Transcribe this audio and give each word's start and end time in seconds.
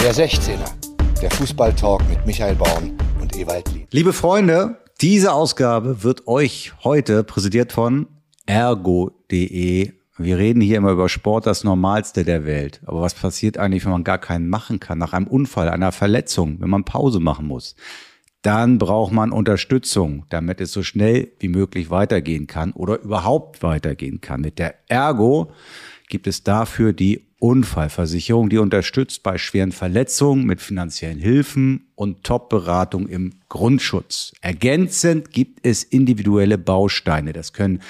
Der 0.00 0.14
16er, 0.14 1.20
der 1.20 1.30
Fußballtalk 1.32 2.08
mit 2.08 2.24
Michael 2.24 2.54
Baum 2.54 2.96
und 3.20 3.36
Ewald 3.36 3.70
Lien. 3.72 3.88
Liebe 3.90 4.12
Freunde, 4.12 4.78
diese 5.00 5.32
Ausgabe 5.32 6.04
wird 6.04 6.28
euch 6.28 6.72
heute 6.84 7.24
präsentiert 7.24 7.72
von 7.72 8.06
ergo.de. 8.46 9.92
Wir 10.16 10.38
reden 10.38 10.60
hier 10.60 10.76
immer 10.76 10.92
über 10.92 11.08
Sport, 11.08 11.46
das 11.46 11.64
Normalste 11.64 12.24
der 12.24 12.46
Welt. 12.46 12.80
Aber 12.86 13.00
was 13.00 13.14
passiert 13.14 13.58
eigentlich, 13.58 13.84
wenn 13.84 13.92
man 13.92 14.04
gar 14.04 14.18
keinen 14.18 14.48
machen 14.48 14.78
kann? 14.78 14.98
Nach 14.98 15.12
einem 15.12 15.26
Unfall, 15.26 15.68
einer 15.68 15.90
Verletzung, 15.90 16.60
wenn 16.60 16.70
man 16.70 16.84
Pause 16.84 17.18
machen 17.18 17.46
muss? 17.46 17.74
Dann 18.42 18.78
braucht 18.78 19.12
man 19.12 19.32
Unterstützung, 19.32 20.26
damit 20.28 20.60
es 20.60 20.72
so 20.72 20.84
schnell 20.84 21.32
wie 21.40 21.48
möglich 21.48 21.90
weitergehen 21.90 22.46
kann 22.46 22.70
oder 22.70 23.00
überhaupt 23.00 23.64
weitergehen 23.64 24.20
kann. 24.20 24.42
Mit 24.42 24.60
der 24.60 24.76
Ergo 24.88 25.50
gibt 26.08 26.28
es 26.28 26.44
dafür 26.44 26.92
die 26.92 27.27
Unfallversicherung, 27.40 28.48
die 28.48 28.58
unterstützt 28.58 29.22
bei 29.22 29.38
schweren 29.38 29.72
Verletzungen 29.72 30.44
mit 30.44 30.60
finanziellen 30.60 31.18
Hilfen 31.18 31.88
und 31.94 32.24
Top-Beratung 32.24 33.08
im 33.08 33.34
Grundschutz. 33.48 34.32
Ergänzend 34.40 35.30
gibt 35.30 35.60
es 35.64 35.84
individuelle 35.84 36.58
Bausteine. 36.58 37.32
Das 37.32 37.52
können 37.52 37.80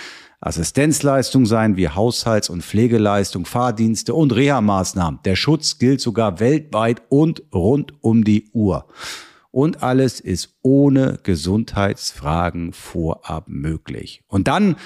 Assistenzleistungen 0.40 1.46
sein 1.46 1.76
wie 1.76 1.88
Haushalts- 1.88 2.50
und 2.50 2.62
Pflegeleistung, 2.62 3.44
Fahrdienste 3.44 4.14
und 4.14 4.32
Reha-Maßnahmen. 4.32 5.20
Der 5.24 5.34
Schutz 5.34 5.78
gilt 5.78 6.00
sogar 6.00 6.38
weltweit 6.40 7.02
und 7.08 7.42
rund 7.52 7.94
um 8.02 8.24
die 8.24 8.48
Uhr. 8.52 8.86
Und 9.50 9.82
alles 9.82 10.20
ist 10.20 10.58
ohne 10.62 11.18
Gesundheitsfragen 11.22 12.72
vorab 12.72 13.48
möglich. 13.48 14.22
Und 14.28 14.46
dann 14.46 14.76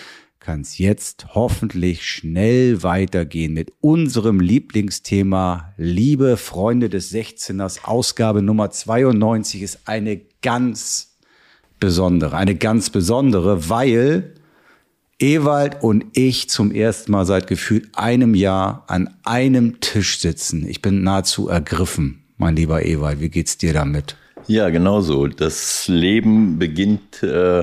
kann 0.43 0.63
es 0.63 0.79
jetzt 0.79 1.27
hoffentlich 1.35 2.05
schnell 2.05 2.83
weitergehen 2.83 3.53
mit 3.53 3.73
unserem 3.81 4.41
Lieblingsthema. 4.41 5.73
Liebe 5.77 6.37
Freunde 6.37 6.89
des 6.89 7.13
16ers, 7.13 7.85
Ausgabe 7.85 8.43
Nummer 8.43 8.73
92 8.73 9.63
ist 9.63 9.79
eine 9.85 10.21
ganz 10.43 11.17
besondere, 11.79 12.37
eine 12.37 12.57
ganz 12.57 12.91
besondere, 12.91 13.69
weil 13.69 14.35
Ewald 15.21 15.81
und 15.81 16.07
ich 16.15 16.51
zum 16.51 16.73
ersten 16.73 17.13
Mal 17.13 17.25
seit 17.25 17.47
gefühlt 17.47 17.97
einem 17.97 18.35
Jahr 18.35 18.83
an 18.89 19.15
einem 19.23 19.79
Tisch 19.79 20.19
sitzen. 20.19 20.67
Ich 20.69 20.83
bin 20.83 21.05
nahezu 21.05 21.49
ergriffen, 21.49 22.25
mein 22.37 22.57
lieber 22.57 22.85
Ewald. 22.85 23.21
Wie 23.21 23.29
geht's 23.29 23.59
dir 23.59 23.75
damit? 23.75 24.17
Ja, 24.49 24.71
genau 24.71 25.03
so. 25.03 25.29
Das 25.29 25.87
Leben 25.87 26.59
beginnt 26.59 27.23
äh, 27.23 27.63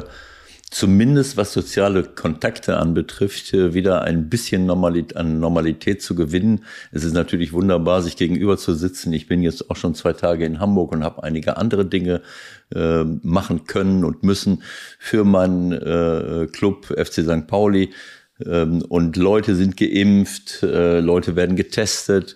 zumindest 0.69 1.35
was 1.35 1.53
soziale 1.53 2.03
Kontakte 2.03 2.77
anbetrifft, 2.77 3.53
wieder 3.53 4.03
ein 4.03 4.29
bisschen 4.29 4.65
Normalität, 4.65 5.17
an 5.17 5.39
Normalität 5.39 6.01
zu 6.01 6.15
gewinnen. 6.15 6.63
Es 6.91 7.03
ist 7.03 7.13
natürlich 7.13 7.53
wunderbar, 7.53 8.01
sich 8.01 8.17
gegenüber 8.17 8.57
zu 8.57 8.73
sitzen. 8.73 9.11
Ich 9.13 9.27
bin 9.27 9.41
jetzt 9.41 9.69
auch 9.69 9.75
schon 9.75 9.95
zwei 9.95 10.13
Tage 10.13 10.45
in 10.45 10.59
Hamburg 10.59 10.91
und 10.91 11.03
habe 11.03 11.23
einige 11.23 11.57
andere 11.57 11.85
Dinge 11.85 12.21
äh, 12.73 13.03
machen 13.03 13.65
können 13.65 14.05
und 14.05 14.23
müssen 14.23 14.63
für 14.99 15.23
meinen 15.23 15.71
äh, 15.71 16.47
Club 16.51 16.85
FC 16.85 17.23
St. 17.23 17.47
Pauli. 17.47 17.91
Ähm, 18.45 18.83
und 18.87 19.17
Leute 19.17 19.55
sind 19.55 19.75
geimpft, 19.75 20.63
äh, 20.63 20.99
Leute 20.99 21.35
werden 21.35 21.55
getestet. 21.55 22.35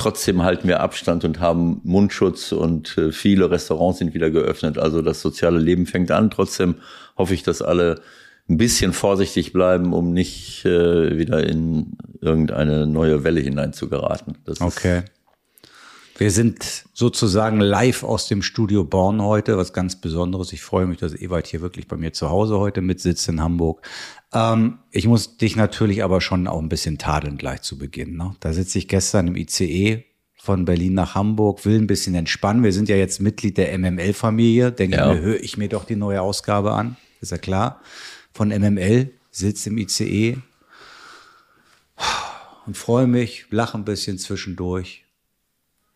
Trotzdem 0.00 0.42
halten 0.42 0.66
wir 0.66 0.80
Abstand 0.80 1.24
und 1.24 1.40
haben 1.40 1.82
Mundschutz 1.84 2.52
und 2.52 2.96
äh, 2.96 3.12
viele 3.12 3.50
Restaurants 3.50 3.98
sind 3.98 4.14
wieder 4.14 4.30
geöffnet. 4.30 4.78
Also 4.78 5.02
das 5.02 5.20
soziale 5.20 5.58
Leben 5.58 5.84
fängt 5.84 6.10
an. 6.10 6.30
Trotzdem 6.30 6.76
hoffe 7.18 7.34
ich, 7.34 7.42
dass 7.42 7.60
alle 7.60 8.00
ein 8.48 8.56
bisschen 8.56 8.94
vorsichtig 8.94 9.52
bleiben, 9.52 9.92
um 9.92 10.14
nicht 10.14 10.64
äh, 10.64 11.18
wieder 11.18 11.46
in 11.46 11.98
irgendeine 12.22 12.86
neue 12.86 13.24
Welle 13.24 13.42
hineinzugeraten. 13.42 14.38
Das 14.46 14.62
okay. 14.62 15.02
Wir 16.20 16.30
sind 16.30 16.84
sozusagen 16.92 17.60
live 17.60 18.02
aus 18.02 18.28
dem 18.28 18.42
Studio 18.42 18.84
Born 18.84 19.22
heute, 19.22 19.56
was 19.56 19.72
ganz 19.72 19.98
Besonderes. 19.98 20.52
Ich 20.52 20.60
freue 20.60 20.84
mich, 20.84 20.98
dass 20.98 21.14
Ewald 21.14 21.46
hier 21.46 21.62
wirklich 21.62 21.88
bei 21.88 21.96
mir 21.96 22.12
zu 22.12 22.28
Hause 22.28 22.58
heute 22.58 22.82
mitsitzt 22.82 23.26
in 23.30 23.40
Hamburg. 23.40 23.88
Ähm, 24.34 24.80
ich 24.90 25.06
muss 25.06 25.38
dich 25.38 25.56
natürlich 25.56 26.04
aber 26.04 26.20
schon 26.20 26.46
auch 26.46 26.58
ein 26.58 26.68
bisschen 26.68 26.98
tadeln 26.98 27.38
gleich 27.38 27.62
zu 27.62 27.78
Beginn. 27.78 28.18
Ne? 28.18 28.36
Da 28.40 28.52
sitze 28.52 28.76
ich 28.76 28.86
gestern 28.86 29.28
im 29.28 29.34
ICE 29.34 30.04
von 30.36 30.66
Berlin 30.66 30.92
nach 30.92 31.14
Hamburg, 31.14 31.64
will 31.64 31.78
ein 31.78 31.86
bisschen 31.86 32.14
entspannen. 32.14 32.64
Wir 32.64 32.74
sind 32.74 32.90
ja 32.90 32.96
jetzt 32.96 33.22
Mitglied 33.22 33.56
der 33.56 33.78
MML-Familie. 33.78 34.72
Denke 34.72 34.98
ja. 34.98 35.14
mir, 35.14 35.20
höre 35.22 35.40
ich 35.40 35.56
mir 35.56 35.70
doch 35.70 35.86
die 35.86 35.96
neue 35.96 36.20
Ausgabe 36.20 36.72
an. 36.72 36.98
Ist 37.22 37.32
ja 37.32 37.38
klar. 37.38 37.80
Von 38.34 38.48
MML 38.48 39.10
sitzt 39.30 39.66
im 39.66 39.78
ICE 39.78 40.36
und 42.66 42.76
freue 42.76 43.06
mich, 43.06 43.46
lache 43.48 43.78
ein 43.78 43.86
bisschen 43.86 44.18
zwischendurch. 44.18 45.06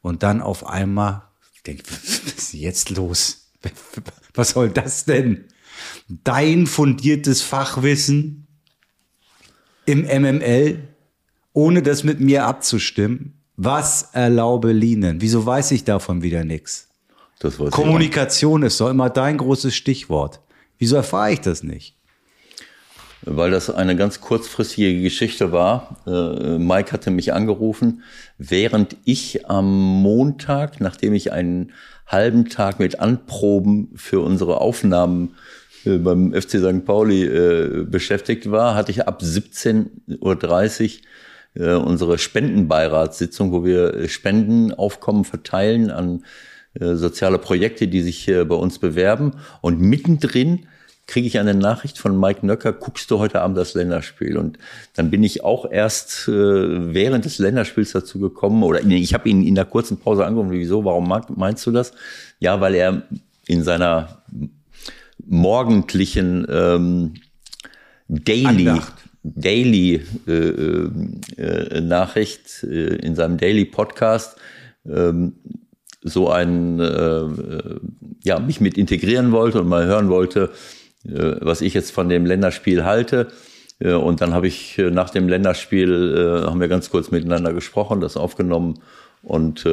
Und 0.04 0.22
dann 0.22 0.42
auf 0.42 0.66
einmal, 0.66 1.22
ich 1.54 1.62
denke, 1.62 1.84
was 1.90 2.18
ist 2.18 2.52
jetzt 2.52 2.90
los? 2.90 3.48
Was 4.34 4.50
soll 4.50 4.68
das 4.68 5.06
denn? 5.06 5.44
Dein 6.08 6.66
fundiertes 6.66 7.40
Fachwissen 7.40 8.46
im 9.86 10.02
MML, 10.02 10.86
ohne 11.54 11.82
das 11.82 12.04
mit 12.04 12.20
mir 12.20 12.44
abzustimmen. 12.44 13.40
Was 13.56 14.10
erlaube 14.12 14.72
Linen? 14.72 15.22
Wieso 15.22 15.46
weiß 15.46 15.70
ich 15.70 15.84
davon 15.84 16.20
wieder 16.20 16.44
nichts? 16.44 16.88
Kommunikation 17.70 18.64
ist 18.64 18.80
doch 18.80 18.90
immer 18.90 19.08
dein 19.08 19.38
großes 19.38 19.74
Stichwort. 19.74 20.40
Wieso 20.78 20.96
erfahre 20.96 21.32
ich 21.32 21.40
das 21.40 21.62
nicht? 21.62 21.96
Weil 23.26 23.50
das 23.50 23.70
eine 23.70 23.96
ganz 23.96 24.20
kurzfristige 24.20 25.00
Geschichte 25.00 25.50
war. 25.50 25.96
Äh, 26.06 26.58
Mike 26.58 26.92
hatte 26.92 27.10
mich 27.10 27.32
angerufen, 27.32 28.02
während 28.36 28.96
ich 29.04 29.48
am 29.48 30.02
Montag, 30.02 30.80
nachdem 30.80 31.14
ich 31.14 31.32
einen 31.32 31.72
halben 32.06 32.50
Tag 32.50 32.80
mit 32.80 33.00
Anproben 33.00 33.92
für 33.94 34.20
unsere 34.20 34.60
Aufnahmen 34.60 35.36
äh, 35.86 35.96
beim 35.96 36.34
FC 36.34 36.58
St. 36.58 36.84
Pauli 36.84 37.24
äh, 37.24 37.84
beschäftigt 37.84 38.50
war, 38.50 38.74
hatte 38.74 38.90
ich 38.90 39.08
ab 39.08 39.22
17.30 39.22 40.98
Uhr 41.56 41.86
unsere 41.86 42.18
Spendenbeiratssitzung, 42.18 43.52
wo 43.52 43.64
wir 43.64 44.08
Spendenaufkommen 44.08 45.24
verteilen 45.24 45.88
an 45.88 46.24
soziale 46.74 47.38
Projekte, 47.38 47.86
die 47.86 48.02
sich 48.02 48.26
bei 48.26 48.56
uns 48.56 48.80
bewerben. 48.80 49.36
Und 49.60 49.80
mittendrin 49.80 50.66
kriege 51.06 51.26
ich 51.26 51.38
eine 51.38 51.54
Nachricht 51.54 51.98
von 51.98 52.18
Mike 52.18 52.46
Nöcker, 52.46 52.72
guckst 52.72 53.10
du 53.10 53.18
heute 53.18 53.42
Abend 53.42 53.56
das 53.58 53.74
Länderspiel? 53.74 54.36
Und 54.36 54.58
dann 54.94 55.10
bin 55.10 55.22
ich 55.22 55.44
auch 55.44 55.70
erst 55.70 56.28
äh, 56.28 56.94
während 56.94 57.24
des 57.24 57.38
Länderspiels 57.38 57.92
dazu 57.92 58.18
gekommen, 58.18 58.62
oder 58.62 58.82
nee, 58.82 58.96
ich 58.96 59.14
habe 59.14 59.28
ihn 59.28 59.46
in 59.46 59.54
der 59.54 59.66
kurzen 59.66 59.98
Pause 59.98 60.24
angerufen, 60.24 60.52
wieso, 60.52 60.84
warum 60.84 61.08
meinst 61.08 61.66
du 61.66 61.70
das? 61.70 61.92
Ja, 62.38 62.60
weil 62.60 62.74
er 62.74 63.02
in 63.46 63.62
seiner 63.62 64.22
morgendlichen 65.26 66.46
ähm, 66.48 67.14
Daily, 68.08 68.68
Andacht. 68.68 68.92
Daily 69.22 70.02
äh, 70.26 70.32
äh, 70.32 71.80
Nachricht, 71.80 72.62
äh, 72.64 72.96
in 72.96 73.14
seinem 73.14 73.38
Daily 73.38 73.64
Podcast, 73.64 74.36
ähm, 74.86 75.34
so 76.02 76.28
ein, 76.28 76.80
äh, 76.80 76.84
äh, 76.84 77.80
ja, 78.22 78.38
mich 78.38 78.60
mit 78.60 78.76
integrieren 78.76 79.32
wollte 79.32 79.60
und 79.62 79.68
mal 79.68 79.86
hören 79.86 80.10
wollte, 80.10 80.50
was 81.04 81.60
ich 81.60 81.74
jetzt 81.74 81.90
von 81.92 82.08
dem 82.08 82.26
Länderspiel 82.26 82.84
halte. 82.84 83.28
Äh, 83.78 83.92
und 83.92 84.20
dann 84.20 84.32
habe 84.34 84.46
ich 84.46 84.78
äh, 84.78 84.90
nach 84.90 85.10
dem 85.10 85.28
Länderspiel, 85.28 86.44
haben 86.46 86.60
wir 86.60 86.68
ganz 86.68 86.90
kurz 86.90 87.10
miteinander 87.10 87.52
gesprochen, 87.52 88.00
das 88.00 88.16
aufgenommen. 88.16 88.80
Und 89.22 89.66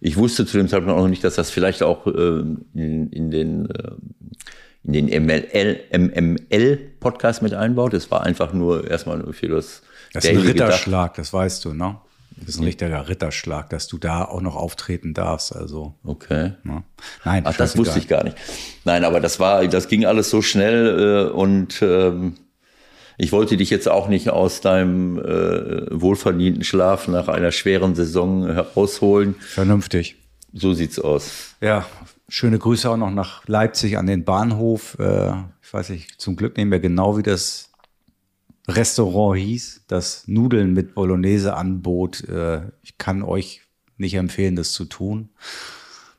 ich 0.00 0.16
wusste 0.18 0.44
zu 0.44 0.58
dem 0.58 0.68
Zeitpunkt 0.68 0.94
auch 0.94 1.02
noch 1.02 1.08
nicht, 1.08 1.24
dass 1.24 1.36
das 1.36 1.50
vielleicht 1.50 1.82
auch 1.82 2.06
in, 2.06 2.66
in 2.74 3.30
den, 3.30 3.68
in 4.84 4.92
den 4.92 5.06
MML-Podcast 5.90 7.40
mit 7.40 7.54
einbaut. 7.54 7.94
Es 7.94 8.10
war 8.10 8.24
einfach 8.24 8.52
nur 8.52 8.88
erstmal 8.88 9.32
für 9.32 9.48
das. 9.48 9.82
Das 10.12 10.26
ist 10.26 10.30
ein 10.30 10.38
Ritterschlag, 10.38 11.14
gedacht. 11.14 11.18
das 11.18 11.32
weißt 11.32 11.64
du, 11.64 11.72
ne? 11.72 11.96
Das 12.40 12.54
ist 12.54 12.60
ein 12.60 12.64
richtiger 12.64 13.08
Ritterschlag, 13.08 13.70
dass 13.70 13.88
du 13.88 13.98
da 13.98 14.24
auch 14.24 14.40
noch 14.40 14.56
auftreten 14.56 15.14
darfst. 15.14 15.54
Also. 15.54 15.94
Okay. 16.04 16.52
Ne? 16.62 16.82
Nein. 17.24 17.42
Ach, 17.46 17.56
das 17.56 17.76
wusste 17.76 17.98
ich 17.98 18.08
gar 18.08 18.24
nicht. 18.24 18.36
Nein, 18.84 19.04
aber 19.04 19.20
das 19.20 19.40
war, 19.40 19.66
das 19.66 19.88
ging 19.88 20.04
alles 20.04 20.30
so 20.30 20.42
schnell 20.42 21.28
äh, 21.28 21.30
und 21.30 21.82
ähm, 21.82 22.34
ich 23.18 23.32
wollte 23.32 23.56
dich 23.56 23.68
jetzt 23.68 23.88
auch 23.88 24.08
nicht 24.08 24.30
aus 24.30 24.60
deinem 24.60 25.18
äh, 25.18 26.00
wohlverdienten 26.00 26.62
Schlaf 26.62 27.08
nach 27.08 27.26
einer 27.28 27.50
schweren 27.50 27.96
Saison 27.96 28.46
herausholen. 28.46 29.34
Vernünftig. 29.40 30.16
So 30.52 30.72
sieht's 30.72 30.98
aus. 31.00 31.54
Ja, 31.60 31.84
schöne 32.28 32.58
Grüße 32.58 32.88
auch 32.88 32.96
noch 32.96 33.10
nach 33.10 33.46
Leipzig 33.46 33.98
an 33.98 34.06
den 34.06 34.24
Bahnhof. 34.24 34.96
Äh, 35.00 35.32
ich 35.62 35.72
weiß 35.74 35.90
nicht, 35.90 36.20
zum 36.20 36.36
Glück 36.36 36.56
nicht 36.56 36.66
mehr 36.66 36.80
genau, 36.80 37.18
wie 37.18 37.22
das 37.22 37.70
Restaurant 38.68 39.38
hieß, 39.38 39.82
das 39.88 40.24
Nudeln 40.26 40.74
mit 40.74 40.94
Bolognese 40.94 41.54
anbot. 41.54 42.28
Äh, 42.28 42.60
ich 42.82 42.98
kann 42.98 43.22
euch 43.22 43.62
nicht 43.96 44.14
empfehlen, 44.14 44.56
das 44.56 44.72
zu 44.72 44.84
tun. 44.84 45.30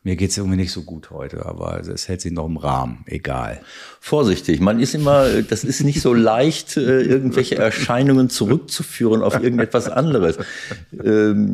Mir 0.02 0.16
geht's 0.16 0.38
irgendwie 0.38 0.56
nicht 0.56 0.72
so 0.72 0.84
gut 0.84 1.12
heute, 1.12 1.46
aber 1.46 1.82
es 1.82 2.08
hält 2.08 2.22
sich 2.22 2.32
noch 2.32 2.46
im 2.46 2.58
Rahmen, 2.58 3.04
egal. 3.06 3.62
Vorsichtig, 4.00 4.62
man 4.62 4.80
ist 4.80 4.96
immer, 4.96 5.42
das 5.42 5.66
ist 5.66 5.84
nicht 5.84 6.02
so 6.02 6.14
leicht, 6.14 6.78
äh, 6.78 7.02
irgendwelche 7.02 7.58
Erscheinungen 7.58 8.30
zurückzuführen 8.30 9.22
auf 9.22 9.36
irgendetwas 9.36 9.90
anderes. 9.90 10.38
Ähm, 11.04 11.54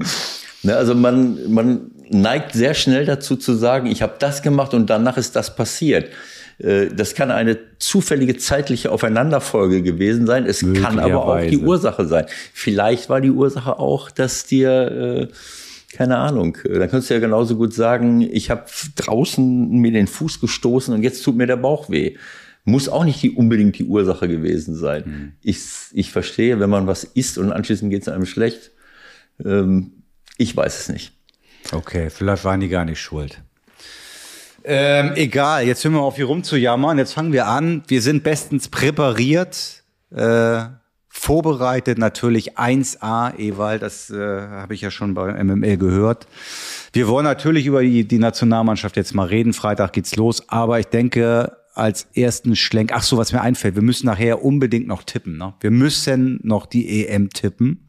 ne, 0.62 0.75
also 0.75 0.94
man, 0.94 1.51
man 1.51 1.92
neigt 2.09 2.53
sehr 2.53 2.75
schnell 2.75 3.06
dazu 3.06 3.36
zu 3.36 3.56
sagen, 3.56 3.88
ich 3.88 4.03
habe 4.03 4.15
das 4.19 4.44
gemacht 4.44 4.75
und 4.75 4.89
danach 4.89 5.18
ist 5.18 5.36
das 5.36 5.56
passiert. 5.56 6.12
Äh, 6.57 6.88
das 6.88 7.16
kann 7.16 7.31
eine 7.31 7.57
zufällige 7.80 8.38
zeitliche 8.38 8.92
Aufeinanderfolge 8.92 9.81
gewesen 9.81 10.25
sein. 10.25 10.46
Es 10.46 10.60
kann 10.60 11.00
aber 11.00 11.25
auch 11.25 11.42
die 11.42 11.57
Ursache 11.57 12.06
sein. 12.06 12.25
Vielleicht 12.54 13.10
war 13.10 13.22
die 13.22 13.31
Ursache 13.31 13.80
auch, 13.80 14.12
dass 14.12 14.46
dir, 14.46 15.30
äh, 15.31 15.96
keine 15.96 16.18
Ahnung, 16.18 16.57
äh, 16.66 16.80
dann 16.80 16.90
könntest 16.90 17.10
du 17.10 17.16
ja 17.16 17.19
genauso 17.19 17.56
gut 17.56 17.74
sagen, 17.74 18.22
ich 18.22 18.50
habe 18.50 18.66
draußen 18.96 19.69
mir 19.69 19.92
den 19.92 20.07
Fuß 20.07 20.40
gestoßen 20.40 20.94
und 20.94 21.04
jetzt 21.04 21.24
tut 21.24 21.36
mir 21.36 21.48
der 21.48 21.57
Bauch 21.57 21.90
weh. 21.90 22.18
Muss 22.68 22.90
auch 22.90 23.04
nicht 23.04 23.22
die, 23.22 23.31
unbedingt 23.31 23.78
die 23.78 23.86
Ursache 23.86 24.28
gewesen 24.28 24.75
sein. 24.75 25.06
Hm. 25.06 25.31
Ich, 25.42 25.60
ich 25.94 26.12
verstehe, 26.12 26.60
wenn 26.60 26.69
man 26.69 26.88
was 26.88 27.04
isst 27.04 27.38
und 27.38 27.52
anschließend 27.52 27.92
geht 27.92 28.02
es 28.02 28.07
einem 28.07 28.25
schlecht. 28.25 28.72
Ähm, 29.44 30.04
ich 30.38 30.56
weiß 30.57 30.80
es 30.80 30.90
nicht. 30.90 31.13
Okay, 31.72 32.10
vielleicht 32.10 32.44
waren 32.44 32.60
die 32.60 32.69
gar 32.69 32.86
nicht 32.86 33.00
schuld. 33.00 33.42
Ähm, 34.67 35.12
egal, 35.13 35.67
jetzt 35.67 35.83
hören 35.83 35.94
wir 35.94 36.01
auf, 36.01 36.15
hier 36.15 36.25
rumzujammern. 36.25 36.97
Jetzt 36.97 37.13
fangen 37.13 37.31
wir 37.31 37.45
an. 37.45 37.83
Wir 37.88 38.01
sind 38.01 38.23
bestens 38.23 38.67
präpariert, 38.67 39.83
äh, 40.09 40.63
vorbereitet, 41.07 42.00
natürlich 42.00 42.57
1A, 42.57 43.38
Ewald, 43.38 43.83
das 43.83 44.09
äh, 44.09 44.15
habe 44.17 44.73
ich 44.73 44.81
ja 44.81 44.89
schon 44.89 45.13
bei 45.13 45.31
MML 45.44 45.77
gehört. 45.77 46.27
Wir 46.94 47.07
wollen 47.07 47.25
natürlich 47.25 47.67
über 47.67 47.83
die, 47.83 48.07
die 48.07 48.17
Nationalmannschaft 48.17 48.97
jetzt 48.97 49.13
mal 49.13 49.27
reden. 49.27 49.53
Freitag 49.53 49.94
geht's 49.94 50.15
los, 50.15 50.50
aber 50.50 50.79
ich 50.79 50.88
denke, 50.88 51.57
als 51.75 52.07
ersten 52.15 52.56
Schlenk, 52.56 52.91
ach 52.91 53.03
so, 53.03 53.18
was 53.18 53.33
mir 53.33 53.41
einfällt, 53.41 53.75
wir 53.75 53.83
müssen 53.83 54.07
nachher 54.07 54.44
unbedingt 54.44 54.88
noch 54.88 55.03
tippen. 55.03 55.38
Ne? 55.38 55.53
Wir 55.59 55.71
müssen 55.71 56.39
noch 56.41 56.65
die 56.65 57.06
EM 57.06 57.29
tippen 57.29 57.84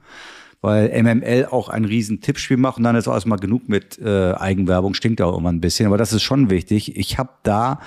weil 0.66 0.90
MML 1.00 1.46
auch 1.48 1.68
ein 1.68 1.84
riesen 1.84 2.20
Tippspiel 2.20 2.56
macht 2.56 2.78
und 2.78 2.82
dann 2.82 2.96
ist 2.96 3.06
auch 3.06 3.14
erstmal 3.14 3.38
genug 3.38 3.68
mit 3.68 4.00
äh, 4.00 4.32
Eigenwerbung, 4.32 4.94
stinkt 4.94 5.22
auch 5.22 5.38
immer 5.38 5.52
ein 5.52 5.60
bisschen, 5.60 5.86
aber 5.86 5.96
das 5.96 6.12
ist 6.12 6.24
schon 6.24 6.50
wichtig. 6.50 6.96
Ich 6.96 7.18
habe 7.18 7.30
da 7.44 7.80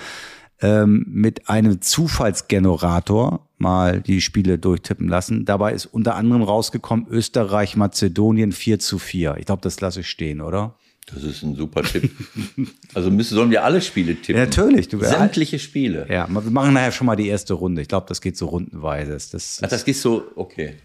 ähm, 0.62 1.06
mit 1.10 1.50
einem 1.50 1.82
Zufallsgenerator 1.82 3.46
mal 3.58 4.00
die 4.00 4.22
Spiele 4.22 4.58
durchtippen 4.58 5.10
lassen. 5.10 5.44
Dabei 5.44 5.74
ist 5.74 5.88
unter 5.88 6.16
anderem 6.16 6.42
rausgekommen 6.42 7.06
Österreich, 7.10 7.76
Mazedonien 7.76 8.54
4 8.54 8.80
zu 8.80 8.98
4. 8.98 9.36
Ich 9.40 9.46
glaube, 9.46 9.62
das 9.62 9.82
lasse 9.82 10.00
ich 10.00 10.08
stehen, 10.08 10.40
oder? 10.40 10.76
Das 11.14 11.24
ist 11.24 11.44
ein 11.44 11.56
super 11.56 11.84
Tipp. 11.84 12.10
Also 12.94 13.12
müssen, 13.12 13.36
sollen 13.36 13.52
wir 13.52 13.66
alle 13.66 13.82
Spiele 13.82 14.16
tippen? 14.16 14.38
Ja, 14.38 14.46
natürlich. 14.46 14.88
Du, 14.88 15.00
Sämtliche 15.00 15.60
Spiele. 15.60 16.08
Ja, 16.10 16.30
wir 16.30 16.50
machen 16.50 16.74
nachher 16.74 16.94
schon 16.94 17.08
mal 17.08 17.18
die 17.18 17.28
erste 17.28 17.56
Runde. 17.56 17.82
Ich 17.82 17.90
glaube, 17.90 18.06
das 18.08 18.22
geht 18.22 18.38
so 18.38 18.46
rundenweise. 18.46 19.12
Das, 19.12 19.60
Ach, 19.62 19.68
das 19.68 19.84
geht 19.84 19.98
so, 19.98 20.24
okay. 20.38 20.76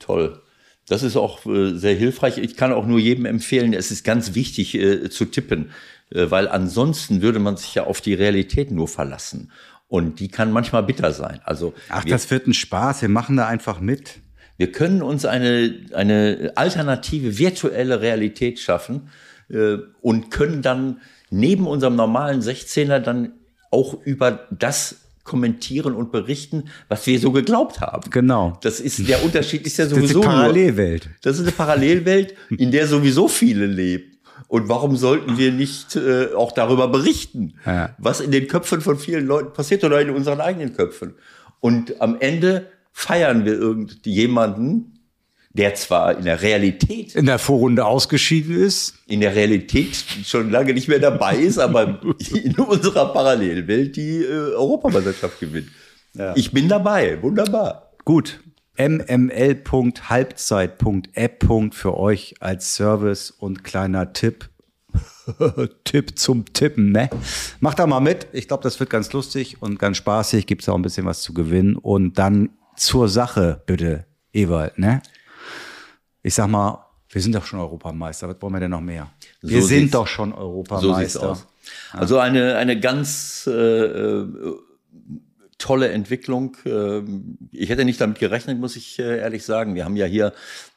Toll. 0.00 0.40
Das 0.88 1.02
ist 1.02 1.16
auch 1.16 1.44
äh, 1.46 1.74
sehr 1.74 1.94
hilfreich. 1.94 2.38
Ich 2.38 2.56
kann 2.56 2.72
auch 2.72 2.86
nur 2.86 2.98
jedem 2.98 3.26
empfehlen, 3.26 3.72
es 3.72 3.90
ist 3.90 4.04
ganz 4.04 4.34
wichtig 4.34 4.74
äh, 4.74 5.10
zu 5.10 5.24
tippen, 5.24 5.70
äh, 6.10 6.30
weil 6.30 6.48
ansonsten 6.48 7.22
würde 7.22 7.38
man 7.40 7.56
sich 7.56 7.74
ja 7.74 7.84
auf 7.84 8.00
die 8.00 8.14
Realität 8.14 8.70
nur 8.70 8.86
verlassen. 8.86 9.50
Und 9.88 10.20
die 10.20 10.28
kann 10.28 10.52
manchmal 10.52 10.82
bitter 10.82 11.12
sein. 11.12 11.40
Also 11.44 11.74
Ach, 11.88 12.04
wir, 12.04 12.12
das 12.12 12.30
wird 12.30 12.46
ein 12.46 12.54
Spaß. 12.54 13.02
Wir 13.02 13.08
machen 13.08 13.36
da 13.36 13.46
einfach 13.46 13.80
mit. 13.80 14.18
Wir 14.56 14.72
können 14.72 15.02
uns 15.02 15.24
eine, 15.24 15.74
eine 15.92 16.52
alternative 16.54 17.38
virtuelle 17.38 18.00
Realität 18.00 18.58
schaffen 18.58 19.10
äh, 19.48 19.76
und 20.00 20.30
können 20.30 20.62
dann 20.62 21.00
neben 21.30 21.66
unserem 21.66 21.96
normalen 21.96 22.40
16er 22.40 23.00
dann 23.00 23.32
auch 23.70 23.94
über 24.04 24.46
das 24.50 25.05
kommentieren 25.26 25.94
und 25.94 26.10
berichten, 26.12 26.64
was 26.88 27.06
wir 27.06 27.18
so 27.20 27.32
geglaubt 27.32 27.80
haben. 27.80 28.08
Genau. 28.10 28.58
Das 28.62 28.80
ist 28.80 29.06
der 29.06 29.22
Unterschied 29.22 29.66
ist 29.66 29.76
ja 29.76 29.86
sowieso 29.86 30.00
das 30.02 30.10
ist 30.10 30.16
eine 30.16 30.36
Parallelwelt. 30.36 31.10
Das 31.22 31.36
ist 31.36 31.42
eine 31.42 31.52
Parallelwelt, 31.52 32.34
in 32.56 32.70
der 32.70 32.86
sowieso 32.86 33.28
viele 33.28 33.66
leben. 33.66 34.16
Und 34.48 34.68
warum 34.68 34.96
sollten 34.96 35.38
wir 35.38 35.50
nicht 35.50 35.96
äh, 35.96 36.32
auch 36.34 36.52
darüber 36.52 36.88
berichten, 36.88 37.54
ja. 37.64 37.94
was 37.98 38.20
in 38.20 38.30
den 38.30 38.46
Köpfen 38.46 38.80
von 38.80 38.98
vielen 38.98 39.26
Leuten 39.26 39.52
passiert 39.52 39.82
oder 39.82 40.00
in 40.00 40.10
unseren 40.10 40.40
eigenen 40.40 40.72
Köpfen? 40.74 41.14
Und 41.60 42.00
am 42.00 42.16
Ende 42.20 42.68
feiern 42.92 43.44
wir 43.44 43.54
irgendjemanden, 43.54 44.95
der 45.56 45.74
zwar 45.74 46.18
in 46.18 46.24
der 46.24 46.42
Realität 46.42 47.14
in 47.14 47.26
der 47.26 47.38
Vorrunde 47.38 47.84
ausgeschieden 47.84 48.56
ist, 48.56 48.94
in 49.06 49.20
der 49.20 49.34
Realität 49.34 49.94
schon 50.24 50.50
lange 50.50 50.72
nicht 50.74 50.88
mehr 50.88 50.98
dabei 50.98 51.36
ist, 51.36 51.58
aber 51.58 52.00
in 52.32 52.56
unserer 52.56 53.12
Parallelwelt 53.12 53.96
die 53.96 54.22
äh, 54.22 54.54
Europameisterschaft 54.54 55.40
gewinnt. 55.40 55.68
Ja. 56.14 56.34
Ich 56.36 56.52
bin 56.52 56.68
dabei, 56.68 57.20
wunderbar. 57.22 57.92
Gut. 58.04 58.40
mml.halbzeit.app. 58.78 61.44
für 61.72 61.96
euch 61.96 62.34
als 62.40 62.74
Service 62.74 63.30
und 63.30 63.64
kleiner 63.64 64.12
Tipp. 64.12 64.50
Tipp 65.84 66.18
zum 66.18 66.44
Tippen, 66.52 66.92
ne? 66.92 67.10
Macht 67.60 67.78
da 67.78 67.86
mal 67.86 68.00
mit. 68.00 68.28
Ich 68.32 68.48
glaube, 68.48 68.62
das 68.62 68.80
wird 68.80 68.90
ganz 68.90 69.12
lustig 69.12 69.60
und 69.60 69.78
ganz 69.78 69.98
spaßig. 69.98 70.46
Gibt 70.46 70.62
es 70.62 70.68
auch 70.68 70.76
ein 70.76 70.82
bisschen 70.82 71.06
was 71.06 71.22
zu 71.22 71.34
gewinnen. 71.34 71.76
Und 71.76 72.18
dann 72.18 72.50
zur 72.76 73.08
Sache, 73.08 73.62
bitte, 73.66 74.06
Ewald, 74.32 74.78
ne? 74.78 75.02
Ich 76.26 76.34
sag 76.34 76.48
mal, 76.48 76.84
wir 77.10 77.22
sind 77.22 77.36
doch 77.36 77.44
schon 77.44 77.60
Europameister. 77.60 78.28
Was 78.28 78.42
wollen 78.42 78.54
wir 78.54 78.58
denn 78.58 78.72
noch 78.72 78.80
mehr? 78.80 79.12
Wir 79.42 79.62
so 79.62 79.68
sind 79.68 79.94
doch 79.94 80.08
schon 80.08 80.32
Europameister. 80.32 81.20
So 81.20 81.26
aus. 81.26 81.46
Also 81.92 82.18
eine, 82.18 82.56
eine 82.56 82.80
ganz 82.80 83.48
äh, 83.48 83.52
äh, 83.52 84.26
tolle 85.56 85.90
Entwicklung. 85.90 86.56
Ähm, 86.66 87.38
ich 87.52 87.70
hätte 87.70 87.84
nicht 87.84 88.00
damit 88.00 88.18
gerechnet, 88.18 88.58
muss 88.58 88.74
ich 88.74 88.98
äh, 88.98 89.18
ehrlich 89.18 89.44
sagen. 89.44 89.76
Wir 89.76 89.84
haben 89.84 89.94
ja 89.94 90.06
hier 90.06 90.32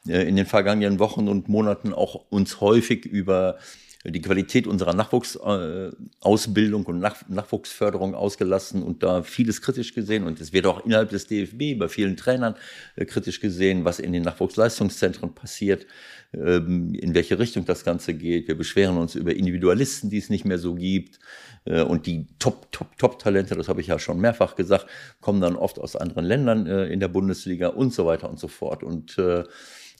äh, 0.07 0.21
in 0.21 0.35
den 0.35 0.45
vergangenen 0.45 0.99
Wochen 0.99 1.27
und 1.27 1.49
Monaten 1.49 1.93
auch 1.93 2.25
uns 2.29 2.61
häufig 2.61 3.07
über 3.07 3.57
die 4.05 4.21
Qualität 4.21 4.65
unserer 4.65 4.93
Nachwuchsausbildung 4.93 6.85
und 6.85 6.99
Nach 6.99 7.27
Nachwuchsförderung 7.27 8.15
ausgelassen 8.15 8.81
und 8.81 9.03
da 9.03 9.23
vieles 9.23 9.61
kritisch 9.61 9.93
gesehen. 9.93 10.23
Und 10.23 10.39
es 10.39 10.53
wird 10.53 10.65
auch 10.67 10.85
innerhalb 10.85 11.09
des 11.09 11.27
DFB 11.27 11.77
bei 11.77 11.89
vielen 11.89 12.15
Trainern 12.15 12.55
äh, 12.95 13.03
kritisch 13.03 13.41
gesehen, 13.41 13.83
was 13.83 13.99
in 13.99 14.13
den 14.13 14.23
Nachwuchsleistungszentren 14.23 15.35
passiert, 15.35 15.85
ähm, 16.33 16.93
in 16.93 17.13
welche 17.13 17.39
Richtung 17.39 17.65
das 17.65 17.83
Ganze 17.83 18.13
geht. 18.13 18.47
Wir 18.47 18.57
beschweren 18.57 18.97
uns 18.97 19.15
über 19.15 19.35
Individualisten, 19.35 20.09
die 20.09 20.19
es 20.19 20.29
nicht 20.29 20.45
mehr 20.45 20.59
so 20.59 20.75
gibt. 20.75 21.19
Äh, 21.65 21.81
und 21.81 22.05
die 22.05 22.27
Top, 22.39 22.71
Top, 22.71 22.97
Top-Talente, 22.97 23.55
das 23.55 23.67
habe 23.67 23.81
ich 23.81 23.87
ja 23.87 23.99
schon 23.99 24.21
mehrfach 24.21 24.55
gesagt, 24.55 24.85
kommen 25.19 25.41
dann 25.41 25.57
oft 25.57 25.77
aus 25.77 25.97
anderen 25.97 26.23
Ländern 26.23 26.67
äh, 26.67 26.85
in 26.85 27.01
der 27.01 27.09
Bundesliga 27.09 27.67
und 27.67 27.93
so 27.93 28.05
weiter 28.05 28.29
und 28.29 28.39
so 28.39 28.47
fort. 28.47 28.81
Und 28.81 29.17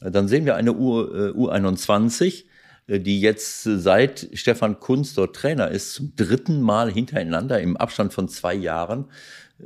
dann 0.01 0.29
sehen 0.29 0.45
wir 0.45 0.55
eine 0.55 0.73
U, 0.73 1.01
U21, 1.01 2.45
äh, 2.45 2.48
die 2.97 3.21
jetzt 3.21 3.67
äh, 3.67 3.77
seit 3.77 4.29
Stefan 4.33 4.79
Kunz 4.79 5.13
dort 5.13 5.35
Trainer 5.35 5.69
ist, 5.69 5.93
zum 5.93 6.15
dritten 6.15 6.61
Mal 6.61 6.91
hintereinander 6.91 7.61
im 7.61 7.77
Abstand 7.77 8.13
von 8.13 8.27
zwei 8.27 8.55
Jahren 8.55 9.05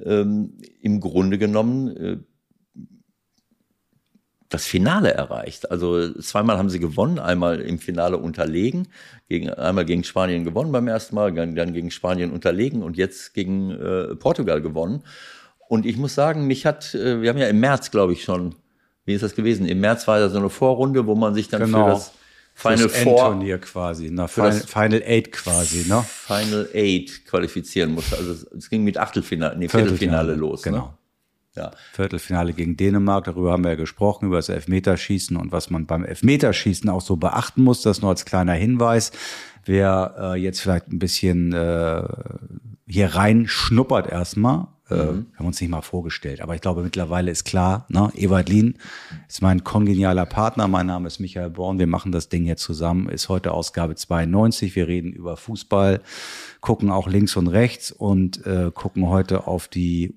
ähm, 0.04 0.58
im 0.82 1.00
Grunde 1.00 1.38
genommen 1.38 1.96
äh, 1.96 2.18
das 4.50 4.66
Finale 4.66 5.14
erreicht. 5.14 5.72
Also 5.72 6.14
zweimal 6.14 6.58
haben 6.58 6.70
sie 6.70 6.80
gewonnen, 6.80 7.18
einmal 7.18 7.60
im 7.60 7.80
Finale 7.80 8.18
unterlegen, 8.18 8.88
gegen, 9.28 9.50
einmal 9.50 9.86
gegen 9.86 10.04
Spanien 10.04 10.44
gewonnen 10.44 10.72
beim 10.72 10.88
ersten 10.88 11.16
Mal, 11.16 11.34
dann, 11.34 11.56
dann 11.56 11.74
gegen 11.74 11.90
Spanien 11.90 12.32
unterlegen 12.32 12.84
und 12.84 12.96
jetzt 12.98 13.34
gegen 13.34 13.72
äh, 13.72 14.16
Portugal 14.16 14.62
gewonnen. 14.62 15.04
Und 15.70 15.88
ich 15.88 15.98
muss 15.98 16.14
sagen, 16.14 16.46
mich 16.46 16.66
hat, 16.66 16.94
äh, 16.94 17.22
wir 17.22 17.30
haben 17.30 17.40
ja 17.40 17.48
im 17.48 17.60
März, 17.60 17.90
glaube 17.90 18.14
ich, 18.14 18.24
schon, 18.24 18.54
wie 19.06 19.14
ist 19.14 19.24
das 19.24 19.34
gewesen? 19.34 19.66
Im 19.66 19.80
März 19.80 20.08
war 20.08 20.20
da 20.20 20.30
so 20.30 20.38
eine 20.38 20.50
Vorrunde, 20.50 21.08
wo 21.08 21.16
man 21.16 21.34
sich 21.34 21.48
dann 21.48 21.64
genau. 21.64 21.86
für 21.86 21.92
das 21.92 22.12
Final 22.54 22.90
Four 22.90 23.18
Turnier 23.18 23.58
quasi, 23.60 24.10
na, 24.12 24.28
Final, 24.28 24.52
Final 24.54 25.02
Eight 25.06 25.32
quasi, 25.32 25.88
ne? 25.88 26.04
Final 26.08 26.70
Eight 26.74 27.26
qualifizieren 27.26 27.94
musste. 27.94 28.18
Also 28.18 28.46
es 28.56 28.70
ging 28.70 28.84
mit 28.84 28.98
Achtelfinale, 28.98 29.58
nee, 29.58 29.68
Viertelfinale, 29.68 30.34
Viertelfinale 30.34 30.36
los. 30.36 30.66
Ne? 30.66 30.72
Genau. 30.72 30.86
Ne? 30.86 30.94
Ja. 31.56 31.72
Viertelfinale 31.92 32.54
gegen 32.54 32.78
Dänemark, 32.78 33.26
darüber 33.26 33.52
haben 33.52 33.64
wir 33.64 33.72
ja 33.72 33.76
gesprochen, 33.76 34.26
über 34.26 34.38
das 34.38 34.50
Elfmeterschießen 34.50 35.38
und 35.38 35.52
was 35.52 35.70
man 35.70 35.86
beim 35.86 36.04
Elfmeterschießen 36.04 36.90
auch 36.90 37.02
so 37.02 37.16
beachten 37.16 37.64
muss. 37.64 37.82
Das 37.84 38.02
nur 38.02 38.10
als 38.10 38.26
kleiner 38.26 38.54
Hinweis. 38.54 39.12
Wer 39.66 40.16
äh, 40.18 40.40
jetzt 40.40 40.62
vielleicht 40.62 40.88
ein 40.88 41.00
bisschen 41.00 41.54
äh, 41.54 42.04
hier 42.88 43.16
rein 43.16 43.48
schnuppert 43.48 44.12
erstmal, 44.12 44.68
äh, 44.94 45.12
mhm. 45.12 45.26
haben 45.38 45.46
uns 45.46 45.60
nicht 45.60 45.70
mal 45.70 45.82
vorgestellt. 45.82 46.42
Aber 46.42 46.56
ich 46.56 46.62
glaube, 46.62 46.84
mittlerweile 46.84 47.32
ist 47.32 47.44
klar, 47.44 47.86
ne? 47.90 48.12
Ewald 48.16 48.50
Lien 48.50 48.78
ist 49.28 49.42
mein 49.42 49.64
kongenialer 49.64 50.26
Partner. 50.26 50.68
Mein 50.68 50.88
Name 50.88 51.08
ist 51.08 51.20
Michael 51.20 51.50
Born. 51.50 51.80
Wir 51.80 51.88
machen 51.88 52.12
das 52.12 52.30
Ding 52.30 52.44
hier 52.44 52.58
zusammen. 52.58 53.10
Ist 53.10 53.30
heute 53.30 53.52
Ausgabe 53.52 53.96
92. 53.96 54.76
Wir 54.76 54.88
reden 54.88 55.12
über 55.12 55.38
Fußball, 55.38 56.02
gucken 56.62 56.90
auch 56.90 57.08
links 57.08 57.36
und 57.36 57.48
rechts 57.48 57.92
und 57.92 58.46
äh, 58.46 58.72
gucken 58.74 59.08
heute 59.10 59.48
auf 59.48 59.68
die 59.68 60.16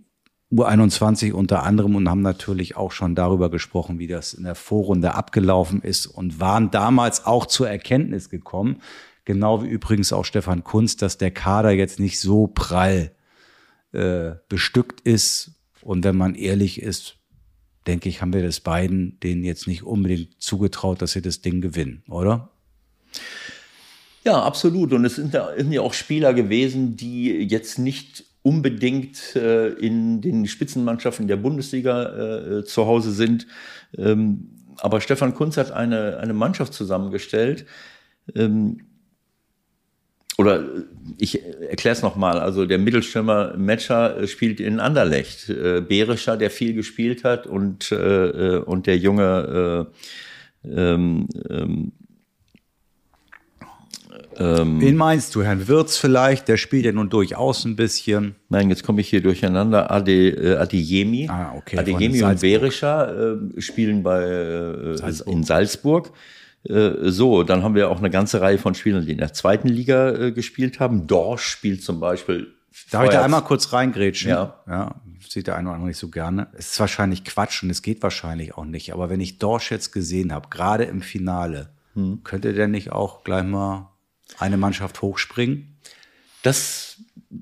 U21 0.52 1.33
unter 1.33 1.64
anderem 1.64 1.97
und 1.97 2.09
haben 2.09 2.23
natürlich 2.23 2.76
auch 2.76 2.92
schon 2.92 3.14
darüber 3.14 3.50
gesprochen, 3.50 3.99
wie 3.99 4.06
das 4.06 4.33
in 4.33 4.45
der 4.45 4.54
Vorrunde 4.54 5.14
abgelaufen 5.14 5.83
ist 5.83 6.06
und 6.06 6.38
waren 6.38 6.71
damals 6.71 7.26
auch 7.26 7.47
zur 7.47 7.68
Erkenntnis 7.68 8.30
gekommen, 8.30 8.80
genau 9.25 9.64
wie 9.64 9.68
übrigens 9.68 10.12
auch 10.12 10.25
Stefan 10.25 10.62
Kunz, 10.62 10.97
dass 10.97 11.18
der 11.18 11.33
Kader 11.33 11.73
jetzt 11.73 11.99
nicht 11.99 12.21
so 12.21 12.47
prall 12.47 13.11
äh, 13.97 14.37
bestückt 14.49 15.00
ist. 15.00 15.53
Und 15.81 16.05
wenn 16.05 16.17
man 16.17 16.35
ehrlich 16.35 16.83
ist, 16.83 17.17
denke 17.87 18.09
ich, 18.09 18.21
haben 18.21 18.33
wir 18.33 18.43
das 18.43 18.61
beiden 18.61 19.19
denen 19.21 19.43
jetzt 19.43 19.67
nicht 19.67 19.85
unbedingt 19.85 20.43
zugetraut, 20.43 21.00
dass 21.00 21.12
sie 21.12 21.23
das 21.23 21.41
Ding 21.41 21.61
gewinnen, 21.61 22.03
oder? 22.09 22.50
Ja, 24.25 24.43
absolut. 24.43 24.93
Und 24.93 25.05
es 25.05 25.17
sind 25.17 25.33
ja, 25.35 25.81
auch 25.81 25.95
Spieler 25.95 26.35
gewesen, 26.35 26.97
die 26.97 27.31
jetzt 27.31 27.79
nicht 27.79 28.25
unbedingt 28.43 29.35
äh, 29.37 29.69
in 29.69 30.21
den 30.21 30.47
Spitzenmannschaften 30.47 31.26
der 31.26 31.37
Bundesliga 31.37 32.59
äh, 32.59 32.65
zu 32.65 32.87
Hause 32.87 33.12
sind. 33.12 33.47
Ähm, 33.97 34.50
aber 34.79 35.00
Stefan 35.00 35.35
Kunz 35.35 35.57
hat 35.57 35.71
eine, 35.71 36.19
eine 36.19 36.35
Mannschaft 36.35 36.75
zusammengestellt. 36.75 37.67
Ähm, 38.35 38.81
oder 40.38 40.64
ich 41.19 41.43
erkläre 41.43 41.97
es 41.97 42.02
nochmal. 42.02 42.38
Also 42.38 42.66
der 42.66 42.78
Mittelstürmer 42.78 43.57
Metscher 43.57 44.19
äh, 44.19 44.26
spielt 44.26 44.61
in 44.61 44.81
Anderlecht. 44.81 45.49
Äh, 45.49 45.81
Berischer, 45.81 46.37
der 46.37 46.50
viel 46.50 46.75
gespielt 46.75 47.25
hat 47.25 47.47
und, 47.47 47.90
äh, 47.93 48.61
und 48.64 48.87
der 48.87 48.99
junge 48.99 49.88
äh, 50.64 50.69
ähm, 50.69 51.28
ähm, 51.49 51.93
ähm, 54.38 54.81
Wen 54.81 54.97
meinst 54.97 55.35
du? 55.35 55.43
Herrn 55.43 55.66
Wirz 55.66 55.97
vielleicht? 55.97 56.49
Der 56.49 56.59
spielt 56.59 56.85
ja 56.85 56.93
nun 56.93 57.09
durchaus 57.09 57.64
ein 57.64 57.76
bisschen. 57.76 58.35
Nein, 58.49 58.69
jetzt 58.69 58.83
komme 58.83 59.00
ich 59.00 59.09
hier 59.09 59.23
durcheinander. 59.23 59.90
Ade, 59.90 60.28
äh, 60.28 60.57
Adeyemi. 60.57 61.28
Ah, 61.28 61.55
okay. 61.57 61.78
Adeyemi 61.78 62.23
und 62.23 62.40
Berischer 62.40 63.38
äh, 63.57 63.61
spielen 63.61 64.02
bei, 64.02 64.23
äh, 64.23 64.97
Salzburg. 64.97 65.33
in 65.33 65.43
Salzburg. 65.43 66.12
Äh, 66.68 67.11
so, 67.11 67.42
dann 67.42 67.62
haben 67.62 67.75
wir 67.75 67.90
auch 67.90 67.99
eine 67.99 68.11
ganze 68.11 68.40
Reihe 68.40 68.58
von 68.58 68.75
Spielern, 68.75 69.04
die 69.04 69.12
in 69.12 69.18
der 69.18 69.32
zweiten 69.32 69.68
Liga 69.68 70.11
äh, 70.12 70.32
gespielt 70.32 70.80
haben. 70.80 71.06
Dorsch 71.06 71.46
spielt 71.46 71.82
zum 71.82 72.00
Beispiel. 72.00 72.54
Darf 72.90 73.04
ich 73.04 73.11
da 73.11 73.25
einmal 73.25 73.42
kurz 73.42 73.73
reingrätschen? 73.73 74.30
Ja. 74.30 74.61
Ja, 74.66 74.94
sieht 75.26 75.46
der 75.46 75.56
eine 75.56 75.68
oder 75.68 75.76
andere 75.76 75.88
nicht 75.88 75.99
so 75.99 76.08
gerne. 76.08 76.49
Es 76.52 76.73
ist 76.73 76.80
wahrscheinlich 76.80 77.25
Quatsch 77.25 77.62
und 77.62 77.70
es 77.70 77.82
geht 77.82 78.02
wahrscheinlich 78.02 78.54
auch 78.54 78.64
nicht. 78.64 78.92
Aber 78.92 79.08
wenn 79.08 79.20
ich 79.20 79.38
Dorsch 79.38 79.70
jetzt 79.70 79.92
gesehen 79.92 80.32
habe, 80.32 80.49
gerade 80.50 80.85
im 80.85 81.02
Finale, 81.02 81.70
hm. 81.94 82.23
könnte 82.23 82.52
der 82.52 82.68
nicht 82.68 82.92
auch 82.92 83.25
gleich 83.25 83.44
mal 83.44 83.90
eine 84.38 84.56
Mannschaft 84.56 85.00
hochspringen? 85.02 85.78
Das 86.42 86.96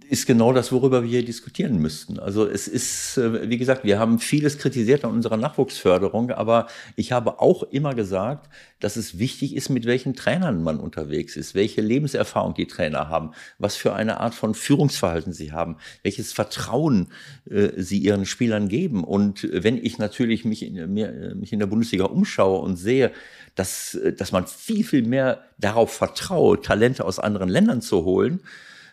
ist 0.08 0.26
genau 0.26 0.54
das, 0.54 0.72
worüber 0.72 1.02
wir 1.02 1.10
hier 1.10 1.24
diskutieren 1.24 1.76
müssten. 1.76 2.18
Also 2.18 2.46
es 2.46 2.68
ist, 2.68 3.18
äh, 3.18 3.50
wie 3.50 3.58
gesagt, 3.58 3.84
wir 3.84 3.98
haben 3.98 4.18
vieles 4.18 4.56
kritisiert 4.56 5.04
an 5.04 5.10
unserer 5.10 5.36
Nachwuchsförderung, 5.36 6.30
aber 6.30 6.68
ich 6.96 7.12
habe 7.12 7.40
auch 7.40 7.64
immer 7.64 7.94
gesagt, 7.94 8.48
dass 8.80 8.96
es 8.96 9.18
wichtig 9.18 9.54
ist, 9.54 9.68
mit 9.68 9.84
welchen 9.84 10.14
Trainern 10.14 10.62
man 10.62 10.80
unterwegs 10.80 11.36
ist, 11.36 11.54
welche 11.54 11.82
Lebenserfahrung 11.82 12.54
die 12.54 12.66
Trainer 12.66 13.10
haben, 13.10 13.32
was 13.58 13.76
für 13.76 13.92
eine 13.92 14.20
Art 14.20 14.34
von 14.34 14.54
Führungsverhalten 14.54 15.34
sie 15.34 15.52
haben, 15.52 15.76
welches 16.02 16.32
Vertrauen 16.32 17.08
äh, 17.50 17.70
sie 17.76 17.98
ihren 17.98 18.24
Spielern 18.24 18.68
geben. 18.68 19.04
Und 19.04 19.46
wenn 19.52 19.76
ich 19.76 19.98
natürlich 19.98 20.46
mich 20.46 20.62
in, 20.62 20.94
mir, 20.94 21.34
mich 21.34 21.52
in 21.52 21.58
der 21.58 21.66
Bundesliga 21.66 22.04
umschaue 22.04 22.60
und 22.60 22.76
sehe, 22.76 23.12
dass, 23.54 23.98
dass 24.16 24.32
man 24.32 24.46
viel, 24.46 24.82
viel 24.82 25.06
mehr 25.06 25.44
darauf 25.58 25.92
vertraut, 25.92 26.64
Talente 26.64 27.04
aus 27.04 27.18
anderen 27.18 27.50
Ländern 27.50 27.82
zu 27.82 28.04
holen, 28.04 28.40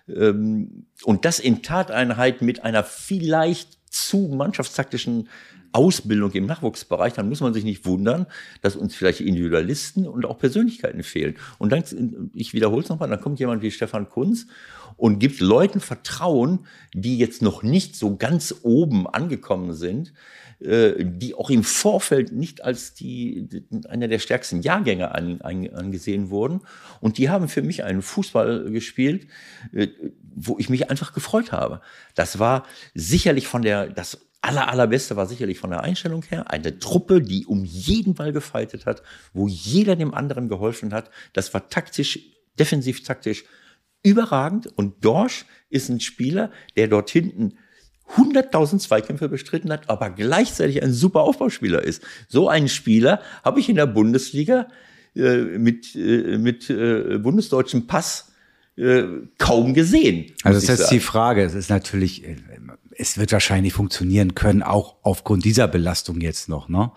ähm, 0.08 0.86
und 1.04 1.26
das 1.26 1.40
in 1.40 1.62
Tateinheit 1.62 2.42
mit 2.42 2.64
einer 2.64 2.84
vielleicht 2.84 3.80
zu 3.90 4.30
mannschaftstaktischen 4.34 5.28
Ausbildung 5.74 6.32
im 6.34 6.46
Nachwuchsbereich, 6.46 7.14
dann 7.14 7.30
muss 7.30 7.40
man 7.40 7.54
sich 7.54 7.64
nicht 7.64 7.86
wundern, 7.86 8.26
dass 8.62 8.76
uns 8.76 8.96
vielleicht 8.96 9.22
Individualisten 9.22 10.06
und 10.08 10.26
auch 10.26 10.38
Persönlichkeiten 10.38 11.04
fehlen. 11.04 11.36
Und 11.60 11.72
dann, 11.72 12.32
ich 12.34 12.54
wiederhole 12.54 12.84
es 12.84 12.90
nochmal, 12.90 13.10
dann 13.10 13.22
kommt 13.22 13.40
jemand 13.40 13.62
wie 13.62 13.72
Stefan 13.72 14.10
Kunz 14.10 14.48
und 14.98 15.20
gibt 15.20 15.40
Leuten 15.40 15.80
Vertrauen, 15.80 16.66
die 16.94 17.18
jetzt 17.18 17.42
noch 17.42 17.64
nicht 17.64 17.96
so 17.96 18.18
ganz 18.18 18.56
oben 18.64 19.08
angekommen 19.08 19.74
sind, 19.74 20.14
die 20.64 21.34
auch 21.34 21.50
im 21.50 21.64
Vorfeld 21.64 22.32
nicht 22.32 22.64
als 22.64 22.94
die, 22.94 23.48
einer 23.90 24.08
der 24.08 24.20
stärksten 24.20 24.62
Jahrgänge 24.62 25.14
an, 25.14 25.42
an, 25.42 25.68
angesehen 25.70 26.30
wurden. 26.30 26.62
Und 27.00 27.18
die 27.18 27.30
haben 27.30 27.48
für 27.48 27.64
mich 27.64 27.84
einen 27.84 28.04
Fußball 28.04 28.70
gespielt, 28.72 29.28
äh, 29.74 29.88
wo 30.36 30.60
ich 30.60 30.70
mich 30.70 30.90
einfach 30.92 31.14
gefreut 31.14 31.52
habe. 31.52 31.82
Das 32.14 32.38
war 32.38 32.66
sicherlich 32.94 33.48
von 33.48 33.64
der, 33.64 33.88
das 33.88 34.20
aller, 34.42 34.70
allerbeste 34.70 35.16
war 35.16 35.26
sicherlich 35.26 35.58
von 35.58 35.72
der 35.72 35.82
Einstellung 35.82 36.24
her 36.24 36.52
eine 36.52 36.78
Truppe, 36.78 37.22
die 37.22 37.46
um 37.48 37.64
jeden 37.66 38.14
Ball 38.14 38.32
gefeitet 38.32 38.86
hat, 38.86 39.02
wo 39.34 39.48
jeder 39.48 39.96
dem 39.96 40.14
anderen 40.14 40.48
geholfen 40.48 40.94
hat. 40.94 41.10
Das 41.34 41.54
war 41.56 41.70
taktisch, 41.70 42.20
defensiv 42.60 43.04
taktisch 43.04 43.46
überragend. 44.04 44.68
Und 44.68 45.04
Dorsch 45.04 45.46
ist 45.70 45.90
ein 45.90 46.00
Spieler, 46.00 46.52
der 46.76 46.88
dort 46.88 47.10
hinten 47.10 47.58
100.000 48.18 48.80
Zweikämpfe 48.80 49.30
bestritten 49.30 49.72
hat, 49.72 49.90
aber 49.90 50.10
gleichzeitig 50.10 50.84
ein 50.84 50.94
super 50.94 51.22
Aufbauspieler 51.22 51.84
ist. 51.84 52.04
So 52.28 52.50
einen 52.50 52.70
Spieler 52.70 53.22
habe 53.44 53.60
ich 53.60 53.70
in 53.70 53.76
der 53.76 53.86
Bundesliga 53.86 54.68
äh, 55.16 55.38
mit, 55.38 55.96
äh, 55.96 56.38
mit 56.38 56.70
äh, 56.70 57.18
bundesdeutschem 57.18 57.88
Pass 57.88 58.32
äh, 58.78 59.04
kaum 59.38 59.74
gesehen. 59.74 60.32
Also 60.44 60.60
das 60.60 60.64
ist 60.64 60.80
jetzt 60.80 60.92
die 60.92 61.00
Frage. 61.00 61.44
Es 61.44 61.54
ist 61.54 61.70
natürlich, 61.70 62.26
äh, 62.26 62.38
es 62.92 63.18
wird 63.18 63.32
wahrscheinlich 63.32 63.74
funktionieren 63.74 64.36
können, 64.36 64.64
auch 64.64 64.96
aufgrund 65.02 65.46
dieser 65.46 65.68
Belastung 65.68 66.22
jetzt 66.22 66.50
noch. 66.50 66.70
Ne? 66.70 66.92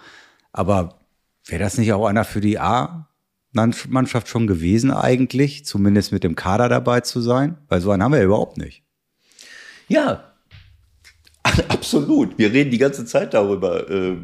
Aber 0.52 1.00
wäre 1.46 1.62
das 1.62 1.78
nicht 1.78 1.92
auch 1.92 2.06
einer 2.06 2.24
für 2.24 2.40
die 2.40 2.58
A-Mannschaft 2.58 4.28
schon 4.28 4.46
gewesen 4.46 4.90
eigentlich, 4.90 5.64
zumindest 5.64 6.12
mit 6.12 6.24
dem 6.24 6.36
Kader 6.36 6.68
dabei 6.68 7.00
zu 7.00 7.20
sein? 7.20 7.58
Weil 7.68 7.80
so 7.80 7.90
einen 7.90 8.02
haben 8.02 8.12
wir 8.12 8.18
ja 8.18 8.24
überhaupt 8.24 8.56
nicht. 8.56 8.84
Ja, 9.88 10.33
Absolut. 11.68 12.38
Wir 12.38 12.52
reden 12.52 12.70
die 12.70 12.78
ganze 12.78 13.04
Zeit 13.04 13.34
darüber. 13.34 13.88
Äh, 13.90 14.16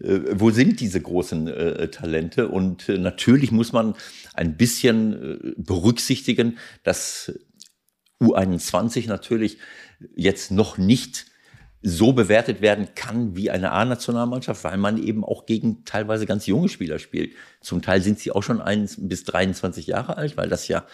äh, 0.00 0.20
wo 0.32 0.50
sind 0.50 0.80
diese 0.80 1.00
großen 1.00 1.48
äh, 1.48 1.88
Talente? 1.88 2.48
Und 2.48 2.88
äh, 2.88 2.98
natürlich 2.98 3.52
muss 3.52 3.72
man 3.72 3.94
ein 4.34 4.56
bisschen 4.56 5.54
berücksichtigen, 5.56 6.58
dass 6.82 7.32
U21 8.20 9.08
natürlich 9.08 9.58
jetzt 10.16 10.50
noch 10.50 10.78
nicht 10.78 11.26
so 11.82 12.12
bewertet 12.12 12.60
werden 12.60 12.88
kann 12.94 13.34
wie 13.34 13.50
eine 13.50 13.72
A-Nationalmannschaft, 13.72 14.62
weil 14.64 14.76
man 14.76 15.02
eben 15.02 15.24
auch 15.24 15.46
gegen 15.46 15.84
teilweise 15.84 16.26
ganz 16.26 16.46
junge 16.46 16.68
Spieler 16.68 16.98
spielt. 16.98 17.32
Zum 17.60 17.82
Teil 17.82 18.02
sind 18.02 18.20
sie 18.20 18.30
auch 18.30 18.42
schon 18.42 18.60
1 18.60 19.08
bis 19.08 19.24
23 19.24 19.88
Jahre 19.88 20.16
alt, 20.16 20.36
weil 20.36 20.48
das 20.48 20.68
ja 20.68 20.84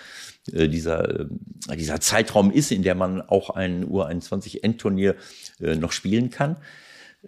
äh, 0.53 0.69
dieser, 0.69 1.21
äh, 1.21 1.77
dieser 1.77 2.01
Zeitraum 2.01 2.51
ist, 2.51 2.73
in 2.73 2.83
der 2.83 2.95
man 2.95 3.21
auch 3.21 3.51
ein 3.51 3.85
U21-Endturnier 3.85 5.17
äh, 5.61 5.77
noch 5.77 5.93
spielen 5.93 6.31
kann. 6.31 6.57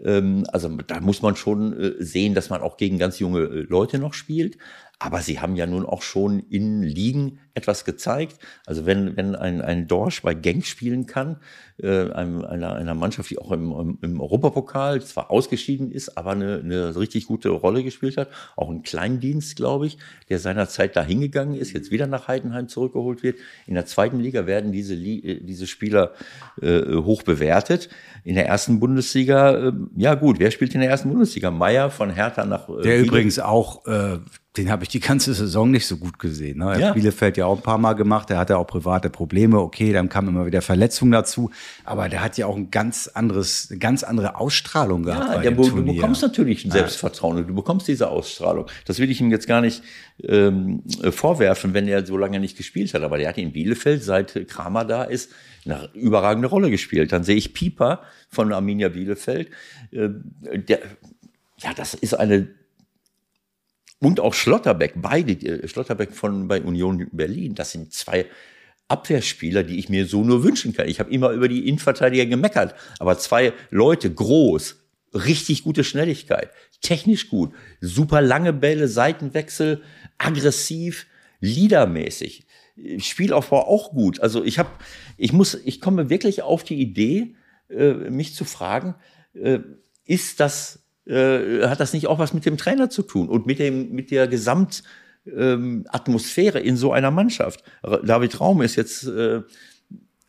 Ähm, 0.02 0.47
also 0.52 0.69
da 0.69 1.00
muss 1.00 1.23
man 1.23 1.37
schon 1.37 1.79
äh, 1.79 1.95
sehen, 2.02 2.35
dass 2.35 2.50
man 2.50 2.62
auch 2.62 2.76
gegen 2.76 2.99
ganz 2.99 3.19
junge 3.19 3.40
äh, 3.40 3.67
Leute 3.69 3.99
noch 3.99 4.14
spielt. 4.14 4.57
Aber 4.99 5.21
sie 5.21 5.40
haben 5.40 5.57
ja 5.57 5.67
nun 5.67 5.87
auch 5.87 6.02
schon 6.02 6.40
in 6.40 6.83
Ligen 6.83 7.40
etwas 7.54 7.85
gezeigt. 7.85 8.38
Also 8.66 8.87
wenn, 8.87 9.16
wenn 9.16 9.35
ein, 9.35 9.61
ein 9.61 9.87
Dorsch 9.87 10.23
bei 10.23 10.35
Genk 10.35 10.66
spielen 10.66 11.07
kann, 11.07 11.37
äh, 11.83 12.11
einer, 12.11 12.75
einer 12.75 12.95
Mannschaft, 12.95 13.30
die 13.30 13.38
auch 13.38 13.52
im, 13.52 13.99
im 14.02 14.21
Europapokal 14.21 15.02
zwar 15.02 15.30
ausgeschieden 15.30 15.90
ist, 15.90 16.16
aber 16.16 16.33
eine, 16.33 16.61
eine 16.62 16.97
richtig 16.97 17.26
gute 17.26 17.49
Rolle 17.49 17.83
gespielt 17.83 18.16
hat, 18.16 18.28
auch 18.57 18.71
ein 18.71 18.83
Kleindienst, 18.83 19.57
glaube 19.57 19.87
ich, 19.87 19.99
der 20.28 20.38
seinerzeit 20.38 20.97
da 20.97 21.02
hingegangen 21.02 21.54
ist, 21.54 21.73
jetzt 21.73 21.90
wieder 21.90 22.07
nach 22.07 22.28
Heidenheim 22.28 22.69
zurückgeholt 22.69 23.23
wird. 23.23 23.38
In 23.66 23.75
der 23.75 23.87
zweiten 23.87 24.21
Liga 24.21 24.47
werden 24.47 24.73
diese, 24.73 24.95
äh, 24.95 25.40
diese 25.40 25.66
Spieler 25.66 26.12
äh, 26.61 26.83
hoch 26.97 27.23
bewertet. 27.23 27.88
In 28.25 28.35
der 28.35 28.47
ersten 28.47 28.80
Bundesliga, 28.80 29.69
äh, 29.69 29.73
ja 29.97 30.14
gut, 30.14 30.38
wer 30.38 30.50
spielt 30.50 30.75
in 30.75 30.80
der 30.80 30.90
ersten 30.90 31.09
Bundesliga? 31.09 31.50
Meier 31.50 31.90
von 31.90 32.11
Hertha 32.11 32.45
nach. 32.45 32.69
Äh, 32.69 32.83
der 32.83 33.00
übrigens 33.00 33.38
auch 33.38 33.87
äh, 33.87 34.19
den 34.57 34.71
habe 34.71 34.83
ich 34.83 34.88
die 34.88 35.00
ganze 35.00 35.33
Saison 35.33 35.71
nicht 35.71 35.87
so 35.87 35.97
gut 35.97 36.19
gesehen. 36.19 36.59
Ne? 36.59 36.80
Ja. 36.80 36.92
Bielefeld 36.92 37.37
ja 37.37 37.47
auch 37.47 37.50
ein 37.57 37.62
paar 37.62 37.78
Mal 37.78 37.95
gemacht, 37.95 38.30
er 38.30 38.38
hatte 38.38 38.59
auch 38.59 38.66
private 38.66 39.11
Probleme, 39.11 39.59
okay, 39.61 39.92
dann 39.92 40.09
kam 40.09 40.28
immer 40.28 40.47
wieder 40.47 40.62
Verletzungen 40.62 41.12
dazu, 41.12 41.50
aber 41.85 42.09
der 42.09 42.23
hat 42.23 42.37
ja 42.38 42.47
auch 42.47 42.57
ein 42.57 42.71
ganz 42.71 43.09
anderes, 43.09 43.69
eine 43.71 43.78
ganz 43.78 44.02
andere 44.02 44.37
Ausstrahlung 44.37 45.02
gehabt. 45.04 45.35
Ja, 45.35 45.40
der, 45.40 45.52
du 45.52 45.85
bekommst 45.85 46.23
natürlich 46.23 46.64
ein 46.64 46.71
Selbstvertrauen 46.71 47.38
und 47.38 47.49
du 47.49 47.54
bekommst 47.54 47.88
diese 47.88 48.09
Ausstrahlung. 48.09 48.66
Das 48.87 48.99
will 48.99 49.11
ich 49.11 49.21
ihm 49.21 49.30
jetzt 49.30 49.47
gar 49.47 49.61
nicht 49.61 49.83
ähm, 50.23 50.83
vorwerfen, 51.11 51.75
wenn 51.75 51.88
er 51.88 52.04
so 52.04 52.16
lange 52.16 52.40
nicht 52.40 52.57
gespielt 52.57 52.95
hat, 52.95 53.02
aber 53.02 53.19
der 53.19 53.28
hat 53.28 53.38
in 53.38 53.52
Bielefeld, 53.52 54.02
seit 54.02 54.49
Kramer 54.49 54.85
da 54.85 55.04
ist, 55.04 55.30
eine 55.64 55.90
überragende 55.95 56.49
Rolle 56.49 56.71
gespielt. 56.71 57.12
Dann 57.12 57.25
sehe 57.25 57.37
ich 57.37 57.54
Pieper 57.54 58.00
von 58.28 58.52
Arminia 58.52 58.88
Bielefeld, 58.88 59.49
äh, 59.90 60.09
der, 60.42 60.80
ja, 61.59 61.75
das 61.75 61.95
ist 61.95 62.14
eine 62.14 62.49
und 64.00 64.19
auch 64.19 64.35
Schlotterbeck, 64.35 64.95
beide, 64.97 65.33
äh, 65.33 65.69
Schlotterbeck 65.69 66.12
von 66.12 66.49
bei 66.49 66.62
Union 66.62 67.07
Berlin, 67.12 67.54
das 67.54 67.73
sind 67.73 67.92
zwei 67.92 68.26
Abwehrspieler, 68.88 69.62
die 69.62 69.78
ich 69.78 69.88
mir 69.88 70.07
so 70.07 70.25
nur 70.25 70.42
wünschen 70.42 70.73
kann. 70.73 70.88
Ich 70.88 70.99
habe 70.99 71.12
immer 71.12 71.30
über 71.30 71.49
die 71.49 71.69
Innenverteidiger 71.69 72.26
gemeckert, 72.26 72.75
aber 72.99 73.19
zwei 73.19 73.52
Leute, 73.71 74.12
groß, 74.12 74.76
richtig 75.14 75.62
gute 75.62 75.85
Schnelligkeit, 75.85 76.50
technisch 76.80 77.28
gut, 77.28 77.52
super 77.80 78.21
lange 78.21 78.52
Bälle, 78.52 78.88
Seitenwechsel, 78.88 79.83
aggressiv, 80.19 81.07
liedermäßig, 81.40 82.47
Spielaufbau 82.99 83.66
auch 83.66 83.90
gut. 83.90 84.21
Also 84.21 84.42
ich 84.42 84.59
habe, 84.59 84.71
ich 85.16 85.33
muss, 85.33 85.54
ich 85.54 85.80
komme 85.80 86.11
wirklich 86.11 86.42
auf 86.42 86.64
die 86.64 86.80
Idee, 86.80 87.37
äh, 87.69 87.92
mich 87.92 88.35
zu 88.35 88.45
fragen, 88.45 88.95
äh, 89.35 89.61
ist 90.04 90.40
das 90.40 90.79
äh, 91.11 91.67
hat 91.67 91.81
das 91.81 91.93
nicht 91.93 92.07
auch 92.07 92.19
was 92.19 92.33
mit 92.33 92.47
dem 92.47 92.57
Trainer 92.57 92.88
zu 92.88 93.02
tun 93.02 93.29
und 93.29 93.47
mit 93.47 93.59
dem 93.59 93.93
mit 93.93 94.11
der 94.11 94.29
Gesamt 94.29 94.83
ähm, 95.26 95.85
in 96.62 96.76
so 96.76 96.93
einer 96.93 97.11
Mannschaft. 97.11 97.62
David 97.83 98.40
Raum 98.40 98.62
ist 98.62 98.76
jetzt, 98.76 99.07
äh, 99.07 99.43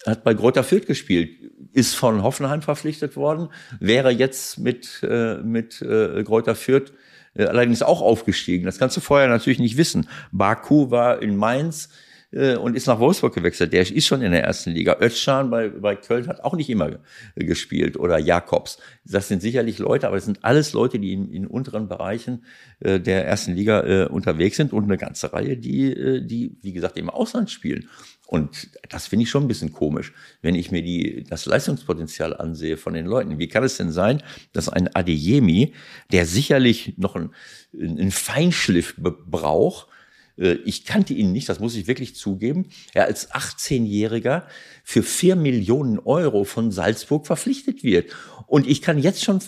hat 0.06 0.24
bei 0.24 0.34
Greuther 0.34 0.64
Fürth 0.64 0.86
gespielt, 0.86 1.30
ist 1.74 1.96
von 1.96 2.24
Hoffenheim 2.24 2.62
verpflichtet 2.62 3.16
worden, 3.16 3.50
wäre 3.80 4.12
jetzt 4.12 4.60
mit, 4.60 5.02
äh, 5.04 5.38
mit 5.38 5.82
äh, 5.82 6.24
Greuther 6.24 6.56
Fürth 6.56 6.92
äh, 7.36 7.46
allerdings 7.46 7.84
auch 7.84 8.02
aufgestiegen. 8.02 8.66
Das 8.66 8.80
kannst 8.80 8.98
du 8.98 9.02
vorher 9.02 9.30
natürlich 9.30 9.60
nicht 9.60 9.78
wissen. 9.78 10.08
Baku 10.32 10.92
war 10.92 11.22
in 11.22 11.38
Mainz, 11.38 11.90
äh, 12.32 12.56
und 12.56 12.76
ist 12.76 12.88
nach 12.88 13.00
Wolfsburg 13.00 13.34
gewechselt. 13.34 13.74
Der 13.74 13.82
ist 13.82 14.06
schon 14.06 14.22
in 14.22 14.32
der 14.32 14.44
ersten 14.44 14.72
Liga. 14.72 14.98
Özcan 15.00 15.50
bei, 15.50 15.70
bei 15.70 15.96
Köln 15.96 16.28
hat 16.28 16.44
auch 16.44 16.56
nicht 16.56 16.70
immer 16.70 17.00
gespielt 17.36 17.98
oder 17.98 18.18
Jakobs. 18.18 18.78
Das 19.06 19.28
sind 19.28 19.42
sicherlich 19.42 19.80
Leute, 19.80 20.08
aber 20.08 20.18
es 20.18 20.26
sind 20.26 20.44
alles 20.44 20.74
Leute, 20.74 21.00
die 21.00 21.14
in, 21.14 21.32
in 21.32 21.48
unteren 21.48 21.88
Bereichen 21.88 22.46
äh, 22.80 23.00
der 23.00 23.26
ersten 23.26 23.56
Liga 23.56 23.84
äh, 23.84 24.06
unterwegs 24.08 24.58
sind 24.58 24.74
und 24.74 24.86
eine 24.86 24.98
ganze 24.98 25.34
Reihe, 25.34 25.58
die, 25.58 25.92
äh, 25.92 26.22
die, 26.22 26.58
wie 26.62 26.74
gesagt, 26.74 26.98
im 26.98 27.10
Ausland 27.10 27.50
spielen. 27.50 27.90
Und 28.28 28.70
das 28.88 29.08
finde 29.08 29.24
ich 29.24 29.30
schon 29.30 29.44
ein 29.44 29.50
bisschen 29.50 29.74
komisch, 29.74 30.14
wenn 30.42 30.56
ich 30.56 30.72
mir 30.72 30.82
die, 30.82 31.26
das 31.26 31.46
Leistungspotenzial 31.46 32.34
ansehe 32.34 32.78
von 32.78 32.94
den 32.94 33.06
Leuten. 33.06 33.40
Wie 33.40 33.50
kann 33.50 33.66
es 33.66 33.76
denn 33.76 33.92
sein, 33.92 34.24
dass 34.54 34.70
ein 34.70 34.96
Adeyemi, 34.96 35.74
der 36.14 36.26
sicherlich 36.26 36.94
noch 36.98 37.18
einen, 37.18 37.32
einen 37.78 38.12
Feinschliff 38.12 38.96
braucht, 38.98 39.88
äh, 39.88 39.92
ich 40.38 40.86
kannte 40.86 41.14
ihn 41.14 41.32
nicht, 41.32 41.50
das 41.50 41.60
muss 41.60 41.76
ich 41.76 41.88
wirklich 41.88 42.16
zugeben. 42.16 42.70
Er 42.94 43.06
als 43.06 43.32
18-Jähriger 43.32 44.44
für 44.84 45.04
vier 45.04 45.36
Millionen 45.36 46.00
Euro 46.00 46.44
von 46.44 46.72
Salzburg 46.72 47.28
verpflichtet 47.28 47.84
wird. 47.84 48.12
Und 48.48 48.68
ich 48.68 48.82
kann 48.82 48.98
jetzt 48.98 49.24
schon 49.24 49.40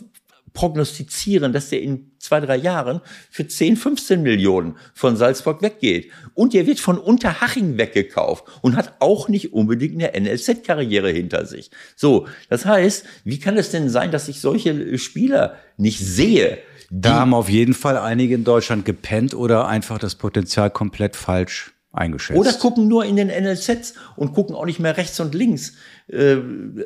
prognostizieren, 0.54 1.52
dass 1.52 1.70
der 1.70 1.82
in 1.82 2.12
zwei, 2.20 2.40
drei 2.40 2.56
Jahren 2.56 3.02
für 3.30 3.48
10, 3.48 3.76
15 3.76 4.22
Millionen 4.22 4.78
von 4.94 5.18
Salzburg 5.18 5.62
weggeht. 5.62 6.12
Und 6.36 6.54
er 6.54 6.68
wird 6.68 6.80
von 6.80 6.98
Unterhaching 6.98 7.78
weggekauft 7.78 8.46
und 8.62 8.76
hat 8.76 8.94
auch 9.00 9.28
nicht 9.30 9.54
unbedingt 9.54 10.02
eine 10.02 10.20
NLZ-Karriere 10.20 11.10
hinter 11.10 11.46
sich. 11.46 11.72
So, 11.96 12.28
das 12.50 12.66
heißt, 12.66 13.06
wie 13.24 13.40
kann 13.40 13.58
es 13.58 13.72
denn 13.72 13.90
sein, 13.90 14.12
dass 14.12 14.28
ich 14.28 14.40
solche 14.40 14.98
Spieler 14.98 15.58
nicht 15.78 16.00
sehe? 16.00 16.60
Da 16.96 17.16
haben 17.16 17.34
auf 17.34 17.50
jeden 17.50 17.74
Fall 17.74 17.98
einige 17.98 18.36
in 18.36 18.44
Deutschland 18.44 18.86
gepennt 18.86 19.34
oder 19.34 19.68
einfach 19.68 19.98
das 19.98 20.14
Potenzial 20.14 20.70
komplett 20.70 21.16
falsch 21.16 21.74
eingeschätzt. 21.92 22.40
Oder 22.40 22.54
gucken 22.54 22.88
nur 22.88 23.04
in 23.04 23.16
den 23.16 23.30
NLZs 23.30 23.96
und 24.16 24.34
gucken 24.34 24.56
auch 24.56 24.66
nicht 24.66 24.80
mehr 24.80 24.96
rechts 24.96 25.20
und 25.20 25.34
links. 25.34 25.74
Äh, 26.08 26.38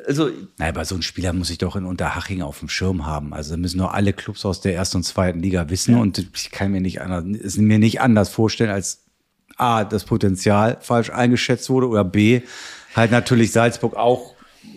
also 0.06 0.30
naja, 0.56 0.72
bei 0.72 0.84
so 0.84 0.94
einem 0.94 1.02
Spieler 1.02 1.34
muss 1.34 1.50
ich 1.50 1.58
doch 1.58 1.76
in 1.76 1.84
Unterhaching 1.84 2.40
auf 2.40 2.60
dem 2.60 2.70
Schirm 2.70 3.04
haben. 3.04 3.34
Also 3.34 3.54
müssen 3.58 3.76
nur 3.76 3.92
alle 3.92 4.14
Clubs 4.14 4.46
aus 4.46 4.62
der 4.62 4.74
ersten 4.74 4.98
und 4.98 5.02
zweiten 5.02 5.40
Liga 5.40 5.68
wissen 5.68 5.94
ja. 5.94 6.00
und 6.00 6.18
ich 6.18 6.50
kann 6.50 6.72
mir 6.72 6.80
nicht 6.80 7.02
anders, 7.02 7.24
es 7.42 7.58
mir 7.58 7.78
nicht 7.78 8.00
anders 8.00 8.30
vorstellen 8.30 8.70
als 8.70 9.04
A, 9.58 9.84
das 9.84 10.04
Potenzial 10.04 10.78
falsch 10.80 11.10
eingeschätzt 11.10 11.68
wurde 11.68 11.86
oder 11.86 12.04
B, 12.04 12.40
halt 12.96 13.10
natürlich 13.10 13.52
Salzburg 13.52 13.94
auch 13.94 14.34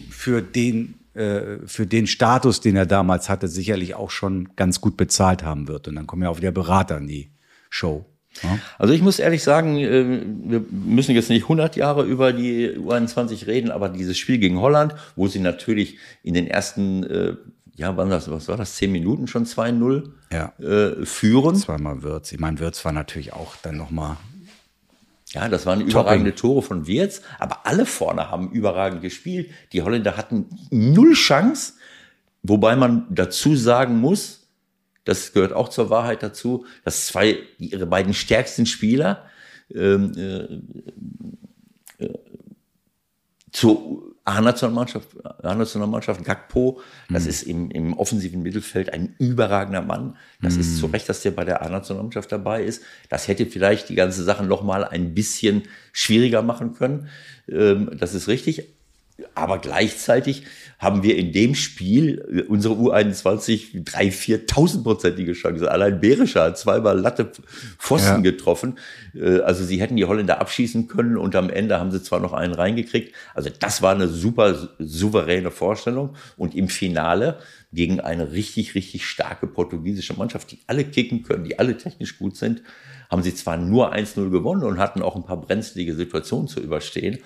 für 0.09 0.41
den 0.41 0.95
für 1.13 1.85
den 1.85 2.07
Status, 2.07 2.61
den 2.61 2.75
er 2.75 2.85
damals 2.85 3.27
hatte, 3.27 3.47
sicherlich 3.47 3.95
auch 3.95 4.11
schon 4.11 4.49
ganz 4.55 4.79
gut 4.79 4.95
bezahlt 4.95 5.43
haben 5.43 5.67
wird. 5.67 5.87
Und 5.87 5.95
dann 5.95 6.07
kommen 6.07 6.23
ja 6.23 6.29
auch 6.29 6.37
wieder 6.37 6.51
Berater 6.51 6.97
in 6.97 7.07
die 7.07 7.31
Show. 7.69 8.05
Ja? 8.43 8.59
Also 8.77 8.93
ich 8.93 9.01
muss 9.01 9.19
ehrlich 9.19 9.43
sagen, 9.43 9.77
äh, 9.77 10.21
wir 10.43 10.63
müssen 10.69 11.13
jetzt 11.13 11.29
nicht 11.29 11.43
100 11.43 11.75
Jahre 11.75 12.03
über 12.05 12.33
die 12.33 12.69
U21 12.69 13.47
reden, 13.47 13.71
aber 13.71 13.89
dieses 13.89 14.17
Spiel 14.17 14.37
gegen 14.37 14.59
Holland, 14.59 14.95
wo 15.15 15.27
sie 15.27 15.39
natürlich 15.39 15.97
in 16.23 16.33
den 16.33 16.47
ersten, 16.47 17.03
äh, 17.03 17.35
ja, 17.75 17.97
wann 17.97 18.09
das, 18.09 18.29
was 18.29 18.47
war 18.47 18.57
das, 18.57 18.75
10 18.75 18.91
Minuten 18.91 19.27
schon 19.27 19.45
2-0 19.45 20.11
ja. 20.31 20.53
führen. 21.03 21.55
Zweimal 21.55 22.03
Würz. 22.03 22.31
Ich 22.31 22.39
meine, 22.39 22.59
Würz 22.59 22.83
war 22.85 22.91
natürlich 22.91 23.33
auch 23.33 23.55
dann 23.63 23.77
nochmal 23.77 24.17
ja, 25.33 25.47
das 25.47 25.65
waren 25.65 25.81
überragende 25.81 26.35
Tore 26.35 26.61
von 26.61 26.87
Wirtz, 26.87 27.21
aber 27.39 27.65
alle 27.65 27.85
vorne 27.85 28.29
haben 28.29 28.51
überragend 28.51 29.01
gespielt. 29.01 29.49
Die 29.71 29.81
Holländer 29.81 30.17
hatten 30.17 30.49
null 30.69 31.13
Chance, 31.13 31.73
wobei 32.43 32.75
man 32.75 33.07
dazu 33.09 33.55
sagen 33.55 33.99
muss, 33.99 34.47
das 35.05 35.33
gehört 35.33 35.53
auch 35.53 35.69
zur 35.69 35.89
Wahrheit 35.89 36.21
dazu, 36.21 36.65
dass 36.83 37.07
zwei, 37.07 37.39
ihre 37.57 37.85
beiden 37.85 38.13
stärksten 38.13 38.65
Spieler 38.65 39.25
ähm, 39.73 40.11
äh, 41.99 42.03
äh, 42.03 42.13
zur 43.51 44.10
A-Nationalmannschaft, 44.23 45.07
A-Nationalmannschaft 45.25 46.23
Gakpo, 46.23 46.79
das 47.09 47.23
mhm. 47.23 47.29
ist 47.29 47.43
im, 47.43 47.71
im 47.71 47.93
offensiven 47.97 48.43
Mittelfeld 48.43 48.93
ein 48.93 49.15
überragender 49.17 49.81
Mann. 49.81 50.15
Das 50.41 50.55
mhm. 50.55 50.61
ist 50.61 50.77
zu 50.77 50.85
Recht, 50.87 51.09
dass 51.09 51.21
der 51.21 51.31
bei 51.31 51.43
der 51.43 51.63
A-Nationalmannschaft 51.63 52.31
dabei 52.31 52.63
ist. 52.63 52.83
Das 53.09 53.27
hätte 53.27 53.45
vielleicht 53.47 53.89
die 53.89 53.95
ganze 53.95 54.23
Sache 54.23 54.43
noch 54.43 54.63
mal 54.63 54.83
ein 54.83 55.15
bisschen 55.15 55.63
schwieriger 55.91 56.43
machen 56.43 56.73
können. 56.73 57.09
Ähm, 57.49 57.91
das 57.97 58.13
ist 58.13 58.27
richtig. 58.27 58.67
Aber 59.35 59.59
gleichzeitig 59.59 60.43
haben 60.81 61.03
wir 61.03 61.15
in 61.15 61.31
dem 61.31 61.53
Spiel 61.53 62.25
äh, 62.31 62.41
unsere 62.41 62.73
U21 62.73 63.83
drei, 63.83 64.09
viertausendprozentige 64.11 65.33
Chance. 65.33 65.69
Allein 65.69 65.99
Berischer 65.99 66.45
hat 66.45 66.57
zweimal 66.57 66.99
Latte 66.99 67.31
Pfosten 67.77 68.23
ja. 68.23 68.31
getroffen. 68.31 68.79
Äh, 69.13 69.39
also 69.41 69.63
sie 69.63 69.79
hätten 69.79 69.95
die 69.95 70.05
Holländer 70.05 70.41
abschießen 70.41 70.87
können 70.87 71.17
und 71.17 71.35
am 71.35 71.49
Ende 71.49 71.79
haben 71.79 71.91
sie 71.91 72.01
zwar 72.01 72.19
noch 72.19 72.33
einen 72.33 72.53
reingekriegt. 72.53 73.13
Also 73.35 73.49
das 73.59 73.81
war 73.81 73.93
eine 73.93 74.07
super 74.07 74.69
souveräne 74.79 75.51
Vorstellung. 75.51 76.15
Und 76.35 76.55
im 76.55 76.67
Finale 76.67 77.37
gegen 77.71 77.99
eine 77.99 78.31
richtig, 78.31 78.75
richtig 78.75 79.05
starke 79.05 79.47
portugiesische 79.47 80.15
Mannschaft, 80.15 80.51
die 80.51 80.59
alle 80.67 80.83
kicken 80.83 81.23
können, 81.23 81.43
die 81.43 81.59
alle 81.59 81.77
technisch 81.77 82.17
gut 82.17 82.35
sind, 82.35 82.63
haben 83.09 83.23
sie 83.23 83.35
zwar 83.35 83.57
nur 83.57 83.93
1-0 83.93 84.29
gewonnen 84.29 84.63
und 84.63 84.79
hatten 84.79 85.01
auch 85.01 85.15
ein 85.15 85.25
paar 85.25 85.39
brenzlige 85.39 85.93
Situationen 85.95 86.47
zu 86.47 86.59
überstehen. 86.59 87.19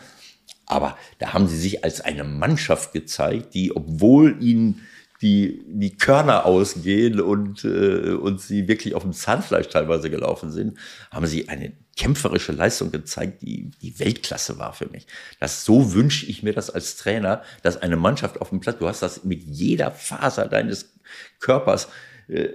Aber 0.65 0.97
da 1.19 1.33
haben 1.33 1.47
sie 1.47 1.57
sich 1.57 1.83
als 1.83 2.01
eine 2.01 2.23
Mannschaft 2.23 2.93
gezeigt, 2.93 3.53
die, 3.53 3.75
obwohl 3.75 4.41
ihnen 4.41 4.81
die, 5.21 5.63
die 5.67 5.95
Körner 5.95 6.45
ausgehen 6.45 7.21
und, 7.21 7.63
äh, 7.63 8.11
und 8.11 8.41
sie 8.41 8.67
wirklich 8.67 8.95
auf 8.95 9.03
dem 9.03 9.13
Zahnfleisch 9.13 9.69
teilweise 9.69 10.09
gelaufen 10.09 10.51
sind, 10.51 10.77
haben 11.09 11.25
sie 11.25 11.47
eine 11.47 11.71
kämpferische 11.95 12.51
Leistung 12.51 12.91
gezeigt, 12.91 13.41
die, 13.41 13.71
die 13.81 13.97
Weltklasse 13.99 14.59
war 14.59 14.73
für 14.73 14.87
mich. 14.87 15.07
Das 15.39 15.63
so 15.63 15.93
wünsche 15.93 16.25
ich 16.25 16.43
mir 16.43 16.53
das 16.53 16.69
als 16.69 16.97
Trainer, 16.97 17.41
dass 17.63 17.81
eine 17.81 17.95
Mannschaft 17.95 18.41
auf 18.41 18.49
dem 18.49 18.59
Platz, 18.59 18.79
du 18.79 18.87
hast 18.87 19.01
das 19.01 19.23
mit 19.23 19.41
jeder 19.43 19.91
Faser 19.91 20.47
deines 20.47 20.93
Körpers 21.39 21.87
äh, 22.27 22.49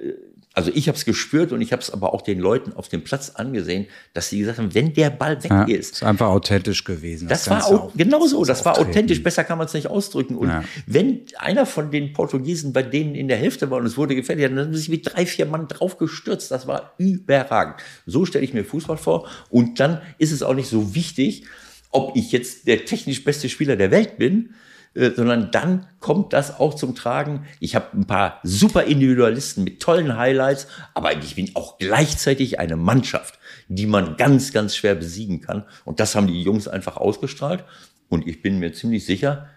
also 0.60 0.72
ich 0.74 0.88
habe 0.88 0.98
es 0.98 1.06
gespürt 1.06 1.52
und 1.52 1.62
ich 1.62 1.72
habe 1.72 1.80
es 1.80 1.90
aber 1.90 2.12
auch 2.12 2.20
den 2.20 2.38
Leuten 2.38 2.74
auf 2.74 2.88
dem 2.88 3.02
Platz 3.02 3.30
angesehen, 3.30 3.86
dass 4.12 4.28
sie 4.28 4.40
gesagt 4.40 4.58
haben, 4.58 4.74
wenn 4.74 4.92
der 4.92 5.08
Ball 5.08 5.42
weg 5.42 5.50
ja, 5.50 5.64
ist. 5.64 5.94
ist 5.94 6.02
einfach 6.02 6.28
authentisch 6.28 6.84
gewesen. 6.84 7.28
Das, 7.28 7.44
das 7.44 7.50
war 7.50 7.66
auch, 7.66 7.92
genau 7.96 8.26
so, 8.26 8.44
das, 8.44 8.58
das 8.58 8.66
war 8.66 8.78
authentisch, 8.78 9.22
besser 9.22 9.42
kann 9.42 9.56
man 9.56 9.66
es 9.66 9.72
nicht 9.72 9.86
ausdrücken. 9.86 10.36
Und 10.36 10.48
ja. 10.48 10.62
wenn 10.86 11.22
einer 11.38 11.64
von 11.64 11.90
den 11.90 12.12
Portugiesen 12.12 12.74
bei 12.74 12.82
denen 12.82 13.14
in 13.14 13.28
der 13.28 13.38
Hälfte 13.38 13.70
war 13.70 13.78
und 13.78 13.86
es 13.86 13.96
wurde 13.96 14.14
gefährlich, 14.14 14.46
dann 14.48 14.58
haben 14.58 14.72
sie 14.74 14.80
sich 14.80 14.88
mit 14.90 15.06
drei, 15.10 15.24
vier 15.24 15.46
Mann 15.46 15.66
drauf 15.66 15.96
gestürzt. 15.96 16.50
Das 16.50 16.66
war 16.66 16.92
überragend. 16.98 17.76
So 18.04 18.26
stelle 18.26 18.44
ich 18.44 18.52
mir 18.52 18.64
Fußball 18.64 18.98
vor. 18.98 19.26
Und 19.48 19.80
dann 19.80 20.02
ist 20.18 20.30
es 20.30 20.42
auch 20.42 20.54
nicht 20.54 20.68
so 20.68 20.94
wichtig, 20.94 21.44
ob 21.90 22.16
ich 22.16 22.32
jetzt 22.32 22.66
der 22.66 22.84
technisch 22.84 23.24
beste 23.24 23.48
Spieler 23.48 23.76
der 23.76 23.90
Welt 23.90 24.18
bin, 24.18 24.54
äh, 24.94 25.10
sondern 25.10 25.50
dann 25.50 25.86
kommt 26.00 26.32
das 26.32 26.58
auch 26.58 26.74
zum 26.74 26.94
Tragen. 26.94 27.46
Ich 27.60 27.76
habe 27.76 27.86
ein 27.96 28.06
paar 28.06 28.40
super 28.42 28.84
Individualisten 28.84 29.62
mit 29.62 29.80
tollen 29.80 30.16
Highlights, 30.16 30.66
aber 30.94 31.16
ich 31.16 31.36
bin 31.36 31.50
auch 31.54 31.78
gleichzeitig 31.78 32.58
eine 32.58 32.76
Mannschaft, 32.76 33.38
die 33.68 33.86
man 33.86 34.16
ganz, 34.16 34.52
ganz 34.52 34.74
schwer 34.74 34.96
besiegen 34.96 35.40
kann. 35.40 35.64
Und 35.84 36.00
das 36.00 36.14
haben 36.14 36.26
die 36.26 36.42
Jungs 36.42 36.66
einfach 36.66 36.96
ausgestrahlt. 36.96 37.64
Und 38.08 38.26
ich 38.26 38.42
bin 38.42 38.58
mir 38.58 38.72
ziemlich 38.72 39.06
sicher, 39.06 39.48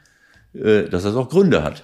äh, 0.53 0.83
dass 0.83 1.03
das 1.03 1.15
auch 1.15 1.29
Gründe 1.29 1.63
hat. 1.63 1.83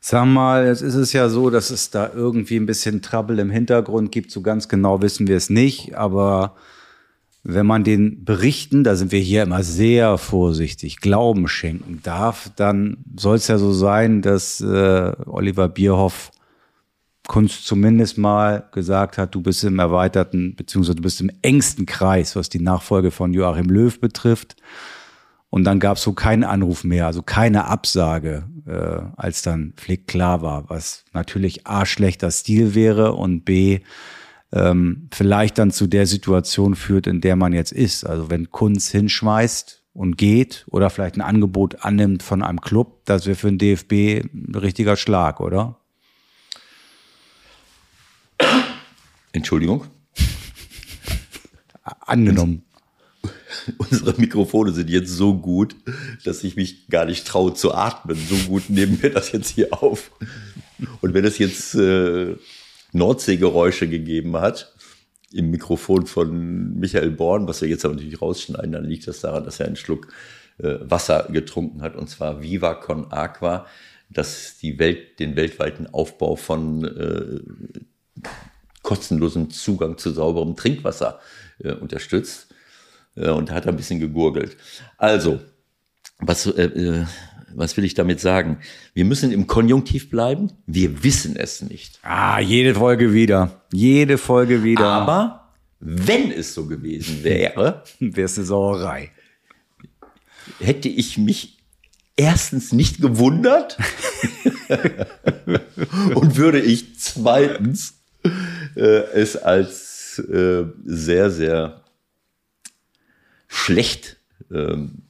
Sag 0.00 0.26
mal, 0.26 0.66
jetzt 0.66 0.82
ist 0.82 0.96
es 0.96 1.12
ja 1.12 1.28
so, 1.28 1.50
dass 1.50 1.70
es 1.70 1.90
da 1.90 2.10
irgendwie 2.12 2.56
ein 2.56 2.66
bisschen 2.66 3.02
Trouble 3.02 3.38
im 3.38 3.50
Hintergrund 3.50 4.12
gibt. 4.12 4.30
So 4.30 4.42
ganz 4.42 4.68
genau 4.68 5.00
wissen 5.00 5.28
wir 5.28 5.36
es 5.36 5.48
nicht, 5.48 5.94
aber 5.94 6.56
wenn 7.44 7.66
man 7.66 7.84
den 7.84 8.24
Berichten, 8.24 8.84
da 8.84 8.96
sind 8.96 9.12
wir 9.12 9.20
hier 9.20 9.42
immer 9.42 9.62
sehr 9.62 10.16
vorsichtig, 10.16 11.00
Glauben 11.00 11.46
schenken 11.46 12.00
darf, 12.02 12.50
dann 12.56 12.96
soll 13.16 13.36
es 13.36 13.48
ja 13.48 13.58
so 13.58 13.72
sein, 13.72 14.22
dass 14.22 14.62
äh, 14.62 15.12
Oliver 15.26 15.68
Bierhoff 15.68 16.30
Kunst 17.26 17.66
zumindest 17.66 18.18
mal 18.18 18.68
gesagt 18.72 19.16
hat, 19.16 19.34
du 19.34 19.42
bist 19.42 19.62
im 19.64 19.78
erweiterten, 19.78 20.56
beziehungsweise 20.56 20.96
du 20.96 21.02
bist 21.02 21.20
im 21.20 21.30
engsten 21.42 21.86
Kreis, 21.86 22.34
was 22.34 22.48
die 22.48 22.60
Nachfolge 22.60 23.10
von 23.10 23.32
Joachim 23.32 23.70
Löw 23.70 23.98
betrifft. 23.98 24.56
Und 25.48 25.64
dann 25.64 25.80
gab 25.80 25.98
es 25.98 26.02
so 26.02 26.12
keinen 26.14 26.44
Anruf 26.44 26.82
mehr, 26.82 27.06
also 27.06 27.22
keine 27.22 27.66
Absage, 27.66 28.44
äh, 28.66 29.00
als 29.16 29.42
dann 29.42 29.72
Flick 29.76 30.06
klar 30.06 30.42
war, 30.42 30.68
was 30.68 31.04
natürlich 31.12 31.66
A 31.66 31.86
schlechter 31.86 32.30
Stil 32.30 32.74
wäre 32.74 33.12
und 33.12 33.44
B 33.44 33.80
ähm, 34.54 35.08
vielleicht 35.12 35.58
dann 35.58 35.72
zu 35.72 35.88
der 35.88 36.06
Situation 36.06 36.76
führt, 36.76 37.08
in 37.08 37.20
der 37.20 37.34
man 37.34 37.52
jetzt 37.52 37.72
ist. 37.72 38.04
Also 38.04 38.30
wenn 38.30 38.50
Kunz 38.50 38.88
hinschmeißt 38.90 39.82
und 39.92 40.16
geht 40.16 40.64
oder 40.70 40.90
vielleicht 40.90 41.16
ein 41.16 41.22
Angebot 41.22 41.84
annimmt 41.84 42.22
von 42.22 42.42
einem 42.42 42.60
Club, 42.60 43.04
das 43.04 43.26
wäre 43.26 43.36
für 43.36 43.48
den 43.48 43.58
DFB 43.58 44.24
ein 44.32 44.54
richtiger 44.54 44.96
Schlag, 44.96 45.40
oder? 45.40 45.80
Entschuldigung. 49.32 49.86
angenommen. 52.00 52.62
Unsere 53.78 54.14
Mikrofone 54.20 54.72
sind 54.72 54.88
jetzt 54.88 55.10
so 55.10 55.34
gut, 55.36 55.74
dass 56.24 56.44
ich 56.44 56.54
mich 56.54 56.86
gar 56.88 57.06
nicht 57.06 57.26
traue 57.26 57.54
zu 57.54 57.74
atmen. 57.74 58.16
So 58.16 58.36
gut 58.48 58.70
nehmen 58.70 59.02
wir 59.02 59.10
das 59.10 59.32
jetzt 59.32 59.50
hier 59.50 59.72
auf. 59.72 60.12
Und 61.00 61.14
wenn 61.14 61.24
es 61.24 61.38
jetzt 61.38 61.74
äh, 61.74 62.36
Nordseegeräusche 62.94 63.88
gegeben 63.88 64.36
hat 64.36 64.74
im 65.32 65.50
Mikrofon 65.50 66.06
von 66.06 66.78
Michael 66.78 67.10
Born, 67.10 67.48
was 67.48 67.60
wir 67.60 67.68
jetzt 67.68 67.84
aber 67.84 67.94
natürlich 67.94 68.22
rausschneiden, 68.22 68.72
dann 68.72 68.84
liegt 68.84 69.06
das 69.08 69.20
daran, 69.20 69.44
dass 69.44 69.58
er 69.58 69.66
einen 69.66 69.76
Schluck 69.76 70.08
äh, 70.58 70.76
Wasser 70.80 71.28
getrunken 71.30 71.82
hat, 71.82 71.96
und 71.96 72.08
zwar 72.08 72.40
Viva 72.40 72.74
con 72.74 73.10
Aqua, 73.10 73.66
das 74.08 74.58
die 74.58 74.78
Welt, 74.78 75.18
den 75.18 75.34
weltweiten 75.34 75.88
Aufbau 75.88 76.36
von 76.36 76.84
äh, 76.84 77.40
kostenlosem 78.82 79.50
Zugang 79.50 79.98
zu 79.98 80.12
sauberem 80.12 80.54
Trinkwasser 80.54 81.18
äh, 81.58 81.72
unterstützt. 81.72 82.54
Äh, 83.16 83.30
und 83.30 83.50
da 83.50 83.54
hat 83.54 83.66
er 83.66 83.72
ein 83.72 83.76
bisschen 83.76 83.98
gegurgelt. 83.98 84.56
Also, 84.98 85.40
was, 86.18 86.46
äh, 86.46 86.62
äh, 86.62 87.06
was 87.56 87.76
will 87.76 87.84
ich 87.84 87.94
damit 87.94 88.20
sagen? 88.20 88.58
Wir 88.94 89.04
müssen 89.04 89.32
im 89.32 89.46
Konjunktiv 89.46 90.10
bleiben. 90.10 90.52
Wir 90.66 91.02
wissen 91.04 91.36
es 91.36 91.62
nicht. 91.62 91.98
Ah, 92.02 92.40
jede 92.40 92.74
Folge 92.74 93.12
wieder. 93.12 93.62
Jede 93.72 94.18
Folge 94.18 94.64
wieder. 94.64 94.86
Aber 94.86 95.52
wenn 95.80 96.30
es 96.30 96.54
so 96.54 96.66
gewesen 96.66 97.18
wäre, 97.22 97.84
wäre 98.00 98.24
es 98.26 98.38
eine 98.38 98.46
Sauerei. 98.46 99.10
Hätte 100.60 100.88
ich 100.88 101.18
mich 101.18 101.58
erstens 102.16 102.72
nicht 102.72 103.00
gewundert 103.00 103.76
und 106.14 106.36
würde 106.36 106.60
ich 106.60 106.98
zweitens 106.98 107.94
äh, 108.76 108.80
es 108.80 109.36
als 109.36 110.18
äh, 110.18 110.64
sehr, 110.84 111.30
sehr 111.30 111.82
schlecht 113.48 114.16
ähm, 114.52 115.02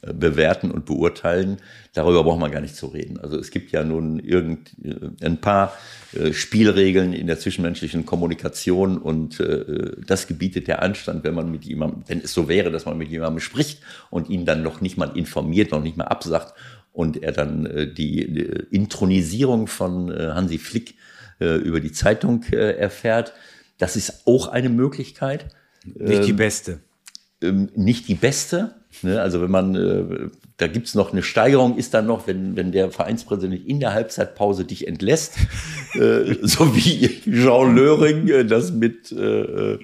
bewerten 0.00 0.70
und 0.70 0.86
beurteilen, 0.86 1.58
darüber 1.92 2.22
braucht 2.22 2.40
man 2.40 2.50
gar 2.50 2.60
nicht 2.60 2.76
zu 2.76 2.86
reden. 2.86 3.18
Also 3.18 3.38
es 3.38 3.50
gibt 3.50 3.72
ja 3.72 3.82
nun 3.82 4.20
irgend, 4.20 4.70
äh, 4.84 5.24
ein 5.24 5.40
paar 5.40 5.76
äh, 6.12 6.32
Spielregeln 6.32 7.12
in 7.12 7.26
der 7.26 7.38
zwischenmenschlichen 7.38 8.06
Kommunikation 8.06 8.98
und 8.98 9.40
äh, 9.40 9.96
das 10.06 10.26
gebietet 10.26 10.68
der 10.68 10.82
Anstand, 10.82 11.24
wenn 11.24 11.34
man 11.34 11.50
mit 11.50 11.64
jemandem, 11.64 12.04
wenn 12.06 12.20
es 12.20 12.32
so 12.32 12.48
wäre, 12.48 12.70
dass 12.70 12.86
man 12.86 12.96
mit 12.96 13.08
jemandem 13.08 13.40
spricht 13.40 13.82
und 14.10 14.28
ihn 14.28 14.44
dann 14.44 14.62
noch 14.62 14.80
nicht 14.80 14.96
mal 14.96 15.16
informiert, 15.16 15.72
noch 15.72 15.82
nicht 15.82 15.96
mal 15.96 16.04
absagt 16.04 16.54
und 16.92 17.22
er 17.22 17.32
dann 17.32 17.94
die, 17.96 18.22
Intronisierung 18.70 19.68
von 19.68 20.12
Hansi 20.12 20.58
Flick 20.58 20.96
über 21.38 21.78
die 21.78 21.92
Zeitung 21.92 22.42
erfährt. 22.42 23.34
Das 23.78 23.94
ist 23.94 24.26
auch 24.26 24.48
eine 24.48 24.68
Möglichkeit. 24.68 25.46
Nicht 25.84 26.24
die 26.24 26.30
ähm, 26.30 26.36
beste. 26.36 26.80
Ähm, 27.40 27.68
nicht 27.76 28.08
die 28.08 28.16
beste, 28.16 28.74
Ne? 29.02 29.20
Also 29.20 29.40
wenn 29.40 29.50
man, 29.50 29.74
äh, 29.74 30.28
da 30.56 30.66
gibt's 30.66 30.94
noch 30.94 31.12
eine 31.12 31.22
Steigerung, 31.22 31.76
ist 31.76 31.94
dann 31.94 32.06
noch, 32.06 32.26
wenn, 32.26 32.56
wenn 32.56 32.72
der 32.72 32.90
Vereinspräsident 32.90 33.66
in 33.66 33.80
der 33.80 33.92
Halbzeitpause 33.92 34.64
dich 34.64 34.88
entlässt, 34.88 35.36
äh, 35.94 36.34
so 36.42 36.74
wie 36.74 37.08
Jean 37.24 37.76
Löring 37.76 38.28
äh, 38.28 38.44
das 38.44 38.72
mit 38.72 39.12
äh, 39.12 39.78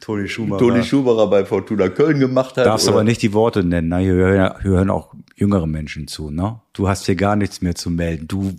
Toni 0.00 0.28
Schumacher. 0.28 0.60
Toni 0.60 0.82
Schumacher 0.82 1.26
bei 1.26 1.44
Fortuna 1.44 1.88
Köln 1.88 2.20
gemacht 2.20 2.56
hat. 2.56 2.66
Darfst 2.66 2.88
oder? 2.88 2.96
aber 2.96 3.04
nicht 3.04 3.22
die 3.22 3.32
Worte 3.32 3.64
nennen, 3.64 3.88
ne? 3.88 3.98
hier, 3.98 4.14
hören, 4.14 4.54
hier 4.62 4.70
hören 4.70 4.90
auch 4.90 5.14
jüngere 5.36 5.66
Menschen 5.66 6.08
zu. 6.08 6.30
Ne? 6.30 6.60
Du 6.72 6.88
hast 6.88 7.06
hier 7.06 7.16
gar 7.16 7.36
nichts 7.36 7.60
mehr 7.60 7.74
zu 7.74 7.90
melden. 7.90 8.28
Du 8.28 8.54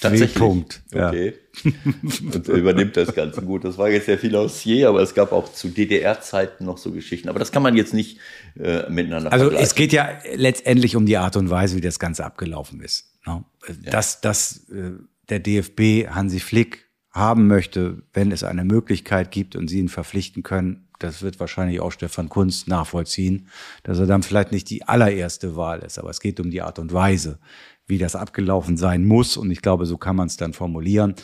Tatsächlich. 0.00 0.34
Punkt. 0.34 0.82
Okay. 0.92 1.34
Und 1.64 2.48
übernimmt 2.48 2.96
das 2.96 3.14
Ganze 3.14 3.42
gut. 3.42 3.64
Das 3.64 3.78
war 3.78 3.90
jetzt 3.90 4.06
sehr 4.06 4.18
viel 4.18 4.36
aus 4.36 4.62
je, 4.62 4.84
aber 4.84 5.02
es 5.02 5.14
gab 5.14 5.32
auch 5.32 5.52
zu 5.52 5.68
DDR-Zeiten 5.68 6.64
noch 6.64 6.78
so 6.78 6.92
Geschichten. 6.92 7.28
Aber 7.28 7.38
das 7.38 7.50
kann 7.50 7.62
man 7.62 7.76
jetzt 7.76 7.94
nicht 7.94 8.18
äh, 8.58 8.88
miteinander 8.88 9.32
Also 9.32 9.50
es 9.50 9.74
geht 9.74 9.92
ja 9.92 10.18
letztendlich 10.34 10.94
um 10.94 11.04
die 11.06 11.16
Art 11.16 11.36
und 11.36 11.50
Weise, 11.50 11.76
wie 11.76 11.80
das 11.80 11.98
Ganze 11.98 12.24
abgelaufen 12.24 12.80
ist. 12.80 13.12
Ne? 13.26 13.44
Ja. 13.66 13.90
Dass, 13.90 14.20
dass 14.20 14.68
äh, 14.70 14.92
der 15.28 15.40
DFB 15.40 16.08
Hansi 16.08 16.38
Flick 16.38 16.86
haben 17.10 17.48
möchte, 17.48 18.02
wenn 18.12 18.30
es 18.30 18.44
eine 18.44 18.64
Möglichkeit 18.64 19.30
gibt 19.30 19.56
und 19.56 19.68
sie 19.68 19.78
ihn 19.80 19.88
verpflichten 19.88 20.42
können, 20.42 20.87
das 20.98 21.22
wird 21.22 21.38
wahrscheinlich 21.40 21.80
auch 21.80 21.92
Stefan 21.92 22.28
Kunst 22.28 22.68
nachvollziehen, 22.68 23.48
dass 23.82 23.98
er 23.98 24.06
dann 24.06 24.22
vielleicht 24.22 24.52
nicht 24.52 24.68
die 24.70 24.84
allererste 24.84 25.56
Wahl 25.56 25.80
ist, 25.80 25.98
aber 25.98 26.10
es 26.10 26.20
geht 26.20 26.40
um 26.40 26.50
die 26.50 26.62
Art 26.62 26.78
und 26.78 26.92
Weise, 26.92 27.38
wie 27.86 27.98
das 27.98 28.16
abgelaufen 28.16 28.76
sein 28.76 29.06
muss. 29.06 29.36
Und 29.36 29.50
ich 29.50 29.62
glaube, 29.62 29.86
so 29.86 29.96
kann 29.96 30.16
man 30.16 30.26
es 30.26 30.36
dann 30.36 30.52
formulieren. 30.52 31.14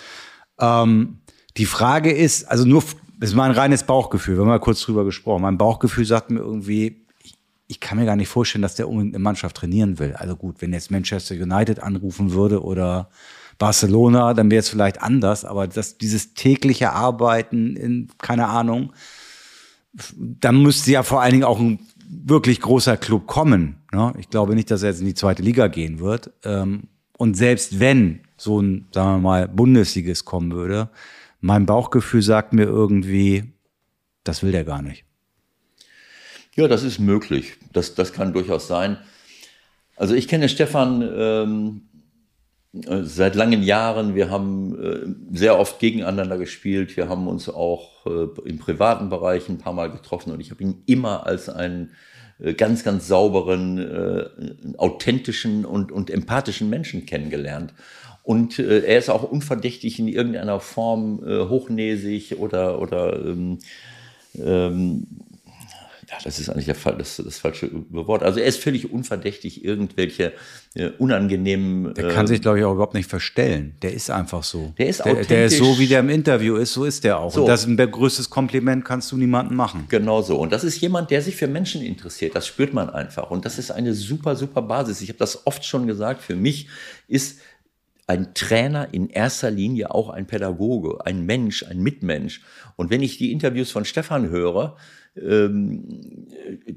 Ähm, 0.60 1.18
die 1.56 1.66
Frage 1.66 2.12
ist, 2.12 2.44
also 2.50 2.64
nur, 2.64 2.82
das 3.18 3.30
ist 3.30 3.37
mein 3.37 3.50
reines 3.50 3.84
Bauchgefühl, 3.84 4.37
wir 4.37 4.42
haben 4.42 4.48
mal 4.48 4.60
kurz 4.60 4.80
drüber 4.80 5.04
gesprochen. 5.04 5.42
Mein 5.42 5.58
Bauchgefühl 5.58 6.04
sagt 6.04 6.30
mir 6.30 6.40
irgendwie, 6.40 7.04
ich, 7.22 7.34
ich 7.66 7.80
kann 7.80 7.98
mir 7.98 8.06
gar 8.06 8.16
nicht 8.16 8.28
vorstellen, 8.28 8.62
dass 8.62 8.76
der 8.76 8.88
unbedingt 8.88 9.14
eine 9.14 9.22
Mannschaft 9.22 9.56
trainieren 9.56 9.98
will. 9.98 10.14
Also 10.14 10.37
gut, 10.37 10.60
wenn 10.60 10.72
jetzt 10.72 10.90
Manchester 10.90 11.34
United 11.34 11.80
anrufen 11.80 12.32
würde 12.32 12.62
oder 12.62 13.10
Barcelona, 13.58 14.34
dann 14.34 14.50
wäre 14.50 14.60
es 14.60 14.68
vielleicht 14.68 15.00
anders, 15.00 15.44
aber 15.44 15.68
das, 15.68 15.98
dieses 15.98 16.34
tägliche 16.34 16.92
Arbeiten 16.92 17.76
in, 17.76 18.08
keine 18.18 18.48
Ahnung, 18.48 18.92
dann 20.18 20.62
müsste 20.62 20.90
ja 20.90 21.02
vor 21.02 21.22
allen 21.22 21.33
Dingen 21.33 21.44
auch 21.44 21.61
ein 21.61 21.78
wirklich 22.09 22.61
großer 22.61 22.96
Club 22.96 23.26
kommen. 23.26 23.76
Ne? 23.92 24.12
Ich 24.18 24.28
glaube 24.28 24.54
nicht, 24.54 24.70
dass 24.70 24.83
er 24.83 24.90
jetzt 24.90 25.00
in 25.00 25.07
die 25.07 25.14
zweite 25.14 25.42
Liga 25.42 25.68
gehen 25.68 26.00
wird. 26.00 26.33
Ähm, 26.44 26.88
und 27.16 27.37
selbst 27.37 27.80
wenn 27.80 28.20
so 28.37 28.61
ein, 28.61 28.88
sagen 28.92 29.16
wir 29.16 29.18
mal, 29.18 29.48
Bundesliges 29.48 30.24
kommen 30.24 30.52
würde, 30.52 30.90
mein 31.40 31.66
Bauchgefühl 31.66 32.22
sagt 32.22 32.52
mir 32.52 32.64
irgendwie, 32.64 33.52
das 34.24 34.42
will 34.42 34.52
der 34.52 34.64
gar 34.64 34.83
nicht. 34.83 35.04
Ja, 36.54 36.68
das 36.68 36.83
ist 36.83 36.98
möglich. 36.98 37.54
Das, 37.72 37.94
das 37.94 38.12
kann 38.12 38.33
durchaus 38.33 38.66
sein. 38.66 38.98
Also 39.96 40.14
ich 40.14 40.28
kenne 40.28 40.48
Stefan 40.48 41.02
ähm, 41.16 41.83
seit 42.82 43.34
langen 43.34 43.62
Jahren. 43.62 44.14
Wir 44.14 44.30
haben 44.30 44.82
äh, 44.82 45.37
sehr 45.37 45.58
oft 45.58 45.78
gegeneinander 45.78 46.38
gespielt. 46.38 46.96
Wir 46.96 47.08
haben 47.08 47.28
uns 47.28 47.48
auch 47.48 48.06
äh, 48.06 48.48
im 48.48 48.58
privaten 48.58 49.10
Bereich 49.10 49.48
ein 49.48 49.58
paar 49.58 49.72
Mal 49.72 49.90
getroffen 49.90 50.32
und 50.32 50.40
ich 50.40 50.50
habe 50.50 50.62
ihn 50.62 50.82
immer 50.87 51.26
als 51.26 51.48
einen 51.48 51.92
äh, 52.40 52.54
ganz, 52.54 52.82
ganz 52.82 53.06
sauberen, 53.06 53.78
äh, 53.78 54.76
authentischen 54.78 55.64
und, 55.64 55.92
und 55.92 56.10
empathischen 56.10 56.68
Menschen 56.68 57.06
kennengelernt. 57.06 57.74
Und 58.24 58.58
äh, 58.58 58.80
er 58.80 58.98
ist 58.98 59.10
auch 59.10 59.22
unverdächtig 59.22 59.98
in 59.98 60.08
irgendeiner 60.08 60.58
Form 60.58 61.22
äh, 61.24 61.48
hochnäsig 61.48 62.38
oder, 62.38 62.80
oder 62.80 63.24
ähm, 63.24 63.58
ähm, 64.42 65.06
ja, 66.14 66.24
das 66.24 66.38
ist 66.38 66.48
eigentlich 66.48 66.66
der 66.66 66.74
Fall, 66.74 66.96
das, 66.96 67.16
das 67.16 67.38
falsche 67.38 67.70
Wort. 67.90 68.22
Also 68.22 68.38
er 68.38 68.46
ist 68.46 68.62
völlig 68.62 68.92
unverdächtig, 68.92 69.64
irgendwelche 69.64 70.33
äh, 70.74 70.90
unangenehmen. 70.98 71.92
Der 71.94 72.09
kann 72.09 72.27
äh, 72.27 72.29
sich, 72.29 72.40
glaube 72.40 72.59
ich, 72.59 72.64
auch 72.64 72.72
überhaupt 72.72 72.94
nicht 72.94 73.09
verstellen. 73.09 73.74
Der 73.83 73.92
ist 73.92 74.11
einfach 74.11 74.44
so. 74.44 74.72
Der 74.79 74.88
ist 74.88 75.00
authentisch. 75.00 75.27
Der, 75.29 75.37
der 75.37 75.46
ist 75.46 75.59
so, 75.59 75.79
wie 75.79 75.87
der 75.87 76.00
im 76.00 76.11
Interview 76.11 76.57
ist, 76.57 76.72
so 76.72 76.85
ist 76.85 77.03
der 77.05 77.18
auch. 77.18 77.33
So. 77.33 77.42
Und 77.42 77.48
das 77.48 77.62
ist 77.62 77.68
ein 77.68 77.77
größtes 77.77 78.31
Kompliment 78.31 78.85
kannst 78.85 79.11
du 79.12 79.16
niemandem 79.16 79.57
machen. 79.57 79.87
Genau 79.88 80.22
so. 80.22 80.38
Und 80.38 80.53
das 80.53 80.62
ist 80.62 80.81
jemand, 80.81 81.11
der 81.11 81.20
sich 81.22 81.37
für 81.37 81.48
Menschen 81.48 81.83
interessiert. 81.83 82.37
Das 82.37 82.46
spürt 82.46 82.72
man 82.72 82.90
einfach. 82.90 83.31
Und 83.31 83.44
das 83.44 83.59
ist 83.59 83.70
eine 83.70 83.94
super, 83.94 84.37
super 84.37 84.62
Basis. 84.62 85.00
Ich 85.00 85.09
habe 85.09 85.18
das 85.18 85.46
oft 85.46 85.64
schon 85.64 85.87
gesagt. 85.87 86.22
Für 86.22 86.37
mich 86.37 86.68
ist 87.09 87.40
ein 88.07 88.35
Trainer 88.35 88.88
in 88.92 89.09
erster 89.09 89.50
Linie 89.50 89.90
auch 89.90 90.11
ein 90.11 90.27
Pädagoge, 90.27 91.05
ein 91.07 91.24
Mensch, 91.24 91.64
ein 91.64 91.81
Mitmensch. 91.81 92.42
Und 92.77 92.90
wenn 92.90 93.03
ich 93.03 93.16
die 93.18 93.33
Interviews 93.33 93.70
von 93.70 93.85
Stefan 93.85 94.29
höre, 94.29 94.77
ähm, 95.16 96.27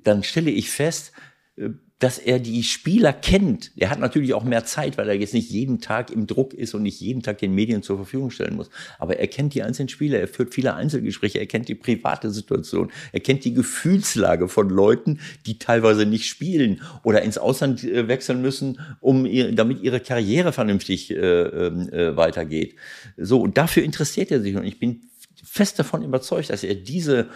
dann 0.03 0.23
stelle 0.23 0.51
ich 0.51 0.69
fest, 0.69 1.11
äh, 1.55 1.69
dass 1.99 2.19
er 2.19 2.37
die 2.37 2.61
Spieler 2.61 3.11
kennt. 3.11 3.71
Er 3.75 3.89
hat 3.89 3.99
natürlich 3.99 4.35
auch 4.35 4.43
mehr 4.43 4.65
Zeit, 4.65 4.99
weil 4.99 5.09
er 5.09 5.15
jetzt 5.15 5.33
nicht 5.33 5.49
jeden 5.49 5.81
Tag 5.81 6.11
im 6.11 6.27
Druck 6.27 6.53
ist 6.53 6.75
und 6.75 6.83
nicht 6.83 7.01
jeden 7.01 7.23
Tag 7.23 7.39
den 7.39 7.55
Medien 7.55 7.81
zur 7.81 7.97
Verfügung 7.97 8.29
stellen 8.29 8.55
muss. 8.55 8.69
Aber 8.99 9.17
er 9.17 9.25
kennt 9.27 9.55
die 9.55 9.63
einzelnen 9.63 9.89
Spieler, 9.89 10.19
er 10.19 10.27
führt 10.27 10.53
viele 10.53 10.75
Einzelgespräche, 10.75 11.39
er 11.39 11.47
kennt 11.47 11.69
die 11.69 11.75
private 11.75 12.29
Situation, 12.29 12.91
er 13.11 13.19
kennt 13.19 13.45
die 13.45 13.53
Gefühlslage 13.53 14.47
von 14.47 14.69
Leuten, 14.69 15.19
die 15.47 15.57
teilweise 15.57 16.05
nicht 16.05 16.27
spielen 16.27 16.81
oder 17.03 17.23
ins 17.23 17.39
Ausland 17.39 17.83
äh, 17.83 18.07
wechseln 18.07 18.43
müssen, 18.43 18.79
um 18.99 19.25
ihr, 19.25 19.51
damit 19.55 19.81
ihre 19.81 19.99
Karriere 19.99 20.53
vernünftig 20.53 21.09
äh, 21.09 21.15
ähm, 21.15 21.89
äh, 21.89 22.15
weitergeht. 22.15 22.75
So, 23.17 23.41
und 23.41 23.57
dafür 23.57 23.81
interessiert 23.81 24.29
er 24.29 24.41
sich. 24.41 24.55
Und 24.55 24.65
ich 24.65 24.77
bin 24.77 25.01
fest 25.43 25.79
davon 25.79 26.03
überzeugt, 26.03 26.51
dass 26.51 26.63
er 26.63 26.75
diese 26.75 27.27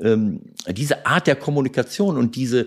ähm, 0.00 0.40
diese 0.68 1.06
Art 1.06 1.26
der 1.26 1.36
Kommunikation 1.36 2.16
und 2.16 2.36
diese, 2.36 2.66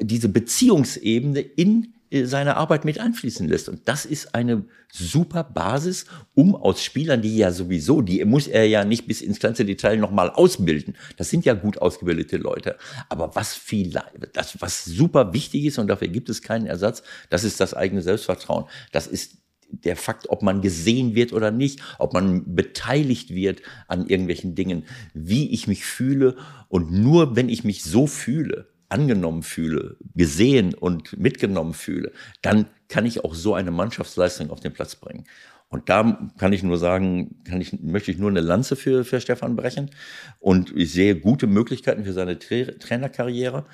diese 0.00 0.28
Beziehungsebene 0.28 1.40
in 1.40 1.94
äh, 2.10 2.24
seine 2.24 2.56
Arbeit 2.56 2.84
mit 2.84 3.00
einfließen 3.00 3.48
lässt. 3.48 3.68
Und 3.68 3.88
das 3.88 4.04
ist 4.04 4.34
eine 4.34 4.64
super 4.92 5.42
Basis, 5.44 6.06
um 6.34 6.54
aus 6.54 6.82
Spielern, 6.82 7.20
die 7.20 7.36
ja 7.36 7.50
sowieso, 7.50 8.00
die 8.00 8.24
muss 8.24 8.46
er 8.46 8.64
ja 8.66 8.84
nicht 8.84 9.06
bis 9.06 9.20
ins 9.20 9.40
kleinste 9.40 9.64
Detail 9.64 9.96
nochmal 9.96 10.30
ausbilden. 10.30 10.96
Das 11.16 11.30
sind 11.30 11.44
ja 11.44 11.54
gut 11.54 11.78
ausgebildete 11.78 12.36
Leute. 12.36 12.76
Aber 13.08 13.34
was 13.34 13.54
viel, 13.54 13.98
das, 14.32 14.60
was 14.60 14.84
super 14.84 15.32
wichtig 15.32 15.64
ist, 15.64 15.78
und 15.78 15.88
dafür 15.88 16.08
gibt 16.08 16.28
es 16.28 16.42
keinen 16.42 16.66
Ersatz, 16.66 17.02
das 17.30 17.44
ist 17.44 17.60
das 17.60 17.74
eigene 17.74 18.02
Selbstvertrauen. 18.02 18.66
Das 18.92 19.06
ist 19.06 19.38
der 19.70 19.96
Fakt, 19.96 20.28
ob 20.30 20.42
man 20.42 20.60
gesehen 20.60 21.14
wird 21.14 21.32
oder 21.32 21.50
nicht, 21.50 21.80
ob 21.98 22.12
man 22.12 22.54
beteiligt 22.54 23.34
wird 23.34 23.62
an 23.88 24.06
irgendwelchen 24.06 24.54
Dingen, 24.54 24.84
wie 25.14 25.50
ich 25.50 25.66
mich 25.66 25.84
fühle. 25.84 26.36
Und 26.68 26.92
nur 26.92 27.36
wenn 27.36 27.48
ich 27.48 27.64
mich 27.64 27.82
so 27.82 28.06
fühle, 28.06 28.68
angenommen 28.88 29.42
fühle, 29.42 29.96
gesehen 30.14 30.74
und 30.74 31.18
mitgenommen 31.18 31.74
fühle, 31.74 32.12
dann 32.42 32.66
kann 32.88 33.04
ich 33.04 33.24
auch 33.24 33.34
so 33.34 33.54
eine 33.54 33.70
Mannschaftsleistung 33.70 34.50
auf 34.50 34.60
den 34.60 34.72
Platz 34.72 34.94
bringen. 34.96 35.24
Und 35.68 35.88
da 35.88 36.30
kann 36.38 36.52
ich 36.52 36.62
nur 36.62 36.78
sagen, 36.78 37.42
ich, 37.58 37.80
möchte 37.80 38.12
ich 38.12 38.18
nur 38.18 38.30
eine 38.30 38.40
Lanze 38.40 38.76
für, 38.76 39.04
für 39.04 39.20
Stefan 39.20 39.56
brechen. 39.56 39.90
Und 40.38 40.72
ich 40.76 40.92
sehe 40.92 41.16
gute 41.16 41.48
Möglichkeiten 41.48 42.04
für 42.04 42.12
seine 42.12 42.38
Tra 42.38 42.72
Trainerkarriere. 42.78 43.64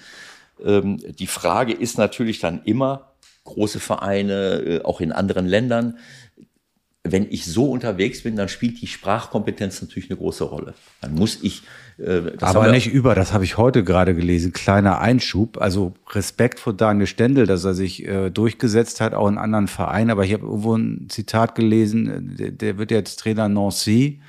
Ähm, 0.65 0.99
die 1.19 1.27
Frage 1.27 1.75
ist 1.75 1.99
natürlich 1.99 2.39
dann 2.39 2.63
immer, 2.65 3.12
große 3.45 3.81
Vereine, 3.81 4.63
äh, 4.65 4.83
auch 4.83 5.01
in 5.01 5.13
anderen 5.13 5.47
Ländern, 5.47 5.99
wenn 7.05 7.27
ich 7.31 7.47
so 7.47 7.71
unterwegs 7.71 8.23
bin, 8.23 8.37
dann 8.37 8.49
spielt 8.49 8.81
die 8.81 8.87
Sprachkompetenz 8.87 9.83
natürlich 9.83 10.09
eine 10.09 10.19
große 10.19 10.45
Rolle. 10.45 10.75
Dann 11.01 11.15
muss 11.15 11.43
ich. 11.43 11.63
Äh, 11.99 12.23
Aber 12.41 12.71
nicht 12.71 12.87
über, 12.87 13.17
das 13.17 13.33
habe 13.33 13.45
ich 13.45 13.57
heute 13.59 13.83
gerade 13.83 14.15
gelesen. 14.15 14.53
Kleiner 14.53 15.01
Einschub. 15.01 15.61
Also 15.61 15.95
Respekt 16.11 16.61
vor 16.61 16.75
Daniel 16.75 17.09
Stendel, 17.09 17.47
dass 17.47 17.65
er 17.65 17.75
sich 17.75 18.07
äh, 18.07 18.31
durchgesetzt 18.31 19.01
hat, 19.01 19.15
auch 19.15 19.29
in 19.29 19.37
anderen 19.37 19.67
Vereinen. 19.67 20.11
Aber 20.11 20.25
ich 20.25 20.33
habe 20.33 20.47
irgendwo 20.47 20.77
ein 20.77 21.07
Zitat 21.09 21.57
gelesen, 21.57 22.37
der, 22.39 22.53
der 22.53 22.79
wird 22.79 22.93
jetzt 22.93 23.19
Trainer 23.19 23.49
Nancy. 23.49 24.21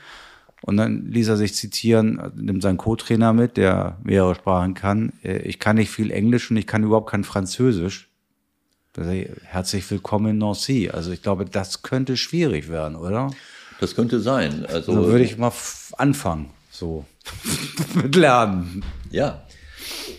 Und 0.63 0.77
dann 0.77 1.11
ließ 1.11 1.27
er 1.27 1.37
sich 1.37 1.53
zitieren, 1.53 2.31
nimmt 2.35 2.63
seinen 2.63 2.77
Co-Trainer 2.77 3.33
mit, 3.33 3.57
der 3.57 3.97
mehrere 4.01 4.33
Sprachen 4.33 4.73
kann. 4.73 5.13
Äh, 5.23 5.39
ich 5.39 5.59
kann 5.59 5.75
nicht 5.75 5.91
viel 5.91 6.09
Englisch 6.09 6.49
und 6.49 6.57
ich 6.57 6.65
kann 6.65 6.83
überhaupt 6.83 7.11
kein 7.11 7.23
Französisch. 7.23 8.09
Herzlich 8.95 9.89
willkommen 9.89 10.31
in 10.31 10.37
Nancy. 10.37 10.87
Also 10.93 11.11
ich 11.11 11.23
glaube, 11.23 11.45
das 11.45 11.81
könnte 11.81 12.15
schwierig 12.15 12.69
werden, 12.69 12.95
oder? 12.95 13.31
Das 13.79 13.95
könnte 13.95 14.19
sein. 14.19 14.67
Also 14.67 14.93
Dann 14.93 15.05
würde 15.07 15.23
ich 15.23 15.35
mal 15.35 15.51
anfangen, 15.97 16.51
so 16.69 17.03
mit 17.95 18.15
Lernen. 18.15 18.83
Ja, 19.09 19.41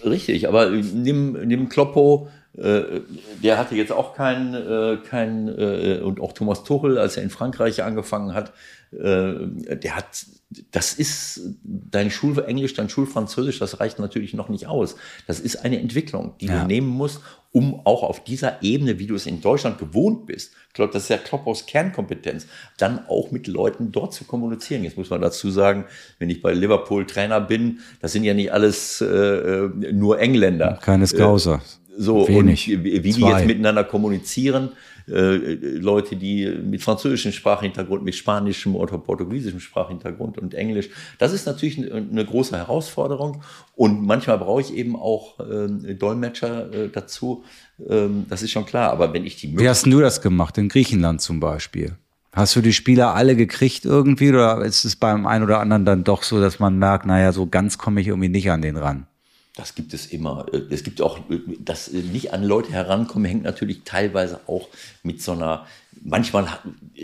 richtig. 0.04 0.48
Aber 0.48 0.70
nimm, 0.70 1.34
nimm 1.46 1.68
Kloppo, 1.68 2.28
der 2.56 3.58
hatte 3.58 3.74
jetzt 3.74 3.90
auch 3.90 4.14
keinen, 4.14 4.54
äh, 4.54 4.98
kein, 4.98 5.48
äh, 5.48 6.00
und 6.02 6.20
auch 6.20 6.32
Thomas 6.32 6.62
Tuchel, 6.62 6.98
als 6.98 7.16
er 7.16 7.24
in 7.24 7.30
Frankreich 7.30 7.82
angefangen 7.82 8.32
hat, 8.32 8.52
äh, 8.92 9.76
der 9.76 9.96
hat, 9.96 10.26
das 10.70 10.94
ist 10.94 11.40
dein 11.64 12.10
Schulenglisch, 12.10 12.74
dein 12.74 12.88
Schulfranzösisch, 12.88 13.58
das 13.58 13.80
reicht 13.80 13.98
natürlich 13.98 14.34
noch 14.34 14.48
nicht 14.48 14.68
aus. 14.68 14.94
Das 15.26 15.40
ist 15.40 15.64
eine 15.64 15.80
Entwicklung, 15.80 16.34
die 16.40 16.46
ja. 16.46 16.60
du 16.60 16.66
nehmen 16.68 16.86
musst, 16.86 17.20
um 17.50 17.80
auch 17.84 18.02
auf 18.02 18.22
dieser 18.22 18.62
Ebene, 18.62 18.98
wie 18.98 19.06
du 19.06 19.14
es 19.14 19.26
in 19.26 19.40
Deutschland 19.40 19.78
gewohnt 19.78 20.26
bist, 20.26 20.52
ich 20.68 20.74
glaube, 20.74 20.92
das 20.92 21.04
ist 21.04 21.08
ja 21.08 21.18
Klopphaus 21.18 21.66
Kernkompetenz, 21.66 22.48
dann 22.78 23.06
auch 23.06 23.30
mit 23.30 23.46
Leuten 23.46 23.92
dort 23.92 24.12
zu 24.12 24.24
kommunizieren. 24.24 24.82
Jetzt 24.82 24.98
muss 24.98 25.08
man 25.08 25.20
dazu 25.20 25.50
sagen, 25.50 25.84
wenn 26.18 26.30
ich 26.30 26.42
bei 26.42 26.52
Liverpool 26.52 27.06
Trainer 27.06 27.40
bin, 27.40 27.78
das 28.00 28.10
sind 28.10 28.24
ja 28.24 28.34
nicht 28.34 28.52
alles 28.52 29.00
äh, 29.00 29.06
äh 29.06 29.92
nur 29.92 30.18
Engländer. 30.18 30.80
Keine 30.82 31.06
Scouser. 31.06 31.62
Äh, 31.62 31.83
so, 31.96 32.28
Wenig. 32.28 32.72
und 32.72 32.84
wie, 32.84 33.04
wie 33.04 33.12
die 33.12 33.22
jetzt 33.22 33.46
miteinander 33.46 33.84
kommunizieren, 33.84 34.70
äh, 35.06 35.36
Leute, 35.78 36.16
die 36.16 36.46
mit 36.46 36.82
französischem 36.82 37.32
Sprachhintergrund, 37.32 38.02
mit 38.04 38.14
spanischem 38.14 38.74
oder 38.74 38.96
portugiesischem 38.96 39.60
Sprachhintergrund 39.60 40.38
und 40.38 40.54
Englisch. 40.54 40.88
Das 41.18 41.32
ist 41.32 41.46
natürlich 41.46 41.92
eine 41.92 42.24
große 42.24 42.56
Herausforderung 42.56 43.42
und 43.76 44.02
manchmal 44.06 44.38
brauche 44.38 44.62
ich 44.62 44.72
eben 44.74 44.96
auch 44.96 45.38
äh, 45.40 45.94
Dolmetscher 45.94 46.72
äh, 46.72 46.88
dazu. 46.88 47.44
Ähm, 47.86 48.24
das 48.30 48.42
ist 48.42 48.52
schon 48.52 48.64
klar. 48.64 48.92
Aber 48.92 49.12
wenn 49.12 49.26
ich 49.26 49.36
die 49.36 49.58
Wie 49.58 49.68
hast 49.68 49.84
du 49.86 50.00
das 50.00 50.22
gemacht 50.22 50.56
in 50.56 50.68
Griechenland 50.68 51.20
zum 51.20 51.38
Beispiel? 51.38 51.96
Hast 52.32 52.56
du 52.56 52.62
die 52.62 52.72
Spieler 52.72 53.14
alle 53.14 53.36
gekriegt 53.36 53.84
irgendwie 53.84 54.30
oder 54.30 54.62
ist 54.64 54.84
es 54.84 54.96
beim 54.96 55.26
einen 55.26 55.44
oder 55.44 55.60
anderen 55.60 55.84
dann 55.84 56.02
doch 56.02 56.24
so, 56.24 56.40
dass 56.40 56.58
man 56.58 56.78
merkt, 56.78 57.06
naja, 57.06 57.30
so 57.32 57.46
ganz 57.46 57.78
komme 57.78 58.00
ich 58.00 58.08
irgendwie 58.08 58.28
nicht 58.28 58.50
an 58.50 58.62
den 58.62 58.76
ran? 58.76 59.06
Das 59.56 59.76
gibt 59.76 59.94
es 59.94 60.06
immer. 60.06 60.46
Es 60.70 60.82
gibt 60.82 61.00
auch, 61.00 61.20
dass 61.60 61.92
nicht 61.92 62.32
an 62.32 62.42
Leute 62.42 62.72
herankommen, 62.72 63.24
hängt 63.24 63.44
natürlich 63.44 63.82
teilweise 63.84 64.40
auch 64.48 64.68
mit 65.04 65.22
so 65.22 65.30
einer, 65.30 65.64
manchmal 66.02 66.48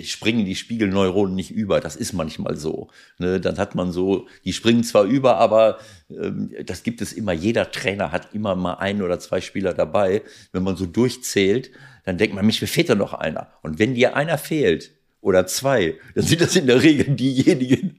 springen 0.02 0.44
die 0.44 0.56
Spiegelneuronen 0.56 1.36
nicht 1.36 1.52
über. 1.52 1.78
Das 1.78 1.94
ist 1.94 2.12
manchmal 2.12 2.56
so. 2.56 2.88
Ne? 3.18 3.40
Dann 3.40 3.56
hat 3.56 3.76
man 3.76 3.92
so, 3.92 4.26
die 4.44 4.52
springen 4.52 4.82
zwar 4.82 5.04
über, 5.04 5.36
aber 5.36 5.78
ähm, 6.10 6.50
das 6.66 6.82
gibt 6.82 7.00
es 7.02 7.12
immer. 7.12 7.32
Jeder 7.32 7.70
Trainer 7.70 8.10
hat 8.10 8.34
immer 8.34 8.56
mal 8.56 8.74
ein 8.74 9.00
oder 9.00 9.20
zwei 9.20 9.40
Spieler 9.40 9.72
dabei. 9.72 10.22
Wenn 10.50 10.64
man 10.64 10.76
so 10.76 10.86
durchzählt, 10.86 11.70
dann 12.04 12.18
denkt 12.18 12.34
man, 12.34 12.44
mich, 12.44 12.60
mir 12.60 12.66
fehlt 12.66 12.88
da 12.88 12.96
noch 12.96 13.14
einer. 13.14 13.52
Und 13.62 13.78
wenn 13.78 13.94
dir 13.94 14.16
einer 14.16 14.38
fehlt, 14.38 14.90
oder 15.22 15.46
zwei, 15.46 15.96
dann 16.14 16.24
sind 16.24 16.40
das 16.40 16.56
in 16.56 16.66
der 16.66 16.82
Regel 16.82 17.14
diejenigen, 17.14 17.98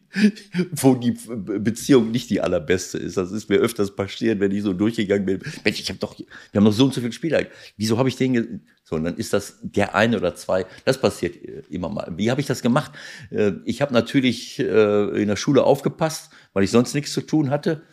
wo 0.72 0.96
die 0.96 1.12
Beziehung 1.12 2.10
nicht 2.10 2.30
die 2.32 2.42
allerbeste 2.42 2.98
ist. 2.98 3.16
Das 3.16 3.32
ist 3.32 3.48
mir 3.48 3.58
öfters 3.58 3.96
passiert, 3.96 4.40
wenn 4.40 4.52
ich 4.52 4.64
so 4.64 4.74
durchgegangen 4.74 5.26
bin. 5.26 5.40
Mensch, 5.64 5.80
ich 5.80 5.90
habe 5.90 6.00
doch, 6.00 6.18
wir 6.18 6.26
haben 6.56 6.64
noch 6.64 6.72
so 6.72 6.86
und 6.86 6.94
so 6.94 7.02
viele 7.02 7.14
Spieler. 7.14 7.46
Wieso 7.78 7.98
habe 8.00 8.10
ich 8.10 8.16
den? 8.16 8.66
So, 8.84 8.96
und 8.96 9.04
dann 9.04 9.18
ist 9.18 9.34
das 9.34 9.60
der 9.62 9.94
eine 9.94 10.18
oder 10.18 10.34
zwei. 10.36 10.66
Das 10.84 11.00
passiert 11.00 11.36
äh, 11.36 11.62
immer 11.70 11.90
mal. 11.90 12.12
Wie 12.18 12.32
habe 12.32 12.42
ich 12.42 12.48
das 12.48 12.64
gemacht? 12.64 12.92
Äh, 13.30 13.52
ich 13.66 13.82
habe 13.82 13.94
natürlich 13.94 14.58
äh, 14.60 15.22
in 15.22 15.28
der 15.28 15.36
Schule 15.36 15.64
aufgepasst, 15.64 16.32
weil 16.54 16.64
ich 16.64 16.72
sonst 16.72 16.96
nichts 16.96 17.14
zu 17.14 17.22
tun 17.22 17.52
hatte 17.52 17.84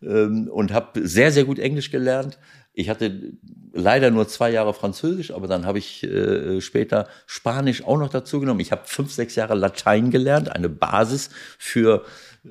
ähm, 0.00 0.48
und 0.48 0.72
habe 0.72 1.06
sehr, 1.06 1.32
sehr 1.32 1.44
gut 1.44 1.58
Englisch 1.58 1.90
gelernt. 1.90 2.38
Ich 2.78 2.90
hatte 2.90 3.32
leider 3.72 4.10
nur 4.10 4.28
zwei 4.28 4.50
Jahre 4.50 4.74
Französisch, 4.74 5.30
aber 5.30 5.46
dann 5.46 5.64
habe 5.64 5.78
ich 5.78 6.04
äh, 6.04 6.60
später 6.60 7.08
Spanisch 7.24 7.82
auch 7.82 7.96
noch 7.96 8.10
dazu 8.10 8.38
genommen. 8.38 8.60
Ich 8.60 8.70
habe 8.70 8.82
fünf, 8.84 9.10
sechs 9.10 9.34
Jahre 9.34 9.54
Latein 9.54 10.10
gelernt, 10.10 10.54
eine 10.54 10.68
Basis 10.68 11.30
für 11.58 12.04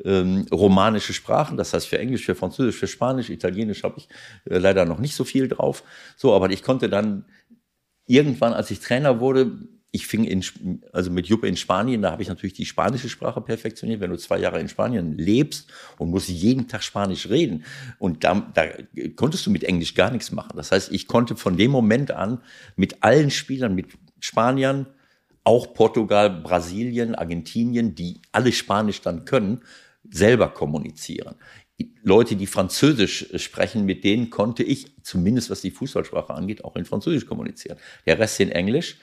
ähm, 0.04 0.48
romanische 0.52 1.14
Sprachen, 1.14 1.58
das 1.58 1.74
heißt 1.74 1.88
für 1.88 2.00
Englisch, 2.00 2.26
für 2.26 2.34
Französisch, 2.34 2.76
für 2.76 2.88
Spanisch, 2.88 3.30
Italienisch 3.30 3.84
habe 3.84 4.00
ich 4.00 4.10
äh, 4.46 4.58
leider 4.58 4.86
noch 4.86 4.98
nicht 4.98 5.14
so 5.14 5.26
viel 5.26 5.48
drauf. 5.48 5.84
So, 6.18 6.34
aber 6.34 6.50
ich 6.50 6.64
konnte 6.64 6.90
dann 6.90 7.26
irgendwann, 8.08 8.54
als 8.54 8.72
ich 8.72 8.80
Trainer 8.80 9.20
wurde, 9.20 9.52
ich 9.96 10.08
fing 10.08 10.26
in, 10.26 10.44
also 10.92 11.10
mit 11.10 11.28
Juppe 11.28 11.48
in 11.48 11.56
Spanien, 11.56 12.02
da 12.02 12.12
habe 12.12 12.22
ich 12.22 12.28
natürlich 12.28 12.54
die 12.54 12.66
spanische 12.66 13.08
Sprache 13.08 13.40
perfektioniert. 13.40 14.02
Wenn 14.02 14.10
du 14.12 14.18
zwei 14.18 14.38
Jahre 14.38 14.60
in 14.60 14.68
Spanien 14.68 15.18
lebst 15.18 15.72
und 15.98 16.10
musst 16.10 16.28
jeden 16.28 16.68
Tag 16.68 16.84
Spanisch 16.84 17.30
reden 17.30 17.64
und 17.98 18.26
da, 18.26 18.52
da 18.54 18.66
konntest 19.16 19.46
du 19.46 19.52
mit 19.52 19.64
Englisch 19.64 19.96
gar 19.96 20.12
nichts 20.12 20.32
machen. 20.32 20.58
Das 20.58 20.72
heißt, 20.72 20.92
ich 20.92 21.08
konnte 21.08 21.38
von 21.38 21.56
dem 21.56 21.72
Moment 21.72 22.12
an 22.12 22.42
mit 22.76 23.04
allen 23.04 23.32
Spielern, 23.32 23.74
mit 23.74 23.88
Spaniern, 24.20 24.86
auch 25.46 25.74
Portugal, 25.74 26.30
Brasilien, 26.30 27.16
Argentinien, 27.16 27.96
die 27.96 28.22
alle 28.34 28.52
Spanisch 28.52 29.00
dann 29.00 29.24
können, 29.24 29.62
selber 30.10 30.50
kommunizieren. 30.50 31.36
Leute, 32.04 32.36
die 32.36 32.48
Französisch 32.48 33.28
sprechen, 33.38 33.86
mit 33.86 34.04
denen 34.04 34.30
konnte 34.30 34.64
ich, 34.64 34.88
zumindest 35.04 35.50
was 35.50 35.62
die 35.62 35.72
Fußballsprache 35.72 36.34
angeht, 36.34 36.66
auch 36.66 36.76
in 36.76 36.86
Französisch 36.86 37.26
kommunizieren. 37.26 37.78
Der 38.06 38.20
Rest 38.20 38.40
in 38.42 38.52
Englisch. 38.52 38.98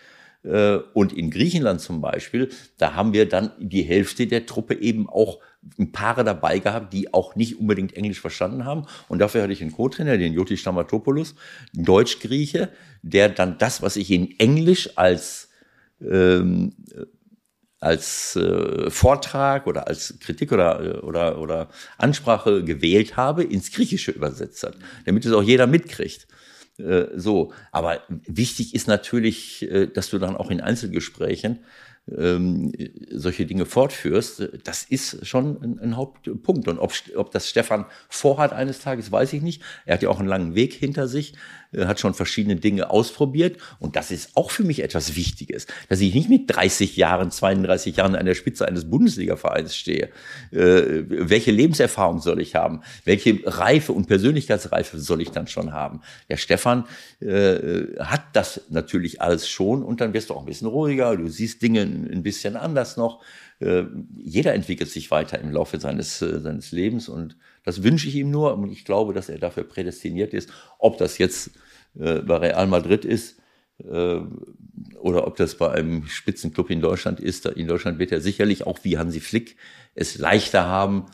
Äh, 0.44 0.78
und 0.92 1.12
in 1.12 1.30
Griechenland 1.30 1.80
zum 1.80 2.00
Beispiel, 2.00 2.48
da 2.78 2.94
haben 2.94 3.12
wir 3.12 3.28
dann 3.28 3.52
die 3.58 3.82
Hälfte 3.82 4.26
der 4.26 4.46
Truppe 4.46 4.74
eben 4.74 5.08
auch 5.08 5.38
ein 5.78 5.92
Paare 5.92 6.24
dabei 6.24 6.58
gehabt, 6.58 6.92
die 6.92 7.14
auch 7.14 7.36
nicht 7.36 7.60
unbedingt 7.60 7.96
Englisch 7.96 8.20
verstanden 8.20 8.64
haben. 8.64 8.86
Und 9.08 9.20
dafür 9.20 9.42
hatte 9.42 9.52
ich 9.52 9.62
einen 9.62 9.72
Co-Trainer, 9.72 10.18
den 10.18 10.32
Joti 10.32 10.56
Stamatopoulos, 10.56 11.34
ein 11.76 11.84
Deutsch-Grieche, 11.84 12.70
der 13.02 13.28
dann 13.28 13.58
das, 13.58 13.82
was 13.82 13.96
ich 13.96 14.10
in 14.10 14.38
Englisch 14.40 14.90
als, 14.96 15.50
ähm, 16.00 16.74
als 17.78 18.34
äh, 18.34 18.90
Vortrag 18.90 19.68
oder 19.68 19.86
als 19.86 20.18
Kritik 20.18 20.50
oder, 20.50 21.04
oder, 21.04 21.38
oder 21.38 21.68
Ansprache 21.96 22.64
gewählt 22.64 23.16
habe, 23.16 23.44
ins 23.44 23.70
Griechische 23.70 24.10
übersetzt 24.10 24.64
hat, 24.64 24.76
damit 25.04 25.24
es 25.24 25.32
auch 25.32 25.42
jeder 25.42 25.68
mitkriegt. 25.68 26.26
Äh, 26.78 27.06
so, 27.14 27.52
aber 27.70 28.02
wichtig 28.08 28.74
ist 28.74 28.88
natürlich, 28.88 29.62
äh, 29.70 29.86
dass 29.86 30.10
du 30.10 30.18
dann 30.18 30.36
auch 30.36 30.50
in 30.50 30.60
Einzelgesprächen 30.60 31.60
ähm, 32.10 32.72
solche 33.10 33.46
Dinge 33.46 33.64
fortführst, 33.64 34.48
das 34.64 34.82
ist 34.82 35.24
schon 35.24 35.62
ein, 35.62 35.78
ein 35.78 35.96
Hauptpunkt. 35.96 36.66
Und 36.66 36.78
ob, 36.78 36.92
ob 37.14 37.30
das 37.30 37.48
Stefan 37.48 37.86
vorhat 38.08 38.52
eines 38.52 38.80
Tages, 38.80 39.12
weiß 39.12 39.32
ich 39.34 39.42
nicht. 39.42 39.62
Er 39.86 39.94
hat 39.94 40.02
ja 40.02 40.08
auch 40.08 40.18
einen 40.18 40.28
langen 40.28 40.54
Weg 40.54 40.72
hinter 40.72 41.06
sich, 41.06 41.34
hat 41.78 42.00
schon 42.00 42.14
verschiedene 42.14 42.56
Dinge 42.56 42.90
ausprobiert. 42.90 43.56
Und 43.78 43.96
das 43.96 44.10
ist 44.10 44.36
auch 44.36 44.50
für 44.50 44.64
mich 44.64 44.82
etwas 44.82 45.16
Wichtiges, 45.16 45.66
dass 45.88 46.00
ich 46.00 46.14
nicht 46.14 46.28
mit 46.28 46.44
30 46.48 46.96
Jahren, 46.96 47.30
32 47.30 47.96
Jahren 47.96 48.14
an 48.14 48.26
der 48.26 48.34
Spitze 48.34 48.66
eines 48.66 48.88
Bundesliga-Vereins 48.88 49.74
stehe. 49.74 50.10
Äh, 50.50 51.04
welche 51.08 51.50
Lebenserfahrung 51.50 52.20
soll 52.20 52.40
ich 52.40 52.54
haben? 52.54 52.82
Welche 53.04 53.40
Reife 53.44 53.92
und 53.92 54.06
Persönlichkeitsreife 54.06 54.98
soll 54.98 55.22
ich 55.22 55.30
dann 55.30 55.46
schon 55.46 55.72
haben? 55.72 56.00
Der 56.28 56.36
Stefan 56.36 56.84
äh, 57.20 57.96
hat 57.98 58.22
das 58.32 58.62
natürlich 58.68 59.20
alles 59.20 59.48
schon 59.48 59.82
und 59.82 60.00
dann 60.00 60.12
wirst 60.14 60.30
du 60.30 60.34
auch 60.34 60.40
ein 60.40 60.46
bisschen 60.46 60.68
ruhiger. 60.68 61.16
Du 61.16 61.28
siehst 61.28 61.62
Dinge 61.62 61.82
ein 61.82 62.22
bisschen 62.22 62.56
anders 62.56 62.96
noch. 62.96 63.22
Äh, 63.60 63.84
jeder 64.16 64.54
entwickelt 64.54 64.90
sich 64.90 65.10
weiter 65.10 65.38
im 65.38 65.52
Laufe 65.52 65.78
seines, 65.78 66.20
äh, 66.20 66.40
seines 66.40 66.72
Lebens 66.72 67.08
und 67.08 67.36
das 67.64 67.84
wünsche 67.84 68.08
ich 68.08 68.16
ihm 68.16 68.30
nur 68.30 68.54
und 68.54 68.72
ich 68.72 68.84
glaube, 68.84 69.14
dass 69.14 69.28
er 69.28 69.38
dafür 69.38 69.62
prädestiniert 69.64 70.34
ist. 70.34 70.50
Ob 70.78 70.98
das 70.98 71.18
jetzt 71.18 71.50
äh, 71.98 72.20
bei 72.20 72.36
Real 72.36 72.66
Madrid 72.66 73.04
ist, 73.04 73.38
äh, 73.78 74.20
oder 74.98 75.26
ob 75.26 75.36
das 75.36 75.56
bei 75.56 75.70
einem 75.72 76.06
Spitzenclub 76.06 76.70
in 76.70 76.80
Deutschland 76.80 77.20
ist. 77.20 77.46
In 77.46 77.66
Deutschland 77.66 77.98
wird 77.98 78.12
er 78.12 78.20
sicherlich 78.20 78.66
auch 78.66 78.78
wie 78.82 78.98
Hansi 78.98 79.20
Flick 79.20 79.56
es 79.94 80.18
leichter 80.18 80.66
haben, 80.66 81.06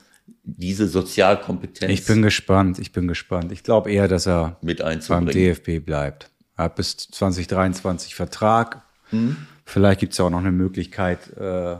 diese 0.42 0.88
Sozialkompetenz. 0.88 1.92
Ich 1.92 2.04
bin 2.04 2.22
gespannt, 2.22 2.78
ich 2.78 2.92
bin 2.92 3.08
gespannt. 3.08 3.52
Ich 3.52 3.62
glaube 3.62 3.90
eher, 3.90 4.08
dass 4.08 4.26
er 4.26 4.58
mit 4.62 4.82
beim 5.08 5.26
DFB 5.26 5.84
bleibt. 5.84 6.30
Er 6.56 6.64
hat 6.64 6.76
bis 6.76 6.96
2023 6.96 8.14
Vertrag. 8.14 8.82
Mhm. 9.10 9.36
Vielleicht 9.64 10.00
gibt 10.00 10.12
es 10.12 10.20
auch 10.20 10.30
noch 10.30 10.38
eine 10.38 10.52
Möglichkeit, 10.52 11.36
äh, 11.36 11.76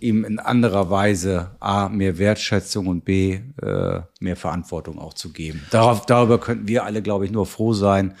ihm 0.00 0.24
in 0.24 0.38
anderer 0.38 0.90
Weise 0.90 1.52
A, 1.60 1.88
mehr 1.88 2.18
Wertschätzung 2.18 2.86
und 2.88 3.04
B, 3.04 3.40
äh, 3.62 4.00
mehr 4.20 4.36
Verantwortung 4.36 4.98
auch 4.98 5.14
zu 5.14 5.32
geben. 5.32 5.62
Darauf, 5.70 6.06
darüber 6.06 6.38
könnten 6.38 6.68
wir 6.68 6.84
alle, 6.84 7.02
glaube 7.02 7.24
ich, 7.24 7.30
nur 7.30 7.46
froh 7.46 7.72
sein 7.72 8.14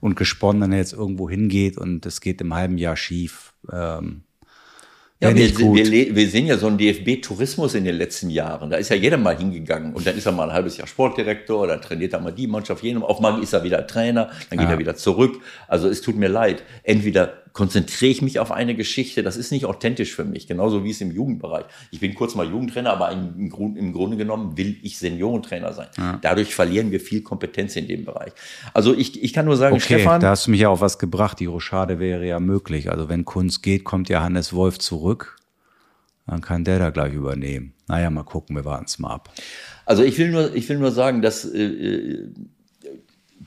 und 0.00 0.16
gesponnen, 0.16 0.62
wenn 0.62 0.72
er 0.72 0.78
jetzt 0.78 0.92
irgendwo 0.92 1.30
hingeht 1.30 1.78
und 1.78 2.04
es 2.06 2.20
geht 2.20 2.40
im 2.40 2.54
halben 2.54 2.78
Jahr 2.78 2.96
schief. 2.96 3.52
Ähm, 3.72 4.22
ja, 5.22 5.34
wir, 5.34 5.54
wir, 5.54 6.16
wir, 6.16 6.28
sehen 6.30 6.46
ja 6.46 6.56
so 6.56 6.66
einen 6.66 6.78
DFB-Tourismus 6.78 7.74
in 7.74 7.84
den 7.84 7.96
letzten 7.96 8.30
Jahren. 8.30 8.70
Da 8.70 8.78
ist 8.78 8.88
ja 8.88 8.96
jeder 8.96 9.18
mal 9.18 9.36
hingegangen 9.36 9.92
und 9.92 10.06
dann 10.06 10.16
ist 10.16 10.24
er 10.24 10.32
mal 10.32 10.48
ein 10.48 10.54
halbes 10.54 10.78
Jahr 10.78 10.86
Sportdirektor 10.86 11.60
oder 11.60 11.78
trainiert 11.78 12.14
er 12.14 12.20
mal 12.20 12.32
die 12.32 12.46
Mannschaft, 12.46 12.82
jenem. 12.82 13.02
Auf 13.02 13.20
mal 13.20 13.42
ist 13.42 13.52
er 13.52 13.62
wieder 13.62 13.86
Trainer, 13.86 14.30
dann 14.48 14.58
geht 14.58 14.68
ja. 14.68 14.72
er 14.72 14.78
wieder 14.78 14.96
zurück. 14.96 15.42
Also 15.68 15.88
es 15.90 16.00
tut 16.00 16.16
mir 16.16 16.28
leid. 16.28 16.62
Entweder 16.84 17.39
konzentriere 17.52 18.10
ich 18.10 18.22
mich 18.22 18.38
auf 18.38 18.52
eine 18.52 18.74
Geschichte, 18.74 19.22
das 19.22 19.36
ist 19.36 19.50
nicht 19.50 19.64
authentisch 19.64 20.14
für 20.14 20.24
mich, 20.24 20.46
genauso 20.46 20.84
wie 20.84 20.90
es 20.90 21.00
im 21.00 21.10
Jugendbereich. 21.10 21.64
Ich 21.90 22.00
bin 22.00 22.14
kurz 22.14 22.34
mal 22.34 22.48
Jugendtrainer, 22.48 22.92
aber 22.92 23.10
im, 23.12 23.50
im 23.76 23.92
Grunde 23.92 24.16
genommen 24.16 24.56
will 24.56 24.76
ich 24.82 24.98
Seniorentrainer 24.98 25.72
sein. 25.72 25.88
Ja. 25.96 26.18
Dadurch 26.22 26.54
verlieren 26.54 26.90
wir 26.90 27.00
viel 27.00 27.22
Kompetenz 27.22 27.76
in 27.76 27.88
dem 27.88 28.04
Bereich. 28.04 28.32
Also 28.72 28.94
ich, 28.94 29.22
ich 29.22 29.32
kann 29.32 29.46
nur 29.46 29.56
sagen, 29.56 29.76
okay, 29.76 29.96
Stefan. 29.96 30.20
Da 30.20 30.30
hast 30.30 30.46
du 30.46 30.52
mich 30.52 30.60
ja 30.60 30.68
auch 30.68 30.80
was 30.80 30.98
gebracht. 30.98 31.40
Die 31.40 31.46
Rochade 31.46 31.98
wäre 31.98 32.26
ja 32.26 32.40
möglich. 32.40 32.90
Also 32.90 33.08
wenn 33.08 33.24
Kunst 33.24 33.62
geht, 33.62 33.84
kommt 33.84 34.08
ja 34.08 34.22
Hannes 34.22 34.52
Wolf 34.52 34.78
zurück. 34.78 35.36
Dann 36.26 36.40
kann 36.40 36.64
der 36.64 36.78
da 36.78 36.90
gleich 36.90 37.12
übernehmen. 37.12 37.72
Naja, 37.88 38.08
mal 38.10 38.22
gucken, 38.22 38.54
wir 38.54 38.64
warten 38.64 38.84
es 38.86 38.98
mal 39.00 39.10
ab. 39.10 39.30
Also 39.84 40.04
ich 40.04 40.16
will 40.18 40.30
nur, 40.30 40.54
ich 40.54 40.68
will 40.68 40.78
nur 40.78 40.92
sagen, 40.92 41.22
dass 41.22 41.44
äh, 41.44 41.62
äh 41.62 42.28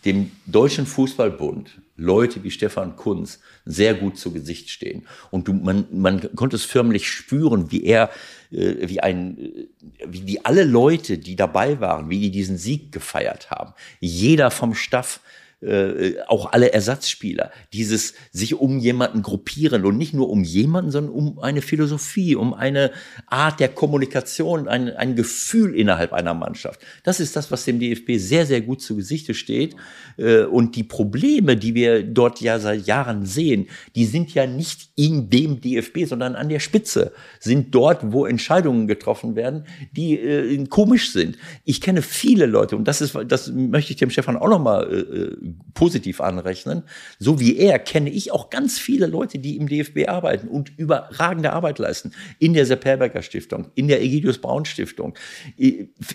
dem 0.06 0.32
Deutschen 0.46 0.86
Fußballbund 0.86 1.82
Leute 1.96 2.44
wie 2.44 2.52
Stefan 2.52 2.96
Kunz 2.96 3.40
sehr 3.66 3.94
gut 3.94 4.18
zu 4.18 4.32
Gesicht 4.32 4.70
stehen. 4.70 5.08
Und 5.30 5.48
du, 5.48 5.54
man, 5.54 5.86
man 5.92 6.36
konnte 6.36 6.56
es 6.56 6.66
förmlich 6.66 7.08
spüren, 7.08 7.72
wie 7.72 7.84
er, 7.84 8.10
äh, 8.52 8.88
wie 8.88 9.00
ein, 9.00 9.38
äh, 9.38 9.68
wie 10.08 10.22
die 10.22 10.44
alle 10.44 10.64
Leute, 10.64 11.18
die 11.18 11.36
dabei 11.36 11.80
waren, 11.80 12.10
wie 12.10 12.20
die 12.20 12.32
diesen 12.32 12.58
Sieg 12.58 12.92
gefeiert 12.92 13.52
haben. 13.52 13.74
Jeder 14.00 14.50
vom 14.50 14.74
Staff, 14.74 15.20
äh, 15.64 16.16
auch 16.28 16.52
alle 16.52 16.74
Ersatzspieler, 16.74 17.52
dieses 17.72 18.14
sich 18.32 18.56
um 18.56 18.80
jemanden 18.80 19.22
gruppieren 19.22 19.86
und 19.86 19.98
nicht 19.98 20.14
nur 20.14 20.30
um 20.30 20.44
jemanden, 20.44 20.92
sondern 20.92 21.14
um 21.14 21.40
eine 21.40 21.62
Philosophie, 21.62 22.36
um 22.36 22.54
eine 22.54 22.92
Art 23.28 23.60
der 23.60 23.70
Kommunikation, 23.70 24.68
ein, 24.68 24.90
ein 24.90 25.16
Gefühl 25.16 25.76
innerhalb 25.76 26.14
einer 26.14 26.34
Mannschaft. 26.34 26.82
Das 27.04 27.20
ist 27.20 27.36
das, 27.36 27.52
was 27.52 27.66
dem 27.66 27.80
DFB 27.80 28.18
sehr, 28.18 28.46
sehr 28.46 28.62
gut 28.62 28.82
zu 28.82 28.96
Gesichte 28.96 29.34
steht. 29.34 29.76
Äh, 30.18 30.44
und 30.44 30.76
die 30.76 30.84
Probleme, 30.84 31.56
die 31.56 31.76
wir 31.76 32.04
dort 32.04 32.42
ja 32.42 32.60
seit 32.60 32.86
Jahren 32.86 33.26
sehen, 33.26 33.68
die 33.96 34.06
sind 34.06 34.34
ja 34.34 34.46
nicht 34.46 34.90
in 34.96 35.30
dem 35.30 35.62
DFB, 35.62 36.06
sondern 36.06 36.36
an 36.36 36.50
der 36.50 36.60
Spitze, 36.60 37.14
sind 37.40 37.74
dort, 37.74 38.12
wo 38.12 38.26
Entscheidungen 38.26 38.88
getroffen 38.88 39.36
werden, 39.36 39.66
die 39.92 40.20
äh, 40.20 40.66
komisch 40.68 41.12
sind. 41.12 41.38
Ich 41.64 41.82
kenne 41.82 42.02
viele 42.02 42.46
Leute, 42.46 42.76
und 42.76 42.88
das 42.88 43.02
ist, 43.02 43.18
das 43.28 43.52
möchte 43.52 43.92
ich 43.92 43.98
dem 43.98 44.10
Stefan 44.10 44.38
auch 44.38 44.50
nochmal 44.50 44.92
äh, 44.92 45.53
positiv 45.74 46.22
anrechnen. 46.22 46.84
So 47.20 47.40
wie 47.40 47.58
er 47.58 47.80
kenne 47.80 48.10
ich 48.10 48.32
auch 48.32 48.50
ganz 48.50 48.80
viele 48.80 49.08
Leute, 49.08 49.40
die 49.40 49.58
im 49.58 49.68
DFB 49.68 50.08
arbeiten 50.08 50.48
und 50.48 50.72
überragende 50.78 51.54
Arbeit 51.54 51.80
leisten. 51.80 52.12
In 52.40 52.54
der 52.54 52.66
Sepp 52.66 52.86
Herberger 52.86 53.22
Stiftung, 53.22 53.72
in 53.76 53.88
der 53.88 54.02
Egidius 54.02 54.40
Braun 54.40 54.66
Stiftung, 54.66 55.16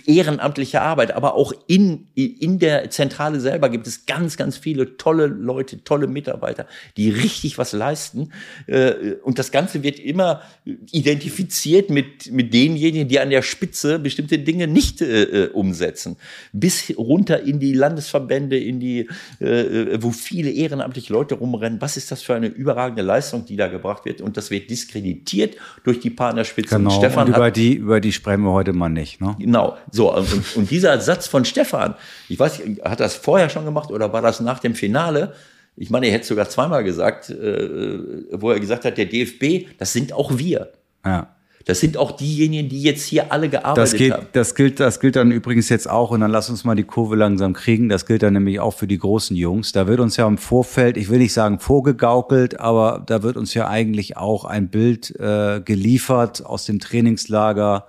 ehrenamtliche 0.06 0.80
Arbeit, 0.80 1.12
aber 1.12 1.34
auch 1.34 1.52
in, 1.66 2.08
in 2.14 2.58
der 2.58 2.90
Zentrale 2.90 3.40
selber 3.40 3.68
gibt 3.68 3.86
es 3.86 4.06
ganz, 4.06 4.36
ganz 4.36 4.56
viele 4.56 4.96
tolle 4.96 5.26
Leute, 5.26 5.82
tolle 5.84 6.06
Mitarbeiter, 6.06 6.66
die 6.96 7.10
richtig 7.10 7.58
was 7.58 7.72
leisten. 7.72 8.32
Äh, 8.66 9.14
und 9.22 9.38
das 9.38 9.50
Ganze 9.50 9.82
wird 9.82 9.98
immer 9.98 10.42
identifiziert 10.64 11.90
mit, 11.90 12.30
mit 12.30 12.54
denjenigen, 12.54 13.08
die 13.08 13.20
an 13.20 13.30
der 13.30 13.42
Spitze 13.42 13.98
bestimmte 13.98 14.38
Dinge 14.38 14.68
nicht 14.68 15.00
äh, 15.00 15.22
äh 15.22 15.48
umsetzen. 15.48 16.16
Bis 16.52 16.92
runter 16.96 17.42
in 17.42 17.58
die 17.58 17.72
Landesverbände, 17.72 18.58
in 18.58 18.80
die 18.80 19.08
äh, 19.40 20.02
wo 20.02 20.10
viele 20.10 20.50
ehrenamtliche 20.50 21.12
Leute 21.12 21.36
rumrennen. 21.36 21.80
Was 21.80 21.96
ist 21.96 22.10
das 22.10 22.22
für 22.22 22.34
eine 22.34 22.46
überragende 22.46 23.02
Leistung, 23.02 23.44
die 23.44 23.56
da 23.56 23.68
gebracht 23.68 24.04
wird? 24.04 24.20
Und 24.20 24.36
das 24.36 24.50
wird 24.50 24.70
diskreditiert 24.70 25.56
durch 25.84 26.00
die 26.00 26.10
Partnerspitze. 26.10 26.76
Genau, 26.76 26.90
und 26.90 26.96
Stefan 26.96 27.28
und 27.28 27.36
über, 27.36 27.50
die, 27.50 27.74
über 27.74 28.00
die 28.00 28.12
sprechen 28.12 28.42
wir 28.42 28.52
heute 28.52 28.72
mal 28.72 28.88
nicht. 28.88 29.20
Ne? 29.20 29.36
Genau, 29.38 29.76
so. 29.90 30.14
Und, 30.14 30.56
und 30.56 30.70
dieser 30.70 31.00
Satz 31.00 31.26
von 31.26 31.44
Stefan, 31.44 31.94
ich 32.28 32.38
weiß, 32.38 32.62
hat 32.84 33.00
das 33.00 33.14
vorher 33.16 33.48
schon 33.48 33.64
gemacht 33.64 33.90
oder 33.90 34.12
war 34.12 34.22
das 34.22 34.40
nach 34.40 34.58
dem 34.58 34.74
Finale? 34.74 35.34
Ich 35.76 35.90
meine, 35.90 36.06
er 36.06 36.12
hätte 36.12 36.26
sogar 36.26 36.48
zweimal 36.48 36.82
gesagt, 36.82 37.30
äh, 37.30 37.98
wo 38.32 38.50
er 38.50 38.58
gesagt 38.58 38.84
hat, 38.84 38.98
der 38.98 39.06
DFB, 39.06 39.68
das 39.78 39.92
sind 39.92 40.12
auch 40.12 40.36
wir. 40.36 40.72
Ja. 41.04 41.34
Das 41.68 41.80
sind 41.80 41.98
auch 41.98 42.12
diejenigen, 42.12 42.70
die 42.70 42.80
jetzt 42.80 43.04
hier 43.04 43.30
alle 43.30 43.50
gearbeitet 43.50 43.92
das 43.92 43.92
gilt, 43.92 44.12
haben. 44.14 44.26
Das 44.32 44.54
gilt, 44.54 44.80
das 44.80 45.00
gilt 45.00 45.16
dann 45.16 45.30
übrigens 45.30 45.68
jetzt 45.68 45.88
auch, 45.88 46.12
und 46.12 46.20
dann 46.20 46.30
lass 46.30 46.48
uns 46.48 46.64
mal 46.64 46.74
die 46.74 46.84
Kurve 46.84 47.14
langsam 47.14 47.52
kriegen. 47.52 47.90
Das 47.90 48.06
gilt 48.06 48.22
dann 48.22 48.32
nämlich 48.32 48.58
auch 48.58 48.70
für 48.70 48.86
die 48.86 48.96
großen 48.96 49.36
Jungs. 49.36 49.72
Da 49.72 49.86
wird 49.86 50.00
uns 50.00 50.16
ja 50.16 50.26
im 50.26 50.38
Vorfeld, 50.38 50.96
ich 50.96 51.10
will 51.10 51.18
nicht 51.18 51.34
sagen 51.34 51.60
vorgegaukelt, 51.60 52.58
aber 52.58 53.04
da 53.06 53.22
wird 53.22 53.36
uns 53.36 53.52
ja 53.52 53.68
eigentlich 53.68 54.16
auch 54.16 54.46
ein 54.46 54.70
Bild 54.70 55.14
äh, 55.20 55.60
geliefert 55.62 56.42
aus 56.42 56.64
dem 56.64 56.80
Trainingslager, 56.80 57.86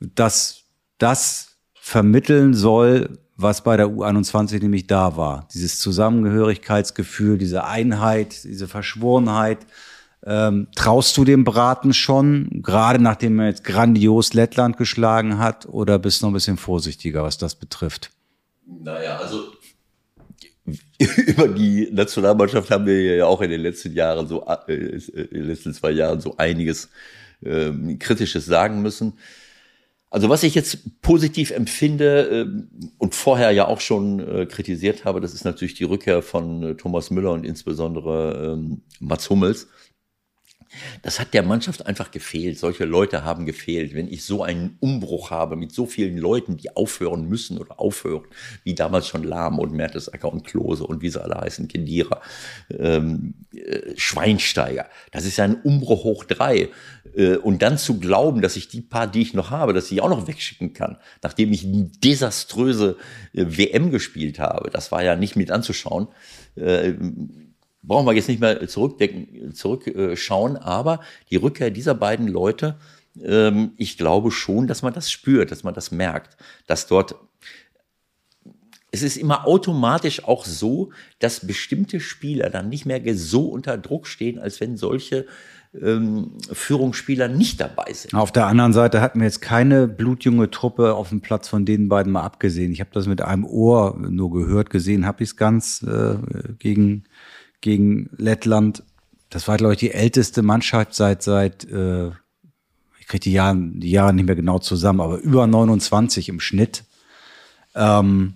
das 0.00 0.64
das 0.98 1.58
vermitteln 1.74 2.54
soll, 2.54 3.20
was 3.36 3.62
bei 3.62 3.76
der 3.76 3.86
U21 3.86 4.62
nämlich 4.62 4.88
da 4.88 5.16
war. 5.16 5.46
Dieses 5.54 5.78
Zusammengehörigkeitsgefühl, 5.78 7.38
diese 7.38 7.62
Einheit, 7.62 8.42
diese 8.42 8.66
Verschworenheit. 8.66 9.58
Ähm, 10.26 10.68
traust 10.74 11.16
du 11.16 11.24
dem 11.24 11.44
Braten 11.44 11.94
schon, 11.94 12.62
gerade 12.62 13.02
nachdem 13.02 13.38
er 13.40 13.46
jetzt 13.46 13.64
grandios 13.64 14.34
Lettland 14.34 14.76
geschlagen 14.76 15.38
hat, 15.38 15.66
oder 15.66 15.98
bist 15.98 16.20
du 16.20 16.26
noch 16.26 16.30
ein 16.30 16.34
bisschen 16.34 16.58
vorsichtiger, 16.58 17.22
was 17.22 17.38
das 17.38 17.54
betrifft? 17.54 18.10
Naja, 18.66 19.16
also 19.16 19.44
über 21.16 21.48
die 21.48 21.88
Nationalmannschaft 21.90 22.70
haben 22.70 22.86
wir 22.86 23.16
ja 23.16 23.26
auch 23.26 23.40
in 23.40 23.50
den 23.50 23.62
letzten 23.62 23.94
Jahren 23.94 24.28
so, 24.28 24.46
äh, 24.46 24.74
in 24.74 25.28
den 25.30 25.46
letzten 25.46 25.72
zwei 25.72 25.90
Jahren 25.90 26.20
so 26.20 26.36
einiges 26.36 26.90
äh, 27.42 27.70
Kritisches 27.98 28.44
sagen 28.44 28.82
müssen. 28.82 29.14
Also 30.10 30.28
was 30.28 30.42
ich 30.42 30.56
jetzt 30.56 31.00
positiv 31.02 31.52
empfinde 31.52 32.46
äh, 32.48 32.82
und 32.98 33.14
vorher 33.14 33.52
ja 33.52 33.66
auch 33.68 33.80
schon 33.80 34.20
äh, 34.20 34.46
kritisiert 34.46 35.04
habe, 35.04 35.20
das 35.20 35.34
ist 35.34 35.44
natürlich 35.44 35.74
die 35.74 35.84
Rückkehr 35.84 36.20
von 36.20 36.62
äh, 36.62 36.74
Thomas 36.74 37.10
Müller 37.10 37.30
und 37.32 37.46
insbesondere 37.46 38.54
ähm, 38.54 38.82
Mats 38.98 39.30
Hummels. 39.30 39.68
Das 41.02 41.18
hat 41.18 41.34
der 41.34 41.42
Mannschaft 41.42 41.86
einfach 41.86 42.10
gefehlt. 42.10 42.58
Solche 42.58 42.84
Leute 42.84 43.24
haben 43.24 43.46
gefehlt. 43.46 43.94
Wenn 43.94 44.08
ich 44.08 44.24
so 44.24 44.42
einen 44.42 44.76
Umbruch 44.80 45.30
habe 45.30 45.56
mit 45.56 45.72
so 45.72 45.86
vielen 45.86 46.16
Leuten, 46.16 46.56
die 46.56 46.76
aufhören 46.76 47.28
müssen 47.28 47.58
oder 47.58 47.80
aufhören, 47.80 48.24
wie 48.62 48.74
damals 48.74 49.08
schon 49.08 49.24
Lahm 49.24 49.58
und 49.58 49.72
Mertesacker 49.72 50.32
und 50.32 50.44
Klose 50.44 50.84
und 50.84 51.02
wie 51.02 51.10
sie 51.10 51.22
alle 51.22 51.40
heißen, 51.40 51.68
Kedira, 51.68 52.20
ähm, 52.78 53.34
äh, 53.52 53.96
Schweinsteiger. 53.96 54.86
Das 55.10 55.24
ist 55.24 55.38
ja 55.38 55.44
ein 55.44 55.60
Umbruch 55.62 56.04
hoch 56.04 56.24
drei. 56.24 56.68
Äh, 57.16 57.36
und 57.36 57.62
dann 57.62 57.78
zu 57.78 57.98
glauben, 57.98 58.40
dass 58.40 58.56
ich 58.56 58.68
die 58.68 58.80
paar, 58.80 59.06
die 59.06 59.22
ich 59.22 59.34
noch 59.34 59.50
habe, 59.50 59.72
dass 59.72 59.90
ich 59.90 60.00
auch 60.00 60.08
noch 60.08 60.28
wegschicken 60.28 60.72
kann, 60.72 60.98
nachdem 61.22 61.52
ich 61.52 61.64
eine 61.64 61.90
desaströse 62.02 62.96
äh, 63.32 63.44
WM 63.46 63.90
gespielt 63.90 64.38
habe, 64.38 64.70
das 64.70 64.92
war 64.92 65.02
ja 65.02 65.16
nicht 65.16 65.36
mit 65.36 65.50
anzuschauen. 65.50 66.08
Äh, 66.56 66.94
brauchen 67.82 68.06
wir 68.06 68.12
jetzt 68.12 68.28
nicht 68.28 68.40
mehr 68.40 68.66
zurückdenken, 68.68 69.54
zurückschauen, 69.54 70.56
aber 70.56 71.00
die 71.30 71.36
Rückkehr 71.36 71.70
dieser 71.70 71.94
beiden 71.94 72.28
Leute, 72.28 72.76
ähm, 73.22 73.72
ich 73.76 73.96
glaube 73.96 74.30
schon, 74.30 74.66
dass 74.66 74.82
man 74.82 74.92
das 74.92 75.10
spürt, 75.10 75.50
dass 75.50 75.64
man 75.64 75.74
das 75.74 75.90
merkt, 75.90 76.36
dass 76.66 76.86
dort 76.86 77.14
es 78.92 79.02
ist 79.02 79.16
immer 79.16 79.46
automatisch 79.46 80.24
auch 80.24 80.44
so, 80.44 80.90
dass 81.20 81.46
bestimmte 81.46 82.00
Spieler 82.00 82.50
dann 82.50 82.68
nicht 82.68 82.86
mehr 82.86 83.00
so 83.16 83.46
unter 83.46 83.78
Druck 83.78 84.08
stehen, 84.08 84.38
als 84.40 84.60
wenn 84.60 84.76
solche 84.76 85.26
ähm, 85.80 86.32
Führungsspieler 86.52 87.28
nicht 87.28 87.60
dabei 87.60 87.92
sind. 87.92 88.14
Auf 88.14 88.32
der 88.32 88.46
anderen 88.46 88.72
Seite 88.72 89.00
hatten 89.00 89.20
wir 89.20 89.26
jetzt 89.26 89.40
keine 89.40 89.86
blutjunge 89.86 90.50
Truppe 90.50 90.94
auf 90.94 91.10
dem 91.10 91.20
Platz 91.20 91.46
von 91.48 91.64
den 91.64 91.88
beiden 91.88 92.12
mal 92.12 92.22
abgesehen. 92.22 92.72
Ich 92.72 92.80
habe 92.80 92.90
das 92.92 93.06
mit 93.06 93.22
einem 93.22 93.44
Ohr 93.44 93.96
nur 93.96 94.32
gehört, 94.32 94.70
gesehen 94.70 95.06
habe 95.06 95.22
ich 95.22 95.30
es 95.30 95.36
ganz 95.36 95.82
äh, 95.82 96.16
gegen 96.58 97.04
gegen 97.60 98.10
Lettland. 98.16 98.82
Das 99.28 99.48
war, 99.48 99.56
glaube 99.56 99.74
ich, 99.74 99.80
die 99.80 99.92
älteste 99.92 100.42
Mannschaft 100.42 100.94
seit, 100.94 101.22
seit 101.22 101.64
äh, 101.70 102.08
ich 102.98 103.06
kriege 103.06 103.20
die 103.20 103.32
Jahre, 103.32 103.56
die 103.58 103.90
Jahre 103.90 104.12
nicht 104.12 104.26
mehr 104.26 104.36
genau 104.36 104.58
zusammen, 104.58 105.00
aber 105.00 105.18
über 105.18 105.46
29 105.46 106.28
im 106.28 106.40
Schnitt. 106.40 106.84
Ähm, 107.74 108.34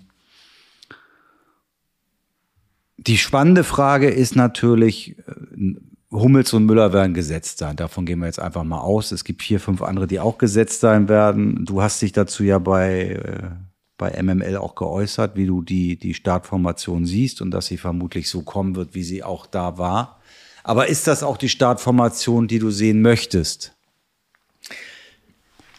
Die 3.06 3.18
spannende 3.18 3.64
Frage 3.64 4.08
ist 4.08 4.34
natürlich, 4.34 5.18
äh, 5.18 5.74
Hummels 6.10 6.52
und 6.52 6.64
Müller 6.64 6.92
werden 6.92 7.12
gesetzt 7.12 7.58
sein. 7.58 7.76
Davon 7.76 8.06
gehen 8.06 8.20
wir 8.20 8.26
jetzt 8.26 8.38
einfach 8.38 8.62
mal 8.62 8.78
aus. 8.80 9.10
Es 9.10 9.24
gibt 9.24 9.42
vier, 9.42 9.58
fünf 9.58 9.82
andere, 9.82 10.06
die 10.06 10.20
auch 10.20 10.38
gesetzt 10.38 10.80
sein 10.80 11.08
werden. 11.08 11.64
Du 11.64 11.82
hast 11.82 12.00
dich 12.00 12.12
dazu 12.12 12.44
ja 12.44 12.58
bei, 12.58 13.10
äh, 13.10 13.50
bei 13.96 14.20
MML 14.20 14.56
auch 14.56 14.74
geäußert, 14.74 15.36
wie 15.36 15.46
du 15.46 15.62
die, 15.62 15.96
die 15.96 16.14
Startformation 16.14 17.06
siehst 17.06 17.40
und 17.40 17.50
dass 17.50 17.66
sie 17.66 17.78
vermutlich 17.78 18.28
so 18.28 18.42
kommen 18.42 18.74
wird, 18.74 18.94
wie 18.94 19.04
sie 19.04 19.22
auch 19.22 19.46
da 19.46 19.78
war. 19.78 20.20
Aber 20.64 20.88
ist 20.88 21.06
das 21.06 21.22
auch 21.22 21.36
die 21.36 21.48
Startformation, 21.48 22.48
die 22.48 22.58
du 22.58 22.70
sehen 22.70 23.02
möchtest? 23.02 23.74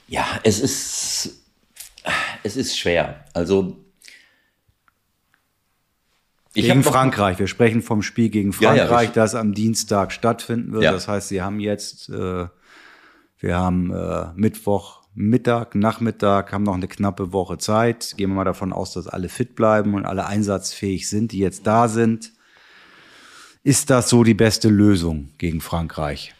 Ja, 0.07 0.25
es 0.43 0.59
ist, 0.59 1.41
es 2.43 2.55
ist 2.55 2.77
schwer. 2.77 3.25
Also 3.33 3.85
gegen 6.53 6.83
Frankreich. 6.83 7.37
Wir 7.37 7.47
sprechen 7.47 7.81
vom 7.81 8.01
Spiel 8.01 8.29
gegen 8.29 8.53
Frankreich, 8.53 8.89
ja, 8.89 9.01
ja, 9.01 9.11
das 9.11 9.35
am 9.35 9.53
Dienstag 9.53 10.13
stattfinden 10.13 10.71
wird. 10.71 10.83
Ja. 10.83 10.91
Das 10.93 11.07
heißt, 11.07 11.27
sie 11.27 11.41
haben 11.41 11.59
jetzt, 11.59 12.09
äh, 12.09 12.47
wir 13.39 13.57
haben 13.57 13.93
äh, 13.93 14.27
Mittwoch, 14.35 15.01
Mittag, 15.15 15.75
Nachmittag, 15.75 16.51
haben 16.51 16.63
noch 16.63 16.75
eine 16.75 16.89
knappe 16.89 17.31
Woche 17.31 17.57
Zeit. 17.57 18.13
Gehen 18.17 18.29
wir 18.29 18.35
mal 18.35 18.43
davon 18.43 18.73
aus, 18.73 18.93
dass 18.93 19.07
alle 19.07 19.29
fit 19.29 19.55
bleiben 19.55 19.93
und 19.93 20.05
alle 20.05 20.25
einsatzfähig 20.25 21.09
sind, 21.09 21.31
die 21.31 21.39
jetzt 21.39 21.65
da 21.65 21.87
sind. 21.87 22.33
Ist 23.63 23.89
das 23.89 24.09
so 24.09 24.23
die 24.23 24.33
beste 24.33 24.67
Lösung 24.69 25.29
gegen 25.37 25.61
Frankreich? 25.61 26.35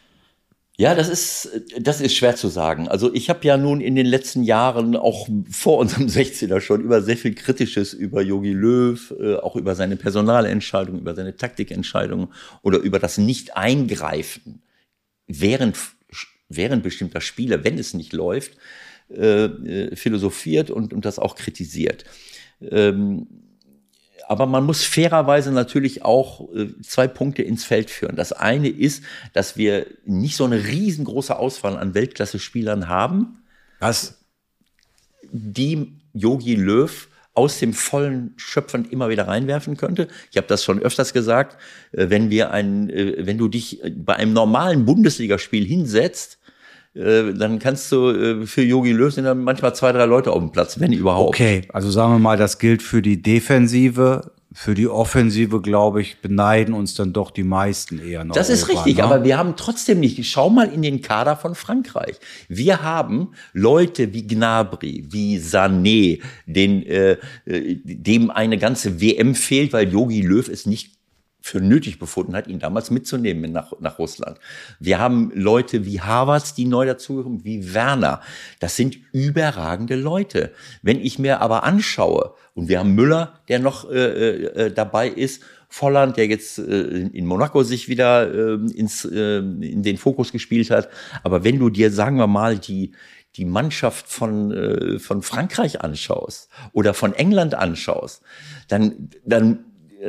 Ja, 0.78 0.94
das 0.94 1.08
ist, 1.08 1.50
das 1.80 2.02
ist 2.02 2.16
schwer 2.16 2.36
zu 2.36 2.50
sagen. 2.50 2.90
Also 2.90 3.14
ich 3.14 3.30
habe 3.30 3.48
ja 3.48 3.56
nun 3.56 3.80
in 3.80 3.96
den 3.96 4.06
letzten 4.06 4.44
Jahren 4.44 4.98
auch 4.98 5.30
vor 5.50 5.78
unserem 5.78 6.08
16er 6.08 6.60
schon 6.60 6.82
über 6.82 7.02
sehr 7.02 7.16
viel 7.16 7.34
Kritisches 7.34 7.94
über 7.94 8.22
Yogi 8.22 8.52
Löw, 8.52 9.14
äh, 9.18 9.36
auch 9.38 9.56
über 9.56 9.76
seine 9.76 9.96
Personalentscheidungen, 9.96 11.00
über 11.00 11.16
seine 11.16 11.38
Taktikentscheidungen 11.38 12.28
oder 12.62 12.80
über 12.80 13.00
das 13.00 13.18
Nicht-Eingreifen 13.18 14.62
während, 15.28 15.78
während 16.50 16.84
bestimmter 16.84 17.22
Spiele, 17.22 17.64
wenn 17.64 17.78
es 17.78 17.94
nicht 17.94 18.14
läuft, 18.14 18.58
äh, 19.10 19.46
äh 19.46 19.96
philosophiert 19.96 20.70
und, 20.70 20.94
und 20.94 21.06
das 21.06 21.20
auch 21.20 21.36
kritisiert. 21.36 22.06
Ähm, 22.62 23.28
aber 24.28 24.46
man 24.46 24.66
muss 24.66 24.84
fairerweise 24.84 25.52
natürlich 25.52 26.04
auch 26.04 26.52
äh, 26.54 26.70
zwei 26.82 27.08
Punkte 27.08 27.44
ins 27.44 27.64
Feld 27.64 27.90
führen. 27.90 28.16
Das 28.16 28.32
eine 28.32 28.70
ist, 28.70 29.04
dass 29.34 29.58
wir 29.58 29.86
nicht 30.06 30.36
so 30.36 30.46
eine 30.46 30.66
riesengroße 30.66 31.38
Auswahl 31.38 31.78
an 31.78 31.94
Weltklasse-Spielern 31.94 32.88
haben. 32.88 33.44
Was? 33.80 34.24
Die 35.32 36.00
Yogi 36.14 36.56
Löw 36.56 37.08
aus 37.36 37.60
dem 37.60 37.74
vollen 37.74 38.34
Schöpfend 38.38 38.92
immer 38.92 39.10
wieder 39.10 39.28
reinwerfen 39.28 39.78
könnte. 39.78 40.08
Ich 40.32 40.38
habe 40.38 40.48
das 40.48 40.64
schon 40.64 40.82
öfters 40.82 41.14
gesagt. 41.14 41.58
Äh, 41.92 42.10
wenn 42.10 42.30
wir 42.30 42.52
ein, 42.52 42.90
äh, 42.90 43.26
wenn 43.26 43.38
du 43.38 43.48
dich 43.48 43.82
bei 43.96 44.16
einem 44.16 44.34
normalen 44.34 44.86
Bundesligaspiel 44.86 45.66
hinsetzt, 45.66 46.40
äh, 46.96 47.34
dann 47.34 47.60
kannst 47.60 47.92
du 47.92 48.10
äh, 48.10 48.46
für 48.48 48.64
Yogi 48.64 48.94
Löw 48.94 49.14
dann 49.14 49.44
manchmal 49.44 49.76
zwei, 49.76 49.92
drei 49.92 50.06
Leute 50.06 50.32
auf 50.32 50.40
dem 50.40 50.52
Platz, 50.52 50.80
wenn 50.80 50.94
überhaupt. 50.94 51.30
Okay, 51.30 51.64
also 51.74 51.92
sagen 51.92 52.14
wir 52.14 52.20
mal, 52.20 52.38
das 52.38 52.58
gilt 52.58 52.82
für 52.82 53.02
die 53.02 53.22
Defensive. 53.22 54.32
Für 54.58 54.74
die 54.74 54.88
Offensive, 54.88 55.62
glaube 55.62 56.02
ich, 56.02 56.22
beneiden 56.22 56.74
uns 56.74 56.94
dann 56.94 57.12
doch 57.12 57.30
die 57.30 57.44
meisten 57.44 58.00
eher 58.00 58.24
noch. 58.24 58.36
Das 58.36 58.50
ist 58.50 58.70
richtig, 58.70 58.98
ne? 58.98 59.04
aber 59.04 59.26
wir 59.26 59.38
haben 59.38 59.58
trotzdem 59.58 60.00
nicht. 60.00 60.26
Schau 60.26 60.50
mal 60.50 60.72
in 60.72 60.82
den 60.82 61.02
Kader 61.02 61.36
von 61.36 61.56
Frankreich. 61.56 62.16
Wir 62.48 62.82
haben 62.82 63.34
Leute 63.52 64.14
wie 64.14 64.26
Gnabry, 64.26 65.08
wie 65.10 65.40
Sané, 65.40 66.22
den, 66.46 66.86
äh, 66.86 67.18
äh 67.46 67.76
dem 67.84 68.32
eine 68.32 68.58
ganze 68.58 69.02
WM 69.02 69.36
fehlt, 69.36 69.74
weil 69.74 69.92
Yogi 69.92 70.22
Löw 70.22 70.48
es 70.48 70.66
nicht 70.66 70.95
für 71.46 71.62
nötig 71.62 72.00
befunden 72.00 72.36
hat, 72.36 72.48
ihn 72.48 72.58
damals 72.58 72.90
mitzunehmen 72.90 73.52
nach, 73.52 73.72
nach 73.80 74.00
Russland. 74.00 74.40
Wir 74.80 74.98
haben 74.98 75.32
Leute 75.36 75.86
wie 75.86 76.02
Harvards, 76.02 76.56
die 76.56 76.66
neu 76.66 76.88
dazukommen, 76.88 77.46
wie 77.46 77.76
Werner. 77.76 78.22
Das 78.60 78.76
sind 78.76 78.98
überragende 79.14 79.96
Leute. 79.96 80.54
Wenn 80.82 81.00
ich 81.00 81.20
mir 81.20 81.42
aber 81.42 81.64
anschaue, 81.64 82.34
und 82.56 82.68
wir 82.68 82.80
haben 82.80 82.96
Müller, 82.96 83.42
der 83.48 83.60
noch 83.60 83.88
äh, 83.92 84.46
äh, 84.46 84.72
dabei 84.74 85.08
ist, 85.08 85.44
Volland, 85.70 86.18
der 86.18 86.26
jetzt 86.26 86.58
äh, 86.58 87.10
in 87.14 87.28
Monaco 87.28 87.62
sich 87.62 87.90
wieder 87.90 88.34
äh, 88.34 88.56
ins, 88.74 89.06
äh, 89.06 89.38
in 89.38 89.84
den 89.84 89.98
Fokus 89.98 90.32
gespielt 90.32 90.72
hat. 90.72 90.90
Aber 91.22 91.44
wenn 91.44 91.60
du 91.60 91.70
dir, 91.70 91.92
sagen 91.92 92.18
wir 92.18 92.26
mal, 92.28 92.58
die, 92.58 92.94
die 93.36 93.46
Mannschaft 93.46 94.08
von, 94.08 94.52
äh, 94.52 94.98
von 94.98 95.22
Frankreich 95.22 95.82
anschaust 95.82 96.50
oder 96.74 96.96
von 96.96 97.14
England 97.14 97.54
anschaust, 97.54 98.24
dann, 98.68 99.10
dann, 99.24 99.66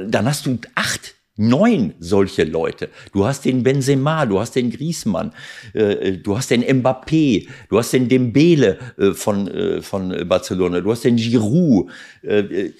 dann 0.07 0.24
hast 0.24 0.47
du 0.47 0.59
acht 0.74 1.15
Neun 1.37 1.95
solche 2.01 2.45
Leute. 2.45 2.89
Du 3.12 3.26
hast 3.26 3.45
den 3.45 3.62
Benzema, 3.62 4.24
du 4.24 4.41
hast 4.41 4.57
den 4.57 4.70
Griezmann, 4.70 5.32
äh, 5.74 6.12
du 6.12 6.37
hast 6.37 6.51
den 6.51 6.64
Mbappé, 6.64 7.47
du 7.68 7.78
hast 7.78 7.93
den 7.93 8.09
Dembele 8.09 8.78
äh, 8.99 9.12
von, 9.12 9.47
äh, 9.49 9.82
von 9.82 10.26
Barcelona, 10.26 10.80
du 10.80 10.91
hast 10.91 11.05
den 11.05 11.16
Giroud, 11.16 11.91
äh, 12.22 12.39
äh, 12.39 12.72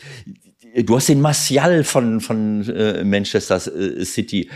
du 0.85 0.97
hast 0.97 1.09
den 1.11 1.21
Martial 1.21 1.85
von, 1.85 2.21
von 2.21 2.67
äh, 2.69 3.05
Manchester 3.05 3.61
City. 3.61 4.51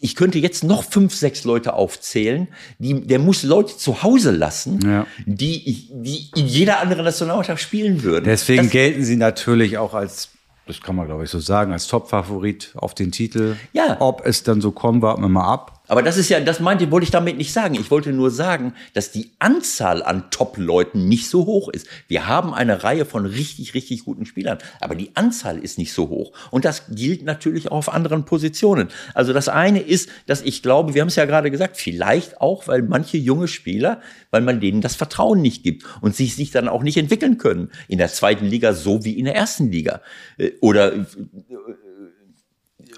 ich 0.00 0.14
könnte 0.14 0.38
jetzt 0.38 0.64
noch 0.64 0.84
fünf, 0.84 1.14
sechs 1.14 1.44
Leute 1.44 1.74
aufzählen, 1.74 2.48
die, 2.78 3.06
der 3.06 3.18
muss 3.18 3.42
Leute 3.42 3.76
zu 3.76 4.02
Hause 4.02 4.30
lassen, 4.30 4.80
ja. 4.84 5.06
die, 5.26 5.88
die 5.92 6.30
in 6.36 6.46
jeder 6.46 6.80
anderen 6.80 7.04
Nationalmannschaft 7.04 7.62
spielen 7.62 8.02
würden. 8.02 8.24
Deswegen 8.24 8.64
das, 8.64 8.72
gelten 8.72 9.04
sie 9.04 9.16
natürlich 9.16 9.76
auch 9.78 9.94
als 9.94 10.33
das 10.66 10.80
kann 10.80 10.96
man, 10.96 11.06
glaube 11.06 11.24
ich, 11.24 11.30
so 11.30 11.38
sagen, 11.38 11.72
als 11.72 11.88
Top-Favorit 11.88 12.72
auf 12.76 12.94
den 12.94 13.12
Titel. 13.12 13.56
Ja. 13.72 13.96
Ob 14.00 14.24
es 14.24 14.42
dann 14.42 14.60
so 14.60 14.70
kommt, 14.70 15.02
warten 15.02 15.22
wir 15.22 15.28
mal 15.28 15.52
ab. 15.52 15.73
Aber 15.86 16.02
das 16.02 16.16
ist 16.16 16.30
ja, 16.30 16.40
das 16.40 16.60
meinte, 16.60 16.90
wollte 16.90 17.04
ich 17.04 17.10
damit 17.10 17.36
nicht 17.36 17.52
sagen. 17.52 17.74
Ich 17.74 17.90
wollte 17.90 18.12
nur 18.12 18.30
sagen, 18.30 18.72
dass 18.94 19.12
die 19.12 19.32
Anzahl 19.38 20.02
an 20.02 20.30
Top-Leuten 20.30 21.08
nicht 21.08 21.28
so 21.28 21.44
hoch 21.44 21.68
ist. 21.68 21.86
Wir 22.08 22.26
haben 22.26 22.54
eine 22.54 22.82
Reihe 22.84 23.04
von 23.04 23.26
richtig, 23.26 23.74
richtig 23.74 24.04
guten 24.04 24.24
Spielern, 24.24 24.58
aber 24.80 24.94
die 24.94 25.10
Anzahl 25.14 25.58
ist 25.58 25.76
nicht 25.76 25.92
so 25.92 26.08
hoch. 26.08 26.32
Und 26.50 26.64
das 26.64 26.84
gilt 26.88 27.24
natürlich 27.24 27.70
auch 27.70 27.84
auf 27.84 27.92
anderen 27.92 28.24
Positionen. 28.24 28.88
Also 29.12 29.34
das 29.34 29.48
eine 29.48 29.80
ist, 29.80 30.08
dass 30.26 30.40
ich 30.40 30.62
glaube, 30.62 30.94
wir 30.94 31.02
haben 31.02 31.08
es 31.08 31.16
ja 31.16 31.26
gerade 31.26 31.50
gesagt, 31.50 31.76
vielleicht 31.76 32.40
auch, 32.40 32.66
weil 32.66 32.82
manche 32.82 33.18
junge 33.18 33.48
Spieler, 33.48 34.00
weil 34.30 34.40
man 34.40 34.60
denen 34.60 34.80
das 34.80 34.96
Vertrauen 34.96 35.42
nicht 35.42 35.62
gibt 35.64 35.84
und 36.00 36.16
sich, 36.16 36.34
sich 36.34 36.50
dann 36.50 36.68
auch 36.68 36.82
nicht 36.82 36.96
entwickeln 36.96 37.36
können 37.36 37.70
in 37.88 37.98
der 37.98 38.08
zweiten 38.08 38.46
Liga 38.46 38.72
so 38.72 39.04
wie 39.04 39.18
in 39.18 39.26
der 39.26 39.34
ersten 39.34 39.70
Liga. 39.70 40.00
Äh, 40.38 40.52
oder 40.60 40.92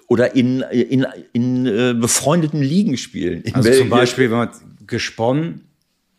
oder 0.08 0.34
in, 0.34 0.60
in, 0.60 1.06
in 1.32 1.66
äh, 1.66 1.94
befreundeten 1.94 2.62
Ligen 2.62 2.96
spielen. 2.96 3.42
also 3.52 3.70
zum 3.72 3.88
Beispiel, 3.88 4.30
wenn 4.30 4.38
man 4.38 4.50
gesponnen, 4.86 5.62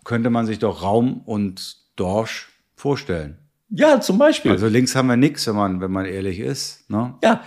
könnte 0.03 0.29
man 0.29 0.45
sich 0.45 0.59
doch 0.59 0.81
Raum 0.83 1.21
und 1.25 1.77
Dorsch 1.95 2.49
vorstellen. 2.75 3.37
Ja, 3.69 3.99
zum 3.99 4.17
Beispiel. 4.17 4.51
Also 4.51 4.67
links 4.67 4.95
haben 4.95 5.07
wir 5.07 5.17
nichts, 5.17 5.45
wenn 5.47 5.55
man, 5.55 5.81
wenn 5.81 5.91
man 5.91 6.05
ehrlich 6.05 6.39
ist. 6.39 6.89
Ne? 6.89 7.15
Ja, 7.21 7.43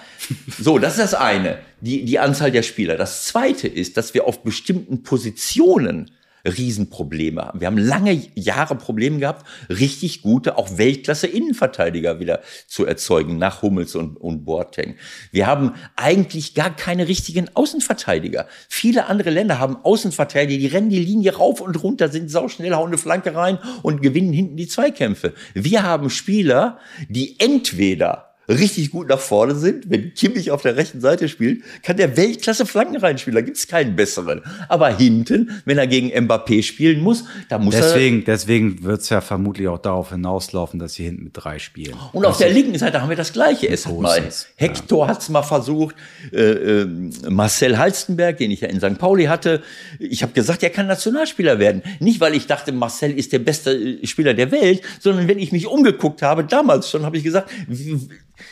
so, 0.58 0.78
das 0.78 0.92
ist 0.92 1.12
das 1.12 1.14
eine, 1.14 1.58
die, 1.80 2.04
die 2.04 2.18
Anzahl 2.18 2.50
der 2.50 2.62
Spieler. 2.62 2.96
Das 2.96 3.24
zweite 3.24 3.68
ist, 3.68 3.96
dass 3.96 4.12
wir 4.12 4.26
auf 4.26 4.42
bestimmten 4.42 5.02
Positionen 5.02 6.10
Riesenprobleme 6.44 7.42
haben. 7.42 7.60
Wir 7.60 7.66
haben 7.66 7.78
lange 7.78 8.12
Jahre 8.34 8.74
Probleme 8.76 9.18
gehabt, 9.18 9.46
richtig 9.68 10.22
gute, 10.22 10.56
auch 10.58 10.78
Weltklasse-Innenverteidiger 10.78 12.20
wieder 12.20 12.40
zu 12.66 12.86
erzeugen, 12.86 13.38
nach 13.38 13.62
Hummels 13.62 13.94
und, 13.94 14.16
und 14.16 14.44
Boateng. 14.44 14.96
Wir 15.32 15.46
haben 15.46 15.74
eigentlich 15.96 16.54
gar 16.54 16.74
keine 16.74 17.08
richtigen 17.08 17.48
Außenverteidiger. 17.54 18.46
Viele 18.68 19.06
andere 19.06 19.30
Länder 19.30 19.58
haben 19.58 19.76
Außenverteidiger, 19.76 20.58
die 20.58 20.66
rennen 20.66 20.90
die 20.90 21.04
Linie 21.04 21.36
rauf 21.36 21.60
und 21.60 21.82
runter, 21.82 22.08
sind 22.08 22.30
sauschnell, 22.30 22.74
hauen 22.74 22.88
eine 22.88 22.98
Flanke 22.98 23.34
rein 23.34 23.58
und 23.82 24.02
gewinnen 24.02 24.32
hinten 24.32 24.56
die 24.56 24.68
Zweikämpfe. 24.68 25.34
Wir 25.54 25.82
haben 25.82 26.10
Spieler, 26.10 26.78
die 27.08 27.38
entweder 27.38 28.29
richtig 28.50 28.90
gut 28.90 29.08
nach 29.08 29.18
vorne 29.18 29.54
sind. 29.54 29.90
Wenn 29.90 30.12
Kimmich 30.14 30.50
auf 30.50 30.62
der 30.62 30.76
rechten 30.76 31.00
Seite 31.00 31.28
spielt, 31.28 31.62
kann 31.82 31.96
der 31.96 32.16
Weltklasse 32.16 32.66
Flanken 32.66 32.96
reinspielen. 32.96 33.34
Da 33.34 33.40
gibt 33.40 33.56
es 33.56 33.68
keinen 33.68 33.96
besseren. 33.96 34.42
Aber 34.68 34.94
hinten, 34.96 35.62
wenn 35.64 35.78
er 35.78 35.86
gegen 35.86 36.08
Mbappé 36.08 36.62
spielen 36.62 37.00
muss, 37.00 37.24
da 37.48 37.58
muss 37.58 37.74
deswegen, 37.74 38.20
er. 38.20 38.24
Deswegen 38.24 38.82
wird 38.82 39.02
es 39.02 39.08
ja 39.08 39.20
vermutlich 39.20 39.68
auch 39.68 39.78
darauf 39.78 40.10
hinauslaufen, 40.10 40.78
dass 40.80 40.94
sie 40.94 41.04
hinten 41.04 41.24
mit 41.24 41.32
drei 41.34 41.58
spielen. 41.58 41.94
Und 42.12 42.24
auf 42.24 42.38
der 42.38 42.50
linken 42.50 42.76
Seite 42.78 43.00
haben 43.00 43.08
wir 43.08 43.16
das 43.16 43.32
Gleiche. 43.32 43.68
Es 43.68 43.86
hat 43.86 43.98
mal, 43.98 44.22
Hector 44.56 45.06
ja. 45.06 45.10
hat 45.10 45.22
es 45.22 45.28
mal 45.28 45.42
versucht, 45.42 45.94
äh, 46.32 46.40
äh, 46.40 46.86
Marcel 47.28 47.78
Halstenberg, 47.78 48.38
den 48.38 48.50
ich 48.50 48.60
ja 48.60 48.68
in 48.68 48.80
St. 48.80 48.98
Pauli 48.98 49.24
hatte. 49.24 49.62
Ich 49.98 50.22
habe 50.22 50.32
gesagt, 50.32 50.62
er 50.62 50.70
kann 50.70 50.86
Nationalspieler 50.86 51.58
werden. 51.58 51.82
Nicht, 52.00 52.20
weil 52.20 52.34
ich 52.34 52.46
dachte, 52.46 52.72
Marcel 52.72 53.12
ist 53.12 53.32
der 53.32 53.38
beste 53.38 53.72
äh, 53.72 54.06
Spieler 54.06 54.34
der 54.34 54.50
Welt, 54.50 54.82
sondern 54.98 55.28
wenn 55.28 55.38
ich 55.38 55.52
mich 55.52 55.66
umgeguckt 55.66 56.22
habe, 56.22 56.44
damals 56.44 56.90
schon, 56.90 57.04
habe 57.04 57.16
ich 57.16 57.24
gesagt, 57.24 57.50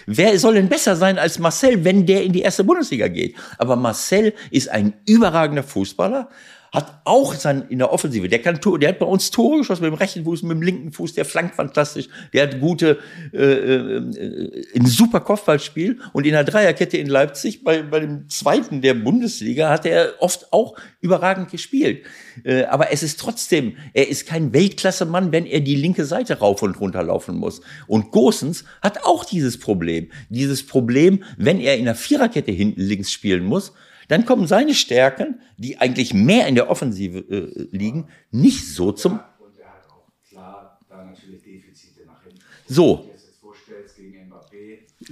Wer 0.06 0.38
soll 0.38 0.54
denn 0.54 0.68
besser 0.68 0.96
sein 0.96 1.18
als 1.18 1.38
Marcel, 1.38 1.84
wenn 1.84 2.06
der 2.06 2.22
in 2.24 2.32
die 2.32 2.42
erste 2.42 2.64
Bundesliga 2.64 3.08
geht? 3.08 3.36
Aber 3.58 3.76
Marcel 3.76 4.34
ist 4.50 4.68
ein 4.68 4.94
überragender 5.06 5.62
Fußballer, 5.62 6.28
hat 6.72 7.00
auch 7.04 7.34
sein, 7.34 7.64
in 7.68 7.78
der 7.78 7.92
Offensive, 7.92 8.28
der 8.28 8.40
kann 8.40 8.58
der 8.80 8.90
hat 8.90 8.98
bei 8.98 9.06
uns 9.06 9.30
Tore 9.30 9.58
geschossen 9.58 9.84
mit 9.84 9.92
dem 9.92 9.98
rechten 9.98 10.24
Fuß, 10.24 10.42
mit 10.42 10.52
dem 10.52 10.62
linken 10.62 10.92
Fuß, 10.92 11.14
der 11.14 11.24
flankt 11.24 11.54
fantastisch, 11.54 12.08
der 12.32 12.44
hat 12.44 12.60
gute, 12.60 12.98
äh, 13.32 13.38
äh, 13.38 14.64
ein 14.74 14.86
super 14.86 15.20
Kopfballspiel 15.20 16.00
und 16.12 16.26
in 16.26 16.32
der 16.32 16.44
Dreierkette 16.44 16.98
in 16.98 17.06
Leipzig, 17.06 17.64
bei, 17.64 17.82
bei 17.82 18.00
dem 18.00 18.28
zweiten 18.28 18.82
der 18.82 18.94
Bundesliga, 18.94 19.70
hat 19.70 19.86
er 19.86 20.14
oft 20.20 20.52
auch 20.52 20.76
überragend 21.00 21.50
gespielt. 21.50 22.04
Äh, 22.44 22.64
aber 22.64 22.92
es 22.92 23.02
ist 23.02 23.18
trotzdem, 23.18 23.76
er 23.94 24.08
ist 24.08 24.26
kein 24.26 24.52
Weltklasse-Mann, 24.52 25.32
wenn 25.32 25.46
er 25.46 25.60
die 25.60 25.76
linke 25.76 26.04
Seite 26.04 26.38
rauf 26.38 26.62
und 26.62 26.78
runter 26.80 27.02
laufen 27.02 27.36
muss. 27.36 27.60
Und 27.86 28.10
Gosens 28.10 28.64
hat 28.82 29.04
auch 29.04 29.24
dieses 29.24 29.58
Problem. 29.58 30.10
Dieses 30.28 30.66
Problem, 30.66 31.24
wenn 31.36 31.60
er 31.60 31.76
in 31.76 31.86
der 31.86 31.94
Viererkette 31.94 32.52
hinten 32.52 32.80
links 32.80 33.10
spielen 33.10 33.44
muss, 33.44 33.72
dann 34.08 34.24
kommen 34.24 34.46
seine 34.46 34.74
Stärken, 34.74 35.40
die 35.56 35.78
eigentlich 35.78 36.12
mehr 36.12 36.46
in 36.46 36.54
der 36.54 36.70
Offensive 36.70 37.18
äh, 37.18 37.68
liegen, 37.76 38.08
nicht 38.30 38.66
so 38.74 38.92
zum. 38.92 39.20
Und 39.38 39.58
er 39.58 39.68
hat 39.68 39.86
auch 39.90 40.06
klar 40.28 40.80
da 40.88 41.04
natürlich 41.04 41.42
Defizite 41.42 42.06
nach 42.06 42.22
hinten. 42.22 42.40
So. 42.66 43.10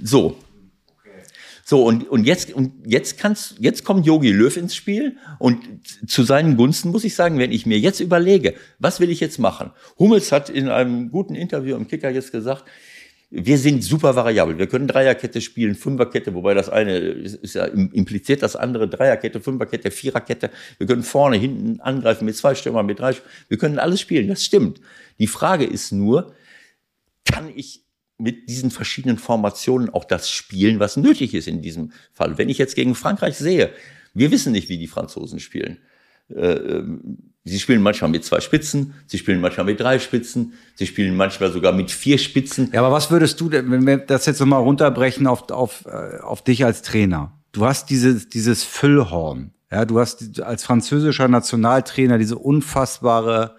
So. 0.03 0.37
So, 1.69 1.83
und, 1.83 2.07
und 2.09 2.23
jetzt, 2.23 2.53
und 2.53 2.71
jetzt 2.85 3.17
kannst, 3.17 3.55
jetzt 3.59 3.83
kommt 3.83 4.05
Yogi 4.05 4.31
Löw 4.31 4.55
ins 4.55 4.73
Spiel 4.73 5.17
und 5.37 5.59
zu 6.07 6.23
seinen 6.23 6.55
Gunsten 6.55 6.91
muss 6.91 7.03
ich 7.03 7.13
sagen, 7.13 7.39
wenn 7.39 7.51
ich 7.51 7.65
mir 7.65 7.77
jetzt 7.77 7.99
überlege, 7.99 8.53
was 8.79 9.01
will 9.01 9.09
ich 9.09 9.19
jetzt 9.19 9.37
machen? 9.37 9.71
Hummels 9.99 10.31
hat 10.31 10.49
in 10.49 10.69
einem 10.69 11.11
guten 11.11 11.35
Interview 11.35 11.75
im 11.75 11.89
Kicker 11.89 12.09
jetzt 12.09 12.31
gesagt, 12.31 12.63
wir 13.29 13.57
sind 13.57 13.83
super 13.83 14.15
variabel. 14.15 14.57
Wir 14.57 14.67
können 14.67 14.87
Dreierkette 14.87 15.41
spielen, 15.41 15.75
Fünferkette, 15.75 16.33
wobei 16.33 16.53
das 16.53 16.69
eine 16.69 16.97
ist 16.97 17.55
ja 17.55 17.65
impliziert 17.65 18.41
das 18.41 18.55
andere, 18.55 18.87
Dreierkette, 18.87 19.41
Fünferkette, 19.41 19.91
Viererkette. 19.91 20.49
Wir 20.77 20.87
können 20.87 21.03
vorne, 21.03 21.35
hinten 21.35 21.81
angreifen 21.81 22.25
mit 22.25 22.37
zwei 22.37 22.55
Stürmern, 22.55 22.85
mit 22.85 22.99
drei. 22.99 23.15
Wir 23.49 23.57
können 23.57 23.79
alles 23.79 23.99
spielen, 23.99 24.29
das 24.29 24.45
stimmt. 24.45 24.79
Die 25.19 25.27
Frage 25.27 25.65
ist 25.65 25.91
nur, 25.91 26.33
kann 27.25 27.51
ich 27.53 27.83
mit 28.17 28.49
diesen 28.49 28.71
verschiedenen 28.71 29.17
Formationen 29.17 29.89
auch 29.89 30.05
das 30.05 30.29
spielen, 30.29 30.79
was 30.79 30.95
nötig 30.95 31.33
ist 31.33 31.47
in 31.47 31.61
diesem 31.61 31.91
Fall? 32.13 32.37
Wenn 32.37 32.49
ich 32.49 32.57
jetzt 32.57 32.75
gegen 32.75 32.95
Frankreich 32.95 33.37
sehe, 33.37 33.71
wir 34.13 34.31
wissen 34.31 34.53
nicht, 34.53 34.69
wie 34.69 34.77
die 34.77 34.87
Franzosen 34.87 35.39
spielen. 35.39 35.79
Äh, 36.29 36.53
ähm, 36.53 37.33
Sie 37.47 37.59
spielen 37.59 37.81
manchmal 37.81 38.09
mit 38.09 38.25
zwei 38.25 38.39
Spitzen, 38.39 38.93
sie 39.07 39.17
spielen 39.17 39.41
manchmal 39.41 39.65
mit 39.65 39.79
drei 39.79 39.99
Spitzen, 39.99 40.53
sie 40.75 40.85
spielen 40.85 41.15
manchmal 41.15 41.51
sogar 41.51 41.71
mit 41.73 41.91
vier 41.91 42.17
Spitzen. 42.17 42.69
Ja, 42.73 42.81
aber 42.81 42.91
was 42.91 43.11
würdest 43.11 43.39
du, 43.41 43.51
wenn 43.51 43.85
wir 43.85 43.97
das 43.97 44.25
jetzt 44.25 44.39
nochmal 44.39 44.61
runterbrechen 44.61 45.27
auf, 45.27 45.49
auf, 45.51 45.85
äh, 45.85 46.19
auf 46.19 46.43
dich 46.43 46.65
als 46.65 46.81
Trainer? 46.81 47.33
Du 47.51 47.65
hast 47.65 47.89
dieses, 47.89 48.29
dieses 48.29 48.63
Füllhorn. 48.63 49.51
Ja, 49.71 49.85
du 49.85 49.99
hast 49.99 50.41
als 50.41 50.63
französischer 50.63 51.27
Nationaltrainer 51.27 52.17
diese 52.17 52.37
unfassbare 52.37 53.55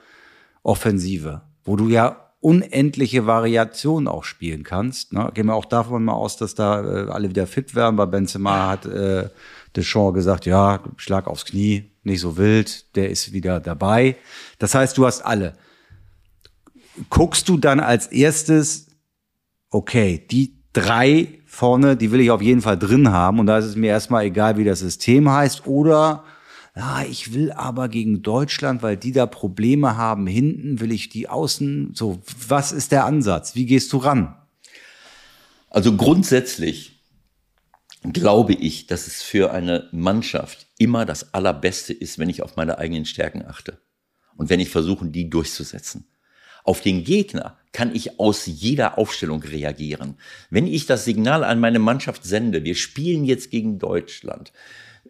Offensive, 0.62 1.43
wo 1.64 1.76
du 1.76 1.89
ja 1.89 2.28
unendliche 2.41 3.26
Variationen 3.26 4.09
auch 4.09 4.24
spielen 4.24 4.62
kannst. 4.62 5.12
Ne? 5.12 5.30
Gehen 5.34 5.47
wir 5.47 5.55
auch 5.55 5.64
davon 5.64 6.05
mal 6.05 6.12
aus, 6.12 6.36
dass 6.36 6.55
da 6.55 6.80
äh, 6.82 7.11
alle 7.11 7.28
wieder 7.28 7.47
fit 7.47 7.74
werden. 7.74 7.97
Bei 7.97 8.07
Benzema 8.07 8.68
hat 8.68 8.86
äh, 8.86 9.28
Deschamps 9.74 10.14
gesagt, 10.14 10.47
ja, 10.47 10.80
Schlag 10.97 11.26
aufs 11.26 11.45
Knie, 11.45 11.91
nicht 12.09 12.21
so 12.21 12.37
wild, 12.37 12.97
der 12.97 13.11
ist 13.11 13.33
wieder 13.33 13.61
dabei. 13.61 14.17
Das 14.59 14.75
heißt, 14.75 14.99
du 14.99 15.07
hast 15.07 15.23
alle. 15.23 15.57
Guckst 17.11 17.49
du 17.49 17.57
dann 17.59 17.81
als 17.81 18.09
erstes, 18.09 18.89
okay, 19.71 20.27
die 20.31 20.59
drei 20.73 21.41
vorne, 21.47 21.97
die 21.97 22.11
will 22.13 22.21
ich 22.21 22.31
auf 22.31 22.43
jeden 22.43 22.61
Fall 22.61 22.79
drin 22.79 23.11
haben 23.11 23.39
und 23.39 23.47
da 23.47 23.59
ist 23.59 23.65
es 23.65 23.77
mir 23.77 23.89
erstmal 23.89 24.25
egal, 24.25 24.59
wie 24.59 24.65
das 24.65 24.81
System 24.81 25.31
heißt 25.31 25.67
oder 25.67 26.25
ja, 26.77 27.03
ich 27.03 27.35
will 27.35 27.51
aber 27.51 27.89
gegen 27.89 28.23
Deutschland, 28.23 28.83
weil 28.83 28.97
die 28.97 29.11
da 29.11 29.27
Probleme 29.27 29.97
haben 29.97 30.29
hinten, 30.29 30.79
will 30.79 30.93
ich 30.93 31.09
die 31.09 31.29
Außen, 31.29 31.93
so, 31.95 32.21
was 32.47 32.71
ist 32.71 32.93
der 32.93 33.05
Ansatz? 33.05 33.57
Wie 33.57 33.67
gehst 33.67 33.93
du 33.93 33.97
ran? 33.97 34.37
Also 35.71 35.97
grundsätzlich 35.97 37.01
glaube 38.05 38.53
ich, 38.53 38.87
dass 38.87 39.09
es 39.09 39.23
für 39.23 39.51
eine 39.51 39.89
Mannschaft 39.91 40.68
immer 40.79 41.05
das 41.05 41.35
Allerbeste 41.35 41.93
ist, 41.93 42.18
wenn 42.18 42.31
ich 42.31 42.43
auf 42.43 42.57
meine 42.57 42.79
eigenen 42.79 43.05
Stärken 43.05 43.45
achte 43.45 43.79
und 44.37 44.49
wenn 44.49 44.61
ich 44.61 44.70
versuche, 44.70 45.07
die 45.07 45.29
durchzusetzen. 45.29 46.09
Auf 46.64 46.81
den 46.81 47.05
Gegner 47.05 47.59
kann 47.72 47.95
ich 47.95 48.20
aus 48.20 48.47
jeder 48.47 48.99
Aufstellung 48.99 49.43
reagieren. 49.43 50.16
Wenn 50.51 50.66
ich 50.66 50.87
das 50.87 51.05
Signal 51.05 51.45
an 51.45 51.61
meine 51.61 51.79
Mannschaft 51.79 52.24
sende, 52.24 52.64
wir 52.64 52.74
spielen 52.74 53.24
jetzt 53.24 53.51
gegen 53.51 53.79
Deutschland, 53.79 54.53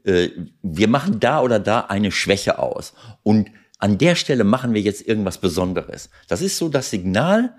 äh, 0.04 0.28
wir 0.62 0.88
machen 0.88 1.20
da 1.20 1.42
oder 1.42 1.58
da 1.58 1.80
eine 1.80 2.12
Schwäche 2.12 2.58
aus 2.58 2.94
und 3.22 3.50
an 3.78 3.98
der 3.98 4.14
Stelle 4.14 4.44
machen 4.44 4.74
wir 4.74 4.80
jetzt 4.80 5.06
irgendwas 5.06 5.38
Besonderes. 5.38 6.10
Das 6.26 6.42
ist 6.42 6.58
so 6.58 6.68
das 6.68 6.90
Signal, 6.90 7.54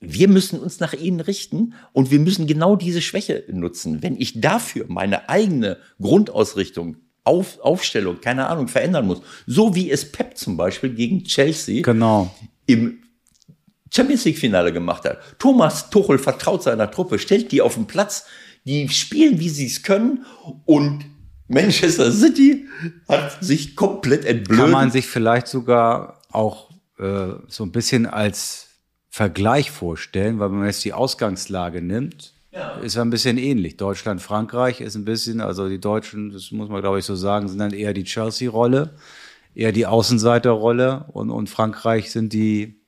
wir 0.00 0.28
müssen 0.28 0.60
uns 0.60 0.78
nach 0.80 0.92
ihnen 0.92 1.20
richten 1.20 1.74
und 1.92 2.10
wir 2.10 2.18
müssen 2.18 2.46
genau 2.46 2.76
diese 2.76 3.00
Schwäche 3.00 3.44
nutzen. 3.48 4.02
Wenn 4.02 4.16
ich 4.16 4.40
dafür 4.40 4.84
meine 4.88 5.28
eigene 5.28 5.78
Grundausrichtung, 6.00 6.96
Auf, 7.24 7.58
Aufstellung, 7.60 8.20
keine 8.20 8.46
Ahnung, 8.46 8.68
verändern 8.68 9.06
muss, 9.06 9.20
so 9.46 9.74
wie 9.74 9.90
es 9.90 10.12
Pep 10.12 10.36
zum 10.36 10.56
Beispiel 10.56 10.90
gegen 10.90 11.24
Chelsea 11.24 11.82
genau. 11.82 12.32
im 12.66 13.02
Champions 13.92 14.24
League 14.24 14.38
Finale 14.38 14.72
gemacht 14.72 15.04
hat. 15.04 15.18
Thomas 15.38 15.90
Tuchel 15.90 16.18
vertraut 16.18 16.62
seiner 16.62 16.90
Truppe, 16.90 17.18
stellt 17.18 17.50
die 17.50 17.62
auf 17.62 17.74
den 17.74 17.86
Platz, 17.86 18.26
die 18.64 18.88
spielen, 18.88 19.40
wie 19.40 19.48
sie 19.48 19.66
es 19.66 19.82
können 19.82 20.24
und 20.66 21.04
Manchester 21.48 22.12
City 22.12 22.66
hat 23.08 23.42
sich 23.42 23.76
komplett 23.76 24.24
entblödet. 24.24 24.64
Kann 24.64 24.72
man 24.72 24.90
sich 24.90 25.06
vielleicht 25.06 25.46
sogar 25.46 26.20
auch 26.30 26.70
äh, 26.98 27.28
so 27.48 27.64
ein 27.64 27.72
bisschen 27.72 28.06
als 28.06 28.65
Vergleich 29.16 29.70
vorstellen, 29.70 30.38
weil 30.38 30.50
wenn 30.50 30.58
man 30.58 30.66
jetzt 30.66 30.84
die 30.84 30.92
Ausgangslage 30.92 31.80
nimmt, 31.80 32.34
ja. 32.52 32.72
ist 32.80 32.96
ja 32.96 33.00
ein 33.00 33.08
bisschen 33.08 33.38
ähnlich. 33.38 33.78
Deutschland, 33.78 34.20
Frankreich 34.20 34.82
ist 34.82 34.94
ein 34.94 35.06
bisschen, 35.06 35.40
also 35.40 35.70
die 35.70 35.80
Deutschen, 35.80 36.32
das 36.32 36.50
muss 36.50 36.68
man 36.68 36.82
glaube 36.82 36.98
ich 36.98 37.06
so 37.06 37.16
sagen, 37.16 37.48
sind 37.48 37.58
dann 37.58 37.72
eher 37.72 37.94
die 37.94 38.04
Chelsea-Rolle, 38.04 38.90
eher 39.54 39.72
die 39.72 39.86
Außenseiterrolle 39.86 41.06
und, 41.14 41.30
und 41.30 41.48
Frankreich 41.48 42.10
sind 42.10 42.34
die 42.34 42.78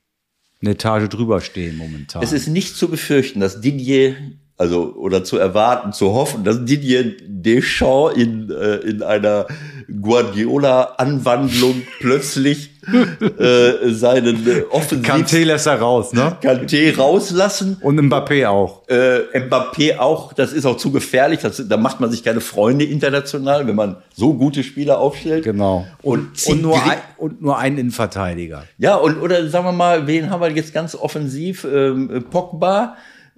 eine 0.61 0.73
Etage 0.73 1.09
drüber 1.09 1.41
stehen 1.41 1.77
momentan. 1.77 2.21
Es 2.21 2.31
ist 2.31 2.47
nicht 2.47 2.77
zu 2.77 2.89
befürchten, 2.89 3.39
dass 3.39 3.59
Didier 3.59 4.15
also 4.55 4.93
oder 4.97 5.23
zu 5.23 5.37
erwarten, 5.37 5.93
zu 5.93 6.13
hoffen, 6.13 6.43
dass 6.43 6.63
Didier 6.63 7.15
Deschamps 7.21 8.17
in, 8.17 8.51
äh, 8.51 8.75
in 8.75 9.01
einer 9.01 9.47
Guardiola-Anwandlung 9.87 11.81
plötzlich 11.99 12.78
äh, 13.39 13.91
seinen 13.91 14.47
äh, 14.47 14.63
Offensiv... 14.69 15.07
Kanté 15.07 15.43
lässt 15.43 15.67
er 15.67 15.79
raus, 15.79 16.13
ne? 16.13 16.37
Kanté 16.41 16.95
rauslassen. 16.95 17.77
Und 17.81 17.99
Mbappé 17.99 18.47
auch. 18.47 18.87
Äh, 18.87 19.39
Mbappé 19.39 19.97
auch, 19.97 20.33
das 20.33 20.53
ist 20.53 20.65
auch 20.65 20.77
zu 20.77 20.91
gefährlich, 20.91 21.39
das, 21.41 21.67
da 21.67 21.77
macht 21.77 21.99
man 21.99 22.11
sich 22.11 22.23
keine 22.23 22.41
Freunde 22.41 22.85
international, 22.85 23.67
wenn 23.67 23.75
man 23.75 23.97
so 24.15 24.33
gute 24.33 24.63
Spieler 24.63 24.99
aufstellt. 24.99 25.43
Genau. 25.43 25.85
Und, 26.01 26.19
und, 26.47 26.53
und 26.53 26.61
nur, 26.61 26.83
ein, 26.83 26.97
und 27.17 27.41
nur 27.41 27.57
einen 27.57 27.77
Innenverteidiger. 27.77 28.65
Ja, 28.77 28.95
und 28.95 29.21
oder 29.21 29.47
sagen 29.49 29.65
wir 29.65 29.71
mal, 29.71 30.07
wen 30.07 30.29
haben 30.29 30.41
wir 30.41 30.51
jetzt 30.51 30.73
ganz 30.73 30.95
offensiv? 30.95 31.65
Ähm, 31.65 32.25
Pogba, 32.29 32.95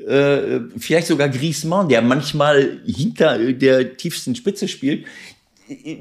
äh, 0.08 0.60
vielleicht 0.78 1.08
sogar 1.08 1.30
Griezmann, 1.30 1.90
der 1.90 2.02
manchmal 2.02 2.80
hinter 2.86 3.38
der 3.54 3.98
tiefsten 3.98 4.36
Spitze 4.36 4.68
spielt. 4.68 5.06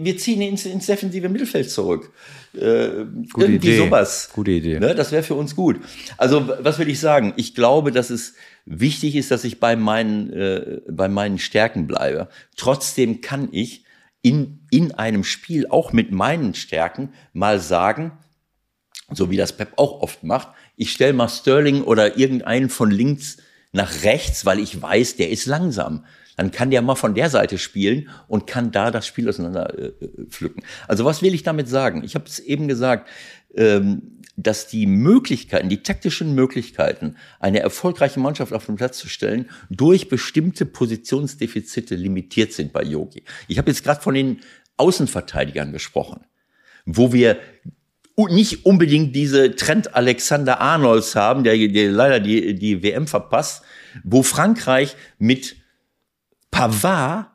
Wir 0.00 0.16
ziehen 0.16 0.40
ihn 0.40 0.50
ins, 0.50 0.66
ins 0.66 0.86
defensive 0.86 1.28
Mittelfeld 1.28 1.70
zurück. 1.70 2.12
Äh, 2.54 2.58
Gute 2.58 3.46
irgendwie 3.46 3.54
Idee. 3.54 3.78
sowas. 3.78 4.30
Gute 4.32 4.50
Idee. 4.50 4.80
Ne, 4.80 4.94
das 4.94 5.12
wäre 5.12 5.22
für 5.22 5.34
uns 5.34 5.54
gut. 5.54 5.80
Also, 6.16 6.48
was 6.60 6.78
will 6.78 6.88
ich 6.88 6.98
sagen? 6.98 7.32
Ich 7.36 7.54
glaube, 7.54 7.92
dass 7.92 8.10
es 8.10 8.34
wichtig 8.66 9.16
ist, 9.16 9.30
dass 9.30 9.44
ich 9.44 9.60
bei 9.60 9.76
meinen, 9.76 10.32
äh, 10.32 10.80
bei 10.88 11.08
meinen 11.08 11.38
Stärken 11.38 11.86
bleibe. 11.86 12.28
Trotzdem 12.56 13.20
kann 13.20 13.48
ich 13.52 13.84
in, 14.22 14.60
in 14.70 14.92
einem 14.92 15.24
Spiel 15.24 15.66
auch 15.68 15.92
mit 15.92 16.12
meinen 16.12 16.54
Stärken 16.54 17.12
mal 17.32 17.58
sagen, 17.58 18.12
so 19.12 19.30
wie 19.30 19.36
das 19.36 19.56
Pep 19.56 19.72
auch 19.76 20.02
oft 20.02 20.22
macht, 20.22 20.48
ich 20.76 20.92
stelle 20.92 21.12
mal 21.12 21.28
Sterling 21.28 21.82
oder 21.82 22.16
irgendeinen 22.16 22.68
von 22.68 22.90
links 22.90 23.38
nach 23.72 24.04
rechts, 24.04 24.46
weil 24.46 24.58
ich 24.58 24.80
weiß, 24.80 25.16
der 25.16 25.30
ist 25.30 25.46
langsam. 25.46 26.04
Dann 26.36 26.50
kann 26.50 26.70
der 26.70 26.82
mal 26.82 26.94
von 26.94 27.14
der 27.14 27.30
Seite 27.30 27.58
spielen 27.58 28.08
und 28.28 28.46
kann 28.46 28.72
da 28.72 28.90
das 28.90 29.06
Spiel 29.06 29.28
auseinander 29.28 29.78
äh, 29.78 29.86
äh 29.86 30.26
pflücken. 30.28 30.62
Also 30.88 31.04
was 31.04 31.22
will 31.22 31.34
ich 31.34 31.42
damit 31.42 31.68
sagen? 31.68 32.02
Ich 32.04 32.14
habe 32.14 32.26
es 32.26 32.38
eben 32.38 32.68
gesagt, 32.68 33.08
ähm, 33.54 34.20
dass 34.36 34.68
die 34.68 34.86
Möglichkeiten, 34.86 35.68
die 35.68 35.82
taktischen 35.82 36.34
Möglichkeiten, 36.34 37.16
eine 37.40 37.60
erfolgreiche 37.60 38.20
Mannschaft 38.20 38.52
auf 38.52 38.66
den 38.66 38.76
Platz 38.76 38.98
zu 38.98 39.08
stellen, 39.08 39.50
durch 39.68 40.08
bestimmte 40.08 40.66
Positionsdefizite 40.66 41.94
limitiert 41.94 42.52
sind 42.52 42.72
bei 42.72 42.82
Yogi. 42.82 43.24
Ich 43.48 43.58
habe 43.58 43.70
jetzt 43.70 43.84
gerade 43.84 44.00
von 44.00 44.14
den 44.14 44.40
Außenverteidigern 44.76 45.72
gesprochen, 45.72 46.24
wo 46.86 47.12
wir 47.12 47.38
nicht 48.16 48.66
unbedingt 48.66 49.16
diese 49.16 49.56
Trend 49.56 49.94
Alexander 49.94 50.60
Arnolds 50.60 51.16
haben, 51.16 51.44
der, 51.44 51.56
der 51.56 51.90
leider 51.90 52.20
die, 52.20 52.54
die 52.54 52.82
WM 52.82 53.06
verpasst, 53.06 53.62
wo 54.04 54.22
Frankreich 54.22 54.94
mit 55.18 55.56
Pavard 56.50 57.30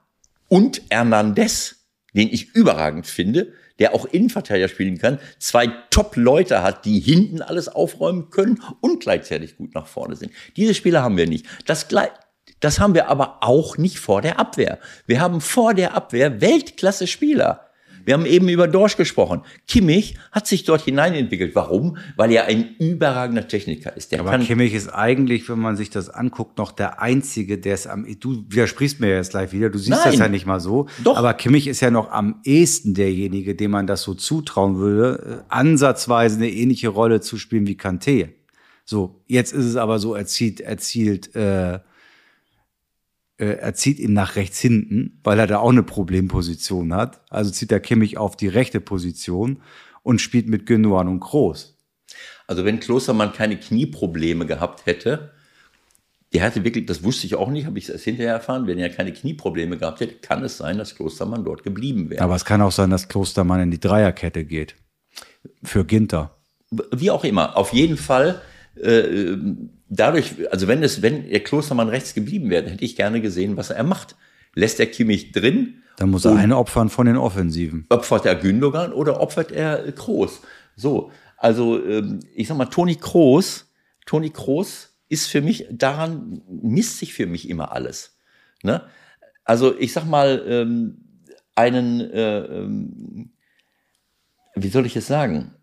und 0.48 0.82
Hernandez 0.90 1.86
den 2.16 2.30
ich 2.30 2.56
überragend 2.56 3.06
finde, 3.06 3.52
der 3.78 3.94
auch 3.94 4.06
Innenverteidiger 4.06 4.70
spielen 4.70 4.98
kann, 4.98 5.20
zwei 5.38 5.68
Top-Leute 5.90 6.64
hat, 6.64 6.86
die 6.86 7.00
hinten 7.00 7.42
alles 7.42 7.68
aufräumen 7.68 8.30
können 8.30 8.64
und 8.80 9.02
gleichzeitig 9.02 9.58
gut 9.58 9.76
nach 9.76 9.86
vorne 9.86 10.16
sind. 10.16 10.32
Diese 10.56 10.74
Spieler 10.74 11.04
haben 11.04 11.18
wir 11.18 11.28
nicht. 11.28 11.46
Das, 11.66 11.88
das 12.62 12.80
haben 12.80 12.94
wir 12.94 13.10
aber 13.10 13.40
auch 13.42 13.78
nicht 13.78 14.00
vor 14.00 14.22
der 14.22 14.40
Abwehr. 14.40 14.80
Wir 15.06 15.20
haben 15.20 15.42
vor 15.42 15.74
der 15.74 15.94
Abwehr 15.94 16.40
Weltklasse-Spieler. 16.40 17.65
Wir 18.06 18.14
haben 18.14 18.26
eben 18.26 18.48
über 18.50 18.68
Dorsch 18.68 18.98
gesprochen. 18.98 19.42
Kimmich 19.68 20.16
hat 20.32 20.48
sich 20.48 20.64
dort 20.64 20.82
hineinentwickelt. 20.82 21.56
Warum? 21.56 21.98
Weil 22.16 22.32
er 22.32 22.46
ein 22.46 22.76
überragender 22.78 23.48
Techniker 23.48 23.98
ist. 23.98 24.12
Der 24.12 24.20
Aber 24.20 24.38
Kimmich 24.40 24.74
ist 24.74 24.90
eigentlich, 24.90 25.50
wenn 25.50 25.60
man 25.60 25.76
sich 25.76 25.90
das 25.90 26.10
anguckt, 26.10 26.58
noch 26.58 26.72
der 26.72 27.02
Einzige, 27.02 27.58
der 27.58 27.74
es 27.74 27.88
am, 27.88 28.06
du 28.20 28.46
widersprichst 28.48 29.00
mir 29.00 29.16
jetzt 29.16 29.32
gleich 29.32 29.52
wieder, 29.52 29.70
du 29.70 29.80
siehst 29.80 29.90
Nein. 29.90 30.12
das 30.12 30.20
ja 30.20 30.28
nicht 30.28 30.46
mal 30.46 30.60
so. 30.60 30.88
Doch. 31.04 31.18
Aber 31.18 31.34
Kimmich 31.34 31.68
ist 31.68 31.82
ja 31.82 31.90
noch 31.90 32.12
am 32.12 32.42
ehesten 32.44 32.94
derjenige, 32.94 33.56
dem 33.56 33.72
man 33.72 33.88
das 33.88 34.04
so 34.04 34.14
zutrauen 34.14 34.78
würde, 34.78 35.44
äh, 35.50 35.54
ansatzweise 35.54 36.38
eine 36.38 36.50
ähnliche 36.50 36.90
Rolle 36.90 37.22
zu 37.22 37.38
spielen 37.38 37.66
wie 37.68 37.76
Kanté. 37.76 38.30
So, 38.86 39.24
jetzt 39.26 39.52
ist 39.52 39.66
es 39.66 39.76
aber 39.78 39.98
so 39.98 40.14
erzielt, 40.14 40.62
erzielt, 40.62 41.36
äh, 41.36 41.80
er 43.38 43.74
zieht 43.74 44.00
ihn 44.00 44.14
nach 44.14 44.36
rechts 44.36 44.60
hinten, 44.60 45.20
weil 45.24 45.40
er 45.40 45.48
da 45.48 45.60
auch 45.60 45.70
eine 45.70 45.84
Problemposition 45.84 46.94
hat. 46.94 47.22
Also 47.30 47.52
zieht 47.52 47.72
er 47.72 47.80
Kimmich 47.80 48.18
auf 48.18 48.38
die 48.38 48.48
rechte 48.48 48.80
Position 48.80 49.62
und 50.04 50.22
spielt 50.22 50.48
mit 50.48 50.66
Gündogan 50.66 51.08
und 51.08 51.20
Groß. 51.20 51.78
Also 52.48 52.64
wenn 52.64 52.80
Klostermann 52.80 53.34
keine 53.34 53.58
Knieprobleme 53.58 54.46
gehabt 54.46 54.86
hätte, 54.86 55.32
der 56.34 56.44
hatte 56.44 56.64
wirklich, 56.64 56.86
das 56.86 57.04
wusste 57.04 57.28
ich 57.28 57.36
auch 57.36 57.50
nicht, 57.50 57.66
habe 57.66 57.78
ich 57.78 57.90
erst 57.90 58.04
hinterher 58.04 58.34
erfahren, 58.34 58.68
wenn 58.68 58.78
er 58.78 58.90
keine 58.90 59.14
Knieprobleme 59.14 59.78
gehabt 59.78 60.00
hätte, 60.00 60.16
kann 60.16 60.44
es 60.44 60.58
sein, 60.58 60.78
dass 60.78 60.96
Klostermann 60.96 61.44
dort 61.44 61.64
geblieben 61.64 62.10
wäre. 62.10 62.22
Aber 62.22 62.36
es 62.36 62.46
kann 62.46 62.62
auch 62.62 62.72
sein, 62.72 62.90
dass 62.90 63.08
Klostermann 63.08 63.62
in 63.62 63.72
die 63.72 63.80
Dreierkette 63.80 64.46
geht. 64.46 64.76
Für 65.64 65.86
Ginter. 65.86 66.38
Wie 66.92 67.12
auch 67.12 67.24
immer. 67.24 67.56
Auf 67.56 67.74
jeden 67.74 67.98
Fall 67.98 68.42
äh, 68.76 69.38
dadurch, 69.90 70.34
also 70.52 70.68
wenn 70.68 70.84
es, 70.84 71.02
wenn 71.02 71.30
der 71.30 71.42
Klostermann 71.42 71.90
rechts 71.90 72.14
geblieben 72.14 72.50
wäre, 72.50 72.70
hätte 72.70 72.84
ich 72.84 72.96
gerne 72.96 73.22
gesehen, 73.22 73.58
was 73.58 73.70
er 73.70 73.84
macht. 73.84 74.16
Lässt 74.54 74.80
er 74.80 74.86
Kimmich 74.86 75.32
drin? 75.32 75.84
Dann 75.98 76.10
muss 76.10 76.26
er 76.26 76.36
eine 76.36 76.58
opfern 76.58 76.90
von 76.90 77.06
den 77.06 77.18
Offensiven. 77.18 77.86
Opfert 77.90 78.26
er 78.26 78.36
Gündogan 78.36 78.94
oder 78.94 79.22
opfert 79.22 79.52
er 79.52 79.92
Kroos? 79.92 80.42
So, 80.76 81.12
also 81.38 81.84
ähm, 81.84 82.20
ich 82.34 82.48
sag 82.48 82.58
mal, 82.58 82.66
Toni 82.66 82.96
Kroos, 82.96 83.72
Toni 84.06 84.30
Kroos 84.30 84.98
ist 85.08 85.28
für 85.28 85.42
mich, 85.42 85.68
daran 85.72 86.42
misst 86.50 87.00
sich 87.00 87.14
für 87.14 87.28
mich 87.28 87.50
immer 87.50 87.72
alles. 87.72 88.18
Ne? 88.64 88.82
Also 89.44 89.78
ich 89.78 89.94
sag 89.94 90.06
mal, 90.06 90.44
ähm, 90.48 90.98
einen, 91.56 92.02
äh, 92.02 92.40
ähm, 92.40 93.32
wie 94.56 94.70
soll 94.70 94.86
ich 94.86 94.96
es 94.96 95.08
sagen? 95.08 95.54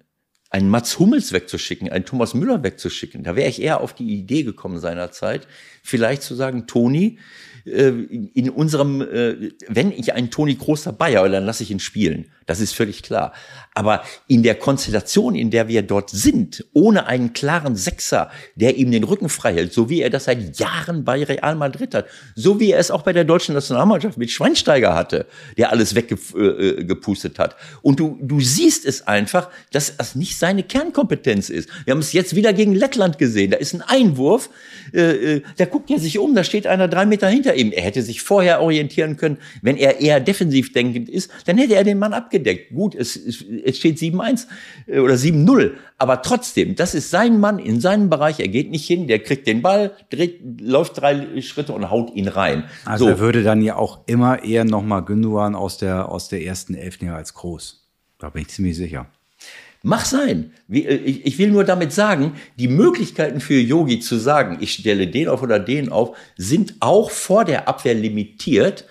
Einen 0.53 0.68
Mats 0.68 0.98
Hummels 0.98 1.32
wegzuschicken, 1.32 1.90
einen 1.90 2.05
Thomas 2.05 2.34
Müller 2.34 2.62
wegzuschicken. 2.62 3.24
Da 3.24 3.34
wäre 3.36 3.48
ich 3.48 3.61
eher 3.61 3.80
auf 3.80 3.94
die 3.94 4.12
Idee 4.12 4.42
gekommen 4.42 4.78
seinerzeit, 4.78 5.48
vielleicht 5.82 6.22
zu 6.22 6.34
sagen, 6.34 6.66
Toni, 6.66 7.18
äh, 7.64 7.88
in 7.88 8.50
unserem, 8.50 9.00
äh, 9.00 9.53
wenn 9.68 9.92
ich 9.92 10.12
einen 10.12 10.30
Toni 10.30 10.57
Kroos 10.57 10.82
dabei 10.82 11.16
habe, 11.16 11.30
dann 11.30 11.46
lasse 11.46 11.62
ich 11.62 11.70
ihn 11.70 11.80
spielen. 11.80 12.26
Das 12.47 12.61
ist 12.61 12.74
völlig 12.74 13.03
klar. 13.03 13.32
Aber 13.74 14.03
in 14.28 14.43
der 14.43 14.55
Konstellation, 14.55 15.34
in 15.34 15.51
der 15.51 15.66
wir 15.66 15.82
dort 15.82 16.11
sind, 16.11 16.66
ohne 16.74 17.07
einen 17.07 17.32
klaren 17.32 17.74
Sechser, 17.74 18.30
der 18.55 18.76
ihm 18.76 18.90
den 18.90 19.05
Rücken 19.05 19.30
frei 19.30 19.55
hält, 19.55 19.72
so 19.72 19.88
wie 19.88 20.03
er 20.03 20.11
das 20.11 20.24
seit 20.24 20.59
Jahren 20.59 21.05
bei 21.05 21.22
Real 21.24 21.55
Madrid 21.55 21.95
hat, 21.95 22.07
so 22.34 22.61
wie 22.61 22.72
er 22.72 22.78
es 22.78 22.90
auch 22.90 23.03
bei 23.03 23.14
der 23.14 23.24
deutschen 23.24 23.55
Nationalmannschaft 23.55 24.18
mit 24.18 24.30
Schweinsteiger 24.30 24.95
hatte, 24.95 25.26
der 25.57 25.70
alles 25.70 25.95
weggepustet 25.95 27.38
hat. 27.38 27.57
Und 27.80 27.99
du, 27.99 28.18
du 28.20 28.40
siehst 28.40 28.84
es 28.84 29.07
einfach, 29.07 29.49
dass 29.70 29.97
das 29.97 30.14
nicht 30.14 30.38
seine 30.38 30.62
Kernkompetenz 30.62 31.49
ist. 31.49 31.70
Wir 31.84 31.93
haben 31.93 32.01
es 32.01 32.12
jetzt 32.12 32.36
wieder 32.36 32.53
gegen 32.53 32.74
Lettland 32.74 33.16
gesehen. 33.16 33.53
Da 33.53 33.57
ist 33.57 33.72
ein 33.72 33.82
Einwurf, 33.82 34.51
äh, 34.93 35.36
äh 35.36 35.43
da 35.57 35.64
guckt 35.64 35.90
er 35.90 35.99
sich 35.99 36.18
um, 36.18 36.34
da 36.34 36.45
steht 36.45 36.66
einer 36.66 36.88
drei 36.88 37.07
Meter 37.07 37.28
hinter 37.28 37.55
ihm. 37.55 37.72
Er 37.72 37.82
hätte 37.82 38.03
sich 38.03 38.20
vorher 38.20 38.61
orientieren 38.61 39.16
können, 39.16 39.38
wenn 39.62 39.78
er 39.78 40.01
eher 40.01 40.20
defensiv 40.20 40.72
denkend 40.74 41.09
ist, 41.09 41.30
dann 41.47 41.57
hätte 41.57 41.74
er 41.74 41.84
den 41.84 41.99
Mann 41.99 42.12
abgegeben 42.12 42.41
abgedeckt. 42.43 42.74
Gut, 42.74 42.95
es, 42.95 43.16
es 43.16 43.76
steht 43.76 43.99
7-1 43.99 44.47
äh, 44.86 44.99
oder 44.99 45.14
7-0, 45.14 45.72
aber 45.99 46.22
trotzdem, 46.22 46.74
das 46.74 46.95
ist 46.95 47.11
sein 47.11 47.40
Mann 47.40 47.59
in 47.59 47.80
seinem 47.80 48.11
Bereich. 48.11 48.40
Er 48.40 48.49
geht 48.49 48.70
nicht 48.70 48.86
hin, 48.86 49.07
der 49.07 49.20
kriegt 49.20 49.47
den 49.47 49.62
Ball, 49.62 49.93
dreht, 50.11 50.40
läuft 50.61 51.01
drei 51.01 51.40
Schritte 51.40 51.72
und 51.72 51.90
haut 51.90 52.14
ihn 52.14 52.28
rein. 52.28 52.64
Also 52.84 53.05
so. 53.05 53.11
er 53.11 53.18
würde 53.18 53.43
dann 53.43 53.62
ja 53.62 53.76
auch 53.76 54.01
immer 54.07 54.43
eher 54.45 54.64
nochmal 54.64 55.05
Günduan 55.05 55.55
aus 55.55 55.78
der, 55.78 56.09
aus 56.09 56.28
der 56.28 56.45
ersten 56.45 56.74
Elf 56.74 57.01
nehmen 57.01 57.14
als 57.14 57.34
Groß. 57.34 57.86
Da 58.18 58.30
bin 58.30 58.43
ich 58.43 58.49
ziemlich 58.49 58.76
sicher. 58.76 59.07
Mach 59.84 60.05
sein. 60.05 60.53
Äh, 60.70 60.78
ich 60.80 61.38
will 61.38 61.51
nur 61.51 61.64
damit 61.64 61.93
sagen, 61.93 62.34
die 62.59 62.68
Möglichkeiten 62.68 63.40
für 63.40 63.59
Yogi 63.59 64.01
zu 64.01 64.16
sagen, 64.16 64.59
ich 64.61 64.74
stelle 64.74 65.09
den 65.09 65.28
auf 65.28 65.43
oder 65.43 65.59
den 65.59 65.90
auf, 65.90 66.16
sind 66.36 66.76
auch 66.80 67.11
vor 67.11 67.45
der 67.45 67.68
Abwehr 67.68 67.95
limitiert 67.95 68.86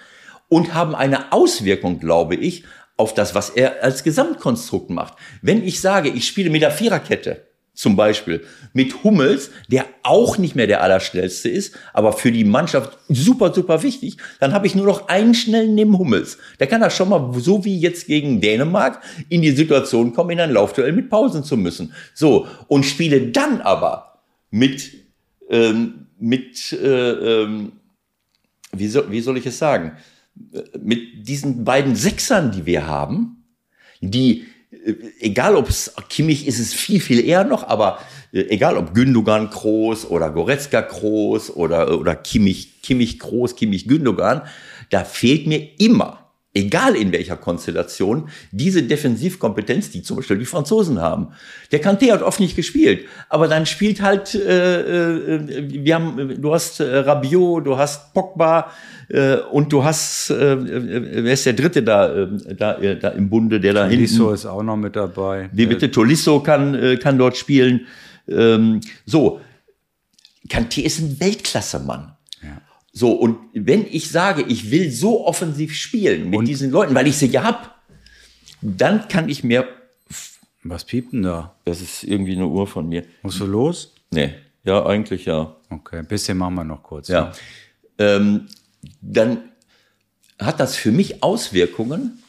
und 0.50 0.74
haben 0.74 0.96
eine 0.96 1.32
Auswirkung, 1.32 2.00
glaube 2.00 2.36
ich, 2.36 2.66
auf 3.02 3.16
das, 3.16 3.34
was 3.34 3.50
er 3.50 3.84
als 3.84 4.04
Gesamtkonstrukt 4.04 4.92
macht. 4.92 5.16
Wenn 5.42 5.64
ich 5.64 5.82
sage, 5.82 6.10
ich 6.10 6.28
spiele 6.28 6.52
mit 6.52 6.62
der 6.62 6.70
Viererkette, 6.70 7.42
zum 7.74 7.96
Beispiel 7.96 8.44
mit 8.74 9.04
Hummels, 9.04 9.50
der 9.68 9.86
auch 10.04 10.38
nicht 10.38 10.56
mehr 10.56 10.68
der 10.68 10.84
Allerschnellste 10.84 11.50
ist, 11.50 11.76
aber 11.94 12.14
für 12.14 12.32
die 12.32 12.44
Mannschaft 12.44 13.00
super, 13.08 13.52
super 13.56 13.82
wichtig, 13.82 14.18
dann 14.40 14.54
habe 14.54 14.68
ich 14.68 14.76
nur 14.76 14.86
noch 14.86 15.08
einen 15.08 15.34
schnellen 15.34 15.74
neben 15.74 15.98
Hummels. 15.98 16.38
Der 16.60 16.68
kann 16.68 16.82
das 16.82 16.96
schon 16.96 17.10
mal, 17.10 17.34
so 17.40 17.66
wie 17.66 17.80
jetzt 17.80 18.06
gegen 18.06 18.40
Dänemark, 18.40 19.02
in 19.30 19.42
die 19.42 19.52
Situation 19.52 20.14
kommen, 20.14 20.30
in 20.30 20.42
ein 20.42 20.52
Laufduell 20.52 20.92
mit 20.92 21.10
Pausen 21.10 21.44
zu 21.44 21.58
müssen. 21.58 21.92
So, 22.14 22.48
und 22.68 22.86
spiele 22.86 23.32
dann 23.32 23.62
aber 23.62 24.20
mit, 24.52 24.92
ähm, 25.50 26.06
mit 26.20 26.74
äh, 26.74 27.12
ähm, 27.42 27.72
wie, 28.74 28.88
soll, 28.88 29.10
wie 29.10 29.22
soll 29.22 29.38
ich 29.38 29.46
es 29.48 29.58
sagen, 29.58 29.98
mit 30.80 31.28
diesen 31.28 31.64
beiden 31.64 31.96
Sechsern, 31.96 32.52
die 32.52 32.66
wir 32.66 32.88
haben, 32.88 33.44
die, 34.02 34.46
äh, 34.72 34.94
egal 35.20 35.56
ob 35.56 35.70
es 35.70 35.94
Kimmich 36.10 36.48
ist 36.48 36.60
es 36.60 36.74
viel, 36.74 37.00
viel 37.00 37.24
eher 37.24 37.44
noch, 37.44 37.68
aber 37.68 38.00
äh, 38.32 38.42
egal 38.50 38.78
ob 38.78 38.94
Gündogan 38.94 39.50
Groß 39.50 40.10
oder 40.10 40.30
Goretzka 40.30 40.82
Groß 40.82 41.56
oder, 41.56 42.00
oder 42.00 42.16
Kimmich, 42.16 42.82
Kimmich 42.82 43.20
Groß, 43.20 43.56
Kimmich 43.56 43.88
Gündogan, 43.88 44.42
da 44.90 45.04
fehlt 45.04 45.48
mir 45.48 45.80
immer 45.80 46.21
egal 46.54 46.96
in 46.96 47.12
welcher 47.12 47.38
Konstellation, 47.38 48.30
diese 48.52 48.84
Defensivkompetenz, 48.84 49.90
die 49.92 50.02
zum 50.02 50.18
Beispiel 50.18 50.38
die 50.38 50.46
Franzosen 50.46 51.00
haben. 51.00 51.30
Der 51.72 51.82
Kanté 51.82 52.12
hat 52.12 52.22
oft 52.22 52.40
nicht 52.40 52.56
gespielt, 52.56 53.06
aber 53.30 53.48
dann 53.48 53.66
spielt 53.66 54.02
halt, 54.02 54.36
äh, 54.36 55.36
äh, 55.36 55.70
wir 55.70 55.96
haben, 55.96 56.42
du 56.42 56.54
hast 56.54 56.82
äh, 56.82 56.98
Rabiot, 56.98 57.66
du 57.66 57.78
hast 57.78 58.14
Pogba 58.14 58.70
äh, 59.08 59.38
und 59.38 59.72
du 59.72 59.84
hast, 59.84 60.30
äh, 60.30 60.54
äh 60.54 61.24
wer 61.24 61.34
ist 61.34 61.46
der 61.46 61.54
Dritte 61.54 61.84
da, 61.84 62.14
äh, 62.14 62.56
da, 62.56 62.78
äh, 62.80 63.00
da 63.00 63.10
im 63.10 63.30
Bunde, 63.30 63.60
der 63.60 63.74
da 63.74 63.86
hinten? 63.86 64.06
Tolisso 64.06 64.34
ist 64.34 64.46
auch 64.46 64.64
noch 64.64 64.78
mit 64.78 64.96
dabei. 64.96 65.50
Wie 65.54 65.66
bitte? 65.66 65.90
Tolisso 65.90 66.42
kann, 66.42 66.76
äh, 66.76 66.98
kann 66.98 67.18
dort 67.18 67.38
spielen. 67.38 67.88
Ähm, 68.28 68.82
so, 69.06 69.40
Kanté 70.50 70.82
ist 70.82 71.00
ein 71.00 71.18
Weltklasse-Mann. 71.18 72.18
So, 72.94 73.14
und 73.14 73.38
wenn 73.54 73.86
ich 73.86 74.10
sage, 74.10 74.44
ich 74.48 74.70
will 74.70 74.92
so 74.92 75.26
offensiv 75.26 75.74
spielen 75.76 76.30
mit 76.30 76.40
und? 76.40 76.46
diesen 76.46 76.72
Leuten, 76.72 76.94
weil 76.94 77.08
ich 77.08 77.18
sie 77.18 77.28
ja 77.28 77.44
hab, 77.44 77.82
dann 78.62 79.08
kann 79.08 79.30
ich 79.30 79.44
mir. 79.44 79.68
Was 80.64 80.86
piept 80.86 81.14
denn 81.14 81.24
da? 81.24 81.56
Das 81.66 81.82
ist 81.82 82.04
irgendwie 82.04 82.36
eine 82.36 82.48
Uhr 82.48 82.68
von 82.68 82.88
mir. 82.88 83.06
Musst 83.24 83.40
du 83.40 83.46
los? 83.46 83.94
Nee, 84.12 84.36
ja, 84.64 84.86
eigentlich 84.86 85.26
ja. 85.26 85.56
Okay, 85.70 86.00
ein 86.00 86.08
bisschen 86.08 86.38
machen 86.38 86.56
wir 86.56 86.64
noch 86.64 86.84
kurz. 86.84 87.08
Ja. 87.08 87.32
ja. 87.98 88.16
Ähm, 88.16 88.48
dann 89.02 89.38
hat 90.38 90.60
das 90.60 90.76
für 90.76 90.92
mich 90.92 91.24
Auswirkungen. 91.24 92.22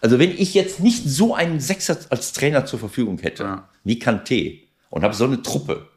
Also 0.00 0.18
wenn 0.18 0.30
ich 0.30 0.54
jetzt 0.54 0.80
nicht 0.80 1.04
so 1.04 1.34
einen 1.34 1.60
Sechser 1.60 1.98
als 2.08 2.32
Trainer 2.32 2.64
zur 2.64 2.78
Verfügung 2.78 3.18
hätte, 3.18 3.42
ja. 3.42 3.68
wie 3.84 4.00
Kanté, 4.00 4.60
und 4.90 5.02
habe 5.02 5.14
so 5.14 5.24
eine 5.24 5.42
Truppe, 5.42 5.87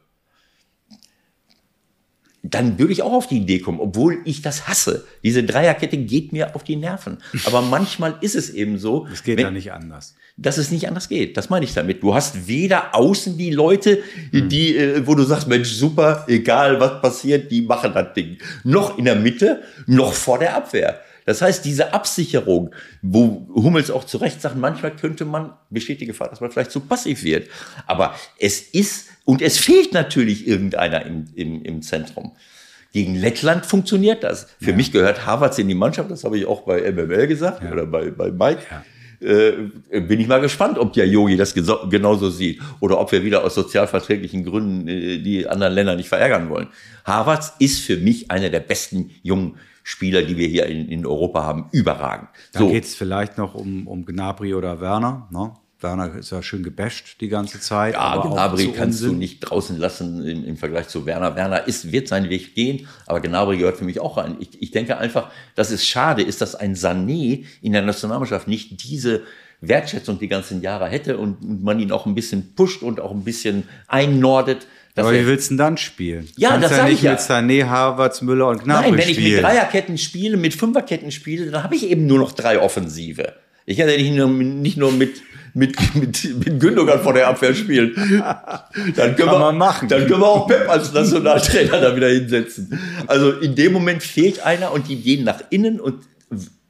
dann 2.52 2.78
würde 2.78 2.92
ich 2.92 3.02
auch 3.02 3.12
auf 3.12 3.26
die 3.26 3.38
Idee 3.38 3.58
kommen, 3.60 3.80
obwohl 3.80 4.18
ich 4.24 4.42
das 4.42 4.68
hasse. 4.68 5.04
Diese 5.22 5.42
Dreierkette 5.42 5.96
geht 5.96 6.32
mir 6.32 6.54
auf 6.54 6.62
die 6.62 6.76
Nerven. 6.76 7.18
Aber 7.44 7.62
manchmal 7.62 8.16
ist 8.20 8.34
es 8.34 8.50
eben 8.50 8.78
so. 8.78 9.06
Es 9.12 9.22
geht 9.22 9.38
wenn, 9.38 9.46
ja 9.46 9.50
nicht 9.50 9.72
anders. 9.72 10.14
Dass 10.36 10.58
es 10.58 10.70
nicht 10.70 10.86
anders 10.86 11.08
geht. 11.08 11.36
Das 11.36 11.50
meine 11.50 11.64
ich 11.64 11.74
damit. 11.74 12.02
Du 12.02 12.14
hast 12.14 12.46
weder 12.46 12.94
außen 12.94 13.38
die 13.38 13.50
Leute, 13.50 14.02
die, 14.32 14.74
hm. 14.78 15.06
wo 15.06 15.14
du 15.14 15.24
sagst, 15.24 15.48
Mensch, 15.48 15.70
super, 15.70 16.24
egal 16.28 16.78
was 16.78 17.00
passiert, 17.00 17.50
die 17.50 17.62
machen 17.62 17.92
das 17.94 18.12
Ding. 18.14 18.38
Noch 18.64 18.98
in 18.98 19.06
der 19.06 19.16
Mitte, 19.16 19.62
noch 19.86 20.12
vor 20.12 20.38
der 20.38 20.54
Abwehr. 20.54 21.00
Das 21.24 21.40
heißt, 21.40 21.64
diese 21.64 21.92
Absicherung, 21.94 22.74
wo 23.00 23.48
Hummels 23.54 23.90
auch 23.90 24.04
zu 24.04 24.18
Recht 24.18 24.40
sagt, 24.40 24.56
manchmal 24.56 24.94
könnte 24.96 25.24
man, 25.24 25.52
besteht 25.70 26.00
die 26.00 26.06
Gefahr, 26.06 26.28
dass 26.28 26.40
man 26.40 26.50
vielleicht 26.50 26.72
zu 26.72 26.80
passiv 26.80 27.22
wird. 27.22 27.48
Aber 27.86 28.14
es 28.38 28.60
ist 28.60 29.08
und 29.24 29.42
es 29.42 29.58
fehlt 29.58 29.92
natürlich 29.92 30.46
irgendeiner 30.46 31.04
im, 31.06 31.26
im, 31.34 31.62
im 31.62 31.82
Zentrum. 31.82 32.32
Gegen 32.92 33.14
Lettland 33.14 33.64
funktioniert 33.64 34.22
das. 34.22 34.48
Für 34.60 34.70
Ja. 34.70 34.76
mich 34.76 34.92
gehört 34.92 35.26
Havertz 35.26 35.58
in 35.58 35.68
die 35.68 35.74
Mannschaft, 35.74 36.10
das 36.10 36.24
habe 36.24 36.36
ich 36.38 36.46
auch 36.46 36.62
bei 36.62 36.90
MML 36.92 37.26
gesagt 37.26 37.62
Ja. 37.62 37.72
oder 37.72 37.86
bei, 37.86 38.10
bei 38.10 38.30
Mike. 38.30 38.62
Ja. 38.70 38.84
Äh, 39.26 40.00
bin 40.00 40.18
ich 40.18 40.26
mal 40.26 40.40
gespannt, 40.40 40.78
ob 40.78 40.92
der 40.94 41.06
Yogi 41.06 41.36
das 41.36 41.54
genauso 41.54 42.28
sieht 42.28 42.60
oder 42.80 42.98
ob 42.98 43.12
wir 43.12 43.22
wieder 43.24 43.44
aus 43.44 43.54
sozialverträglichen 43.54 44.44
Gründen 44.44 44.88
äh, 44.88 45.18
die 45.18 45.46
anderen 45.46 45.72
Länder 45.74 45.94
nicht 45.94 46.08
verärgern 46.08 46.50
wollen. 46.50 46.68
Havertz 47.04 47.52
ist 47.60 47.80
für 47.80 47.96
mich 47.96 48.30
einer 48.32 48.50
der 48.50 48.60
besten 48.60 49.10
jungen 49.22 49.56
Spieler, 49.84 50.22
die 50.22 50.36
wir 50.36 50.48
hier 50.48 50.66
in, 50.66 50.88
in 50.88 51.06
Europa 51.06 51.44
haben. 51.44 51.66
Überragend. 51.72 52.28
Da 52.52 52.64
geht 52.64 52.84
es 52.84 52.94
vielleicht 52.96 53.38
noch 53.38 53.54
um, 53.54 53.86
um 53.86 54.04
Gnabry 54.04 54.54
oder 54.54 54.80
Werner. 54.80 55.28
Ne? 55.32 55.52
Werner 55.82 56.14
ist 56.16 56.30
ja 56.30 56.42
schön 56.42 56.62
gebasht 56.62 57.16
die 57.20 57.28
ganze 57.28 57.60
Zeit. 57.60 57.94
Ja, 57.94 58.16
Gnabry 58.22 58.72
kannst 58.76 59.00
du 59.00 59.04
Unsinn. 59.06 59.18
nicht 59.18 59.40
draußen 59.40 59.76
lassen 59.78 60.24
im, 60.26 60.44
im 60.44 60.56
Vergleich 60.56 60.88
zu 60.88 61.06
Werner. 61.06 61.34
Werner 61.36 61.66
ist, 61.66 61.90
wird 61.92 62.08
seinen 62.08 62.30
Weg 62.30 62.54
gehen, 62.54 62.86
aber 63.06 63.20
Gnabry 63.20 63.58
gehört 63.58 63.76
für 63.76 63.84
mich 63.84 64.00
auch 64.00 64.16
rein. 64.16 64.36
Ich, 64.40 64.60
ich 64.62 64.70
denke 64.70 64.98
einfach, 64.98 65.30
dass 65.54 65.70
es 65.70 65.86
schade 65.86 66.22
ist, 66.22 66.40
dass 66.40 66.54
ein 66.54 66.74
Sané 66.76 67.44
in 67.60 67.72
der 67.72 67.82
Nationalmannschaft 67.82 68.48
nicht 68.48 68.84
diese 68.84 69.22
Wertschätzung 69.60 70.18
die 70.18 70.28
ganzen 70.28 70.60
Jahre 70.60 70.88
hätte 70.88 71.18
und, 71.18 71.62
man 71.62 71.78
ihn 71.78 71.92
auch 71.92 72.06
ein 72.06 72.14
bisschen 72.14 72.54
pusht 72.54 72.82
und 72.82 73.00
auch 73.00 73.12
ein 73.12 73.22
bisschen 73.24 73.62
einnordet. 73.88 74.66
Aber 74.96 75.12
er- 75.12 75.22
wie 75.22 75.26
willst 75.26 75.46
du 75.46 75.52
denn 75.52 75.58
dann 75.58 75.76
spielen? 75.78 76.28
Ja, 76.36 76.50
Kannst 76.50 76.70
das 76.70 76.76
ja 76.78 76.84
nicht 76.84 76.94
ich 76.94 77.02
ja. 77.02 77.12
mit 77.12 77.20
Sané, 77.20 77.64
Havertz, 77.66 78.22
Müller 78.22 78.48
und 78.48 78.64
Gnabry 78.64 78.90
Nein, 78.90 78.98
wenn 78.98 79.08
ich 79.08 79.16
spielen. 79.16 79.34
mit 79.36 79.44
Dreierketten 79.44 79.98
spiele, 79.98 80.36
mit 80.36 80.54
Fünferketten 80.54 81.10
spiele, 81.12 81.50
dann 81.50 81.62
habe 81.62 81.76
ich 81.76 81.88
eben 81.88 82.06
nur 82.06 82.18
noch 82.18 82.32
drei 82.32 82.60
Offensive. 82.60 83.34
Ich 83.64 83.78
kann 83.78 83.88
ja 83.88 83.96
nicht 83.96 84.12
nur, 84.12 84.26
nicht 84.28 84.76
nur 84.76 84.90
mit, 84.92 85.22
mit, 85.54 85.94
mit, 85.94 86.24
mit 86.44 86.60
Gündogan 86.60 87.00
vor 87.00 87.12
der 87.12 87.28
Abwehr 87.28 87.54
spielen. 87.54 87.94
Dann 88.96 89.16
können, 89.16 89.30
wir, 89.30 89.38
man 89.38 89.58
machen. 89.58 89.88
dann 89.88 90.06
können 90.06 90.20
wir 90.20 90.28
auch 90.28 90.46
Pep 90.46 90.68
als 90.68 90.92
Nationaltrainer 90.92 91.80
da 91.80 91.94
wieder 91.96 92.08
hinsetzen. 92.08 92.78
Also 93.06 93.32
in 93.32 93.54
dem 93.54 93.72
Moment 93.72 94.02
fehlt 94.02 94.40
einer 94.40 94.72
und 94.72 94.88
die 94.88 94.96
gehen 94.96 95.24
nach 95.24 95.40
innen 95.50 95.80
und 95.80 96.02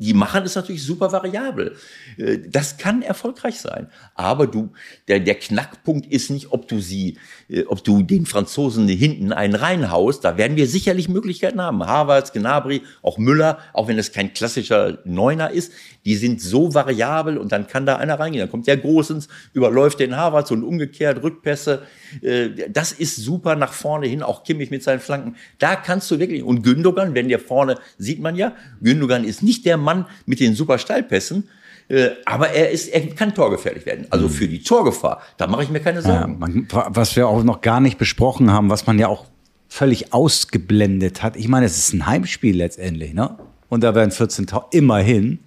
die 0.02 0.14
machen 0.14 0.44
es 0.44 0.54
natürlich 0.54 0.82
super 0.82 1.12
variabel. 1.12 1.76
Äh, 2.16 2.38
Das 2.48 2.76
kann 2.76 3.02
erfolgreich 3.02 3.60
sein. 3.60 3.88
Aber 4.14 4.46
du, 4.46 4.72
der, 5.08 5.20
der 5.20 5.36
Knackpunkt 5.36 6.06
ist 6.06 6.30
nicht, 6.30 6.52
ob 6.52 6.68
du 6.68 6.80
sie, 6.80 7.18
äh, 7.48 7.64
ob 7.64 7.84
du 7.84 8.02
den 8.02 8.26
Franzosen 8.26 8.88
hinten 8.88 9.32
einen 9.32 9.54
reinhaust. 9.54 10.24
Da 10.24 10.36
werden 10.36 10.56
wir 10.56 10.66
sicherlich 10.66 11.08
Möglichkeiten 11.08 11.60
haben. 11.60 11.86
Havertz, 11.86 12.32
Gnabry, 12.32 12.82
auch 13.02 13.18
Müller, 13.18 13.58
auch 13.72 13.86
wenn 13.88 13.98
es 13.98 14.12
kein 14.12 14.32
klassischer 14.34 14.98
Neuner 15.04 15.50
ist, 15.50 15.72
die 16.04 16.16
sind 16.16 16.40
so 16.40 16.74
variabel 16.74 17.38
und 17.38 17.52
dann 17.52 17.66
kann 17.68 17.86
da 17.86 17.96
einer 17.96 18.18
reingehen. 18.18 18.40
Dann 18.40 18.50
kommt 18.50 18.66
der 18.66 18.76
Großens, 18.76 19.28
überläuft 19.52 20.00
den 20.00 20.16
Havertz 20.16 20.50
und 20.50 20.64
umgekehrt 20.64 21.22
Rückpässe. 21.22 21.82
Äh, 22.22 22.48
Das 22.70 22.90
ist 22.92 23.16
super 23.16 23.54
nach 23.54 23.72
vorne 23.72 24.06
hin, 24.08 24.22
auch 24.22 24.42
Kimmich 24.42 24.70
mit 24.70 24.82
seinen 24.82 25.00
Flanken. 25.00 25.36
Da 25.58 25.76
kannst 25.76 26.10
du 26.10 26.18
wirklich, 26.18 26.42
und 26.42 26.62
Gündogan, 26.62 27.14
wenn 27.14 27.28
der 27.28 27.38
vorne, 27.38 27.76
sieht 27.98 28.20
man 28.20 28.34
ja, 28.34 28.54
Gündogan 28.80 29.24
ist 29.24 29.42
nicht 29.42 29.64
der 29.64 29.76
Mann 29.76 29.91
mit 30.26 30.40
den 30.40 30.54
super 30.54 30.78
Steilpässen, 30.78 31.48
äh, 31.88 32.10
aber 32.24 32.50
er 32.50 32.70
ist, 32.70 32.88
er 32.88 33.06
kann 33.14 33.34
torgefährlich 33.34 33.84
werden. 33.86 34.06
Also 34.10 34.28
für 34.28 34.48
die 34.48 34.62
Torgefahr, 34.62 35.20
da 35.36 35.46
mache 35.46 35.62
ich 35.64 35.70
mir 35.70 35.80
keine 35.80 36.00
Mhm. 36.00 36.06
Ja, 36.06 36.18
Sorgen. 36.20 36.38
man, 36.38 36.68
was 36.70 37.16
wir 37.16 37.28
auch 37.28 37.42
noch 37.44 37.60
gar 37.60 37.80
nicht 37.80 37.98
besprochen 37.98 38.50
haben, 38.52 38.70
was 38.70 38.86
man 38.86 38.98
ja 38.98 39.08
auch 39.08 39.26
völlig 39.68 40.12
ausgeblendet 40.12 41.22
hat. 41.22 41.36
Ich 41.36 41.48
meine, 41.48 41.66
es 41.66 41.78
ist 41.78 41.92
ein 41.94 42.06
Heimspiel 42.06 42.56
letztendlich, 42.56 43.14
ne? 43.14 43.38
Und 43.68 43.82
da 43.82 43.94
werden 43.94 44.10
14.000, 44.10 44.64
immerhin 44.72 45.38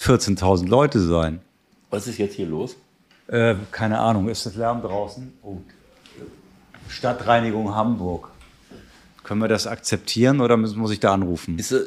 14.000 0.00 0.68
Leute 0.68 1.00
sein. 1.00 1.40
Was 1.90 2.06
ist 2.06 2.18
jetzt 2.18 2.34
hier 2.34 2.46
los? 2.46 2.76
Äh, 3.26 3.54
keine 3.72 3.98
Ahnung, 3.98 4.28
ist 4.28 4.46
das 4.46 4.54
Lärm 4.54 4.80
draußen? 4.82 5.32
Oh. 5.42 5.56
Stadtreinigung 6.88 7.74
Hamburg. 7.74 8.30
Können 9.22 9.40
wir 9.40 9.48
das 9.48 9.66
akzeptieren 9.66 10.40
oder 10.40 10.56
muss, 10.56 10.76
muss 10.76 10.90
ich 10.92 11.00
da 11.00 11.14
anrufen? 11.14 11.58
Ist, 11.58 11.72
äh, 11.72 11.80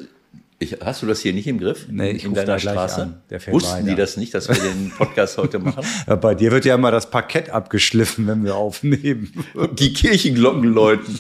ich, 0.60 0.78
hast 0.84 1.04
du 1.04 1.06
das 1.06 1.20
hier 1.20 1.34
nicht 1.34 1.46
im 1.46 1.60
Griff? 1.60 1.86
Nee, 1.90 2.12
ich 2.12 2.26
in 2.26 2.34
deiner 2.34 2.58
Straße? 2.58 3.02
an. 3.04 3.22
Wussten 3.48 3.86
die 3.86 3.94
das 3.94 4.18
nicht, 4.18 4.34
dass 4.34 4.50
wir 4.50 4.56
den 4.56 4.90
Podcast 4.90 5.38
heute 5.38 5.60
machen? 5.60 5.86
Ja, 6.08 6.16
bei 6.16 6.34
dir 6.34 6.52
wird 6.52 6.66
ja 6.66 6.74
immer 6.74 6.90
das 6.90 7.12
Parkett 7.12 7.52
abgeschliffen, 7.52 8.26
wenn 8.26 8.44
wir 8.44 8.56
aufnehmen. 8.56 9.32
Und 9.54 9.80
die 9.80 9.94
Kirchenglocken 9.94 10.64
läuten 10.64 11.20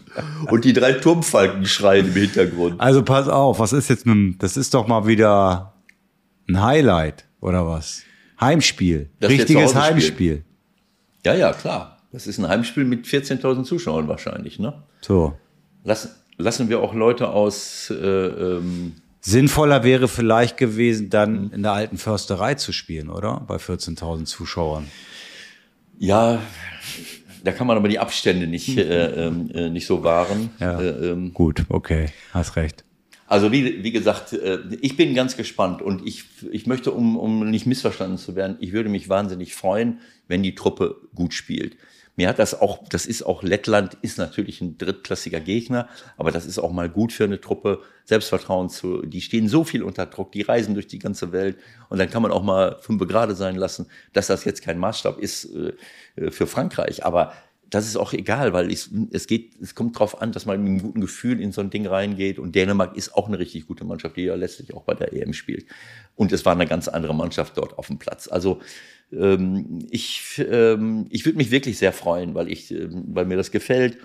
und 0.49 0.65
die 0.65 0.73
drei 0.73 0.93
Turmfalken 0.93 1.67
schreien 1.67 2.07
im 2.07 2.13
Hintergrund. 2.13 2.81
Also 2.81 3.03
pass 3.03 3.27
auf, 3.27 3.59
was 3.59 3.73
ist 3.73 3.89
jetzt 3.89 4.07
mit 4.07 4.15
dem, 4.15 4.35
das 4.39 4.57
ist 4.57 4.73
doch 4.73 4.87
mal 4.87 5.05
wieder 5.05 5.75
ein 6.49 6.63
Highlight 6.63 7.25
oder 7.39 7.67
was? 7.67 8.01
Heimspiel. 8.41 9.11
Wir 9.19 9.29
Richtiges. 9.29 9.75
Heimspiel. 9.75 10.45
Ja, 11.23 11.35
ja, 11.35 11.53
klar. 11.53 11.99
Das 12.11 12.25
ist 12.25 12.39
ein 12.39 12.47
Heimspiel 12.47 12.85
mit 12.85 13.05
14.000 13.05 13.65
Zuschauern 13.65 14.07
wahrscheinlich. 14.07 14.57
Ne? 14.57 14.81
So. 15.01 15.35
Lassen, 15.83 16.09
lassen 16.37 16.69
wir 16.69 16.79
auch 16.79 16.95
Leute 16.95 17.29
aus. 17.29 17.91
Äh, 17.91 17.95
ähm, 17.95 18.93
Sinnvoller 19.21 19.83
wäre 19.83 20.07
vielleicht 20.07 20.57
gewesen, 20.57 21.09
dann 21.09 21.51
in 21.51 21.63
der 21.63 21.73
alten 21.73 21.97
Försterei 21.97 22.55
zu 22.55 22.71
spielen, 22.71 23.09
oder? 23.09 23.43
Bei 23.47 23.57
14.000 23.57 24.25
Zuschauern. 24.25 24.87
ja, 25.97 26.39
da 27.43 27.51
kann 27.53 27.67
man 27.67 27.77
aber 27.77 27.87
die 27.87 27.99
Abstände 27.99 28.47
nicht, 28.47 28.77
äh, 28.77 29.27
ähm, 29.27 29.49
äh, 29.53 29.69
nicht 29.69 29.87
so 29.87 30.03
wahren. 30.03 30.49
Ja. 30.59 30.81
Äh, 30.81 31.11
ähm, 31.11 31.33
Gut, 31.33 31.63
okay, 31.69 32.07
hast 32.33 32.55
recht. 32.57 32.83
Also 33.25 33.51
wie, 33.51 33.83
wie 33.83 33.91
gesagt, 33.91 34.33
äh, 34.33 34.59
ich 34.81 34.97
bin 34.97 35.13
ganz 35.13 35.37
gespannt 35.37 35.81
und 35.81 36.05
ich, 36.05 36.25
ich 36.51 36.65
möchte, 36.65 36.91
um, 36.91 37.17
um 37.17 37.49
nicht 37.49 37.65
missverstanden 37.65 38.17
zu 38.17 38.35
werden, 38.35 38.57
ich 38.59 38.71
würde 38.71 38.89
mich 38.89 39.09
wahnsinnig 39.09 39.53
freuen, 39.53 39.99
wenn 40.27 40.43
die 40.43 40.55
Truppe 40.55 40.95
gut 41.13 41.33
spielt. 41.33 41.77
Mir 42.17 42.29
hat 42.29 42.39
das 42.39 42.59
auch, 42.59 42.79
das 42.89 43.05
ist 43.05 43.21
auch, 43.21 43.43
Lettland 43.43 43.95
ist 44.01 44.17
natürlich 44.17 44.59
ein 44.59 44.79
drittklassiger 44.79 45.39
Gegner, 45.39 45.87
aber 46.17 46.31
das 46.31 46.47
ist 46.47 46.57
auch 46.57 46.71
mal 46.71 46.89
gut 46.89 47.13
für 47.13 47.25
eine 47.25 47.39
Truppe, 47.39 47.83
Selbstvertrauen 48.05 48.69
zu, 48.69 49.05
die 49.05 49.21
stehen 49.21 49.47
so 49.47 49.63
viel 49.63 49.83
unter 49.83 50.07
Druck, 50.07 50.31
die 50.31 50.41
reisen 50.41 50.73
durch 50.73 50.87
die 50.87 50.97
ganze 50.97 51.31
Welt 51.31 51.57
und 51.89 51.99
dann 51.99 52.09
kann 52.09 52.23
man 52.23 52.31
auch 52.31 52.41
mal 52.41 52.77
fünf 52.81 53.07
Grade 53.07 53.35
sein 53.35 53.55
lassen, 53.55 53.85
dass 54.13 54.27
das 54.27 54.45
jetzt 54.45 54.63
kein 54.63 54.79
Maßstab 54.79 55.19
ist 55.19 55.45
äh, 55.53 56.31
für 56.31 56.47
Frankreich, 56.47 57.05
aber 57.05 57.33
das 57.69 57.87
ist 57.87 57.97
auch 57.97 58.13
egal, 58.13 58.53
weil 58.53 58.71
es, 58.71 58.89
es 59.11 59.27
geht, 59.27 59.59
es 59.61 59.75
kommt 59.75 59.97
drauf 59.99 60.21
an, 60.21 60.31
dass 60.31 60.45
man 60.45 60.61
mit 60.61 60.69
einem 60.69 60.81
guten 60.81 61.01
Gefühl 61.01 61.41
in 61.41 61.51
so 61.51 61.61
ein 61.61 61.69
Ding 61.69 61.85
reingeht. 61.85 62.39
Und 62.39 62.55
Dänemark 62.55 62.95
ist 62.95 63.13
auch 63.13 63.27
eine 63.27 63.39
richtig 63.39 63.67
gute 63.67 63.83
Mannschaft, 63.83 64.15
die 64.15 64.23
ja 64.23 64.35
letztlich 64.35 64.73
auch 64.73 64.83
bei 64.83 64.93
der 64.93 65.13
EM 65.13 65.33
spielt. 65.33 65.65
Und 66.15 66.31
es 66.31 66.45
war 66.45 66.53
eine 66.53 66.67
ganz 66.67 66.87
andere 66.87 67.13
Mannschaft 67.13 67.57
dort 67.57 67.77
auf 67.77 67.87
dem 67.87 67.99
Platz. 67.99 68.27
Also 68.27 68.61
ähm, 69.11 69.85
ich, 69.89 70.43
ähm, 70.49 71.07
ich 71.09 71.25
würde 71.25 71.37
mich 71.37 71.51
wirklich 71.51 71.77
sehr 71.77 71.93
freuen, 71.93 72.35
weil 72.35 72.49
ich, 72.49 72.71
ähm, 72.71 73.05
weil 73.07 73.25
mir 73.25 73.37
das 73.37 73.51
gefällt, 73.51 73.97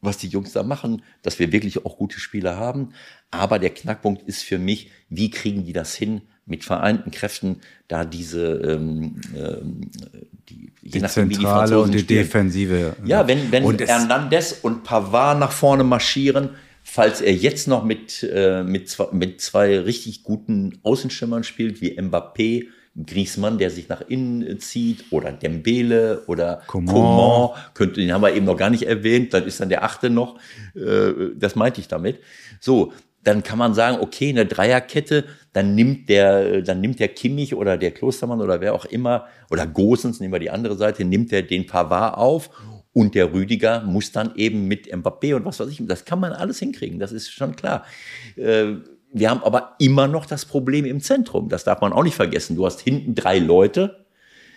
was 0.00 0.18
die 0.18 0.28
Jungs 0.28 0.52
da 0.52 0.62
machen, 0.62 1.02
dass 1.22 1.38
wir 1.38 1.52
wirklich 1.52 1.84
auch 1.84 1.96
gute 1.96 2.20
Spieler 2.20 2.56
haben. 2.56 2.90
Aber 3.30 3.58
der 3.58 3.70
Knackpunkt 3.70 4.22
ist 4.22 4.42
für 4.42 4.58
mich, 4.58 4.90
wie 5.08 5.30
kriegen 5.30 5.64
die 5.64 5.72
das 5.72 5.94
hin, 5.94 6.22
mit 6.46 6.64
vereinten 6.64 7.10
Kräften 7.10 7.60
da 7.88 8.04
diese, 8.04 8.54
ähm, 8.54 9.20
ähm, 9.36 9.90
die, 10.48 10.72
je 10.82 10.90
Die 10.90 11.00
nachdem, 11.00 11.32
Zentrale 11.32 11.80
und 11.80 11.92
die 11.92 12.00
spielen. 12.00 12.24
Defensive. 12.24 12.96
Ja, 13.04 13.28
wenn, 13.28 13.52
wenn 13.52 13.64
und 13.64 13.80
Hernandez 13.80 14.58
und 14.62 14.82
Pavard 14.82 15.38
nach 15.38 15.52
vorne 15.52 15.84
marschieren, 15.84 16.50
falls 16.82 17.20
er 17.20 17.32
jetzt 17.32 17.68
noch 17.68 17.84
mit, 17.84 18.22
äh, 18.22 18.62
mit, 18.64 18.88
zwei, 18.88 19.06
mit 19.12 19.40
zwei 19.40 19.78
richtig 19.78 20.24
guten 20.24 20.80
Außenstürmern 20.82 21.44
spielt, 21.44 21.80
wie 21.80 21.98
Mbappé, 21.98 22.66
Griezmann, 23.06 23.56
der 23.56 23.70
sich 23.70 23.88
nach 23.88 24.02
innen 24.08 24.46
äh, 24.46 24.58
zieht, 24.58 25.04
oder 25.10 25.32
Dembele 25.32 26.24
oder 26.26 26.62
Coman. 26.66 26.94
Coman, 26.94 27.50
könnte, 27.72 28.00
den 28.00 28.12
haben 28.12 28.22
wir 28.22 28.34
eben 28.34 28.44
noch 28.44 28.56
gar 28.56 28.68
nicht 28.68 28.82
erwähnt, 28.82 29.32
dann 29.32 29.46
ist 29.46 29.60
dann 29.60 29.68
der 29.68 29.84
achte 29.84 30.10
noch, 30.10 30.38
äh, 30.74 31.12
das 31.36 31.54
meinte 31.54 31.80
ich 31.80 31.88
damit. 31.88 32.18
So, 32.60 32.92
dann 33.24 33.42
kann 33.42 33.58
man 33.58 33.74
sagen, 33.74 33.98
okay, 34.00 34.30
eine 34.30 34.46
Dreierkette, 34.46 35.24
dann 35.52 35.74
nimmt 35.74 36.08
der, 36.08 36.62
dann 36.62 36.80
nimmt 36.80 36.98
der 36.98 37.08
Kimmich 37.08 37.54
oder 37.54 37.76
der 37.76 37.92
Klostermann 37.92 38.40
oder 38.40 38.60
wer 38.60 38.74
auch 38.74 38.84
immer, 38.84 39.26
oder 39.50 39.66
Gosens, 39.66 40.20
nehmen 40.20 40.32
wir 40.32 40.40
die 40.40 40.50
andere 40.50 40.76
Seite, 40.76 41.04
nimmt 41.04 41.32
er 41.32 41.42
den 41.42 41.66
Pavard 41.66 42.16
auf 42.16 42.50
und 42.92 43.14
der 43.14 43.32
Rüdiger 43.32 43.82
muss 43.82 44.12
dann 44.12 44.34
eben 44.36 44.66
mit 44.66 44.92
Mbappé 44.92 45.34
und 45.34 45.44
was 45.44 45.60
weiß 45.60 45.68
ich, 45.68 45.80
das 45.86 46.04
kann 46.04 46.20
man 46.20 46.32
alles 46.32 46.58
hinkriegen, 46.58 46.98
das 46.98 47.12
ist 47.12 47.30
schon 47.30 47.54
klar. 47.54 47.84
Äh, 48.36 48.74
wir 49.14 49.30
haben 49.30 49.42
aber 49.42 49.76
immer 49.78 50.08
noch 50.08 50.26
das 50.26 50.44
Problem 50.44 50.84
im 50.84 51.00
Zentrum, 51.00 51.48
das 51.48 51.64
darf 51.64 51.80
man 51.80 51.92
auch 51.92 52.02
nicht 52.02 52.16
vergessen. 52.16 52.56
Du 52.56 52.64
hast 52.64 52.80
hinten 52.80 53.14
drei 53.14 53.38
Leute, 53.38 54.06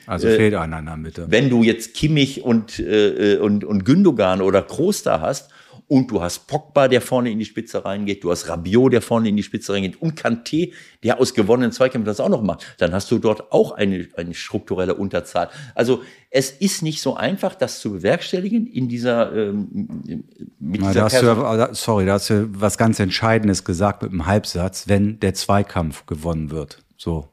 also 0.08 0.28
fehlt 0.28 0.54
einer 0.54 0.80
in 0.80 0.86
der 0.86 0.98
Mitte. 0.98 1.26
wenn 1.30 1.50
du 1.50 1.64
jetzt 1.64 1.94
Kimmich 1.94 2.44
und, 2.44 2.80
äh, 2.80 3.38
und, 3.38 3.64
und 3.64 3.86
Gündogan 3.86 4.42
oder 4.42 4.62
Kroos 4.62 5.04
da 5.04 5.20
hast 5.20 5.50
und 5.88 6.10
du 6.10 6.22
hast 6.22 6.48
Pogba, 6.48 6.88
der 6.88 7.02
vorne 7.02 7.32
in 7.32 7.40
die 7.40 7.46
Spitze 7.46 7.86
reingeht, 7.86 8.24
du 8.24 8.32
hast 8.32 8.50
Rabiot, 8.50 8.94
der 8.94 9.02
vorne 9.02 9.30
in 9.30 9.38
die 9.38 9.44
Spitze 9.44 9.74
reingeht 9.74 10.02
und 10.02 10.20
Kanté, 10.20 10.74
der 11.04 11.20
aus 11.20 11.34
gewonnenen 11.34 11.72
Zweikämpfen 11.72 12.06
das 12.06 12.20
auch 12.20 12.30
noch 12.30 12.42
macht, 12.42 12.76
dann 12.80 12.94
hast 12.94 13.12
du 13.12 13.20
dort 13.20 13.52
auch 13.52 13.72
eine, 13.72 14.08
eine 14.16 14.34
strukturelle 14.34 14.96
Unterzahl. 14.96 15.50
Also 15.76 16.02
es 16.32 16.50
ist 16.52 16.82
nicht 16.82 17.02
so 17.02 17.16
einfach, 17.16 17.56
das 17.56 17.80
zu 17.80 17.94
bewerkstelligen 17.94 18.68
in 18.68 18.90
dieser 18.90 19.34
ähm, 19.34 20.24
mit 20.60 20.82
Na, 20.82 20.88
dieser 20.88 20.94
da 20.94 21.04
hast 21.04 21.70
du, 21.72 21.76
sorry, 21.76 22.06
da 22.06 22.14
hast 22.14 22.30
du 22.30 22.50
was 22.52 22.78
ganz 22.78 23.00
Entscheidendes 23.00 23.64
gesagt 23.64 24.02
mit 24.02 24.12
dem 24.12 24.26
Halbsatz, 24.26 24.88
wenn 24.88 25.20
der 25.20 25.34
Zweikampf 25.34 26.06
gewonnen 26.06 26.52
wird. 26.52 26.84
So. 26.98 27.30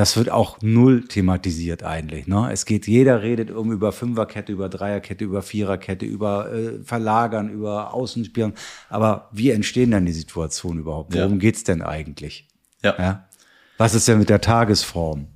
Das 0.00 0.16
wird 0.16 0.30
auch 0.30 0.56
null 0.62 1.04
thematisiert 1.06 1.82
eigentlich. 1.82 2.26
Ne? 2.26 2.48
Es 2.50 2.64
geht, 2.64 2.86
jeder 2.86 3.20
redet 3.22 3.50
irgendwie 3.50 3.74
über 3.74 3.92
Fünferkette, 3.92 4.50
über 4.50 4.70
Dreierkette, 4.70 5.26
über 5.26 5.42
Viererkette, 5.42 6.06
über 6.06 6.50
äh, 6.50 6.82
Verlagern, 6.82 7.50
über 7.50 7.92
Außenspielen. 7.92 8.54
Aber 8.88 9.28
wie 9.30 9.50
entstehen 9.50 9.90
denn 9.90 10.06
die 10.06 10.14
Situationen 10.14 10.80
überhaupt? 10.80 11.12
Worum 11.12 11.32
Ja. 11.32 11.38
geht's 11.38 11.64
denn 11.64 11.82
eigentlich? 11.82 12.48
Ja. 12.82 12.94
Ja? 12.98 13.28
Was 13.76 13.92
ist 13.92 14.08
denn 14.08 14.18
mit 14.18 14.30
der 14.30 14.40
Tagesform? 14.40 15.26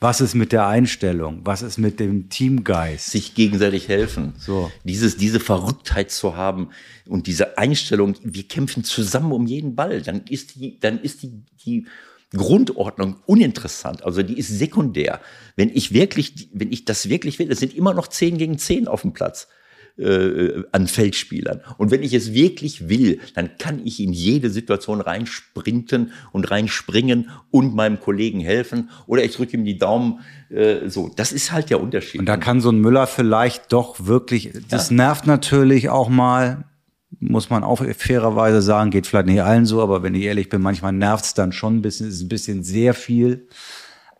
Was 0.00 0.22
ist 0.22 0.34
mit 0.34 0.52
der 0.52 0.66
Einstellung? 0.68 1.42
Was 1.44 1.60
ist 1.60 1.76
mit 1.76 2.00
dem 2.00 2.30
Teamgeist? 2.30 3.10
sich 3.10 3.34
gegenseitig 3.34 3.88
helfen. 3.88 4.32
So. 4.38 4.72
Dieses, 4.84 5.18
diese 5.18 5.38
Verrücktheit 5.38 6.10
zu 6.10 6.34
haben 6.34 6.70
und 7.06 7.26
diese 7.26 7.58
Einstellung, 7.58 8.16
wir 8.22 8.48
kämpfen 8.48 8.84
zusammen 8.84 9.32
um 9.32 9.44
jeden 9.46 9.76
Ball, 9.76 10.00
dann 10.00 10.22
ist 10.30 10.54
die, 10.54 10.80
dann 10.80 10.98
ist 10.98 11.22
die, 11.22 11.42
die 11.66 11.86
Grundordnung 12.34 13.16
uninteressant. 13.26 14.02
Also 14.04 14.22
die 14.22 14.38
ist 14.38 14.48
sekundär. 14.48 15.20
Wenn 15.56 15.68
ich 15.68 15.92
wirklich, 15.92 16.48
wenn 16.52 16.72
ich 16.72 16.84
das 16.84 17.08
wirklich 17.08 17.38
will, 17.38 17.50
es 17.50 17.60
sind 17.60 17.74
immer 17.74 17.94
noch 17.94 18.08
10 18.08 18.38
gegen 18.38 18.58
10 18.58 18.88
auf 18.88 19.02
dem 19.02 19.12
Platz 19.12 19.48
äh, 19.98 20.62
an 20.72 20.86
Feldspielern. 20.86 21.60
Und 21.76 21.90
wenn 21.90 22.02
ich 22.02 22.14
es 22.14 22.32
wirklich 22.32 22.88
will, 22.88 23.20
dann 23.34 23.50
kann 23.58 23.80
ich 23.84 24.00
in 24.00 24.12
jede 24.12 24.50
Situation 24.50 25.00
reinsprinten 25.00 26.12
und 26.32 26.50
reinspringen 26.50 27.30
und 27.50 27.74
meinem 27.74 28.00
Kollegen 28.00 28.40
helfen 28.40 28.90
oder 29.06 29.24
ich 29.24 29.36
drücke 29.36 29.56
ihm 29.56 29.64
die 29.64 29.78
Daumen. 29.78 30.20
Äh, 30.50 30.88
so, 30.88 31.10
das 31.14 31.32
ist 31.32 31.52
halt 31.52 31.70
der 31.70 31.80
Unterschied. 31.80 32.20
Und 32.20 32.26
da 32.26 32.36
kann 32.36 32.60
so 32.60 32.70
ein 32.70 32.80
Müller 32.80 33.06
vielleicht 33.06 33.72
doch 33.72 34.06
wirklich, 34.06 34.52
das 34.68 34.90
nervt 34.90 35.26
natürlich 35.26 35.90
auch 35.90 36.08
mal, 36.08 36.64
muss 37.20 37.50
man 37.50 37.64
auch 37.64 37.82
fairerweise 37.96 38.62
sagen, 38.62 38.90
geht 38.90 39.06
vielleicht 39.06 39.26
nicht 39.26 39.42
allen 39.42 39.66
so, 39.66 39.82
aber 39.82 40.02
wenn 40.02 40.14
ich 40.14 40.24
ehrlich 40.24 40.48
bin, 40.48 40.62
manchmal 40.62 40.92
nervt 40.92 41.24
es 41.24 41.34
dann 41.34 41.52
schon 41.52 41.76
ein 41.76 41.82
bisschen, 41.82 42.08
ist 42.08 42.22
ein 42.22 42.28
bisschen 42.28 42.62
sehr 42.62 42.94
viel. 42.94 43.46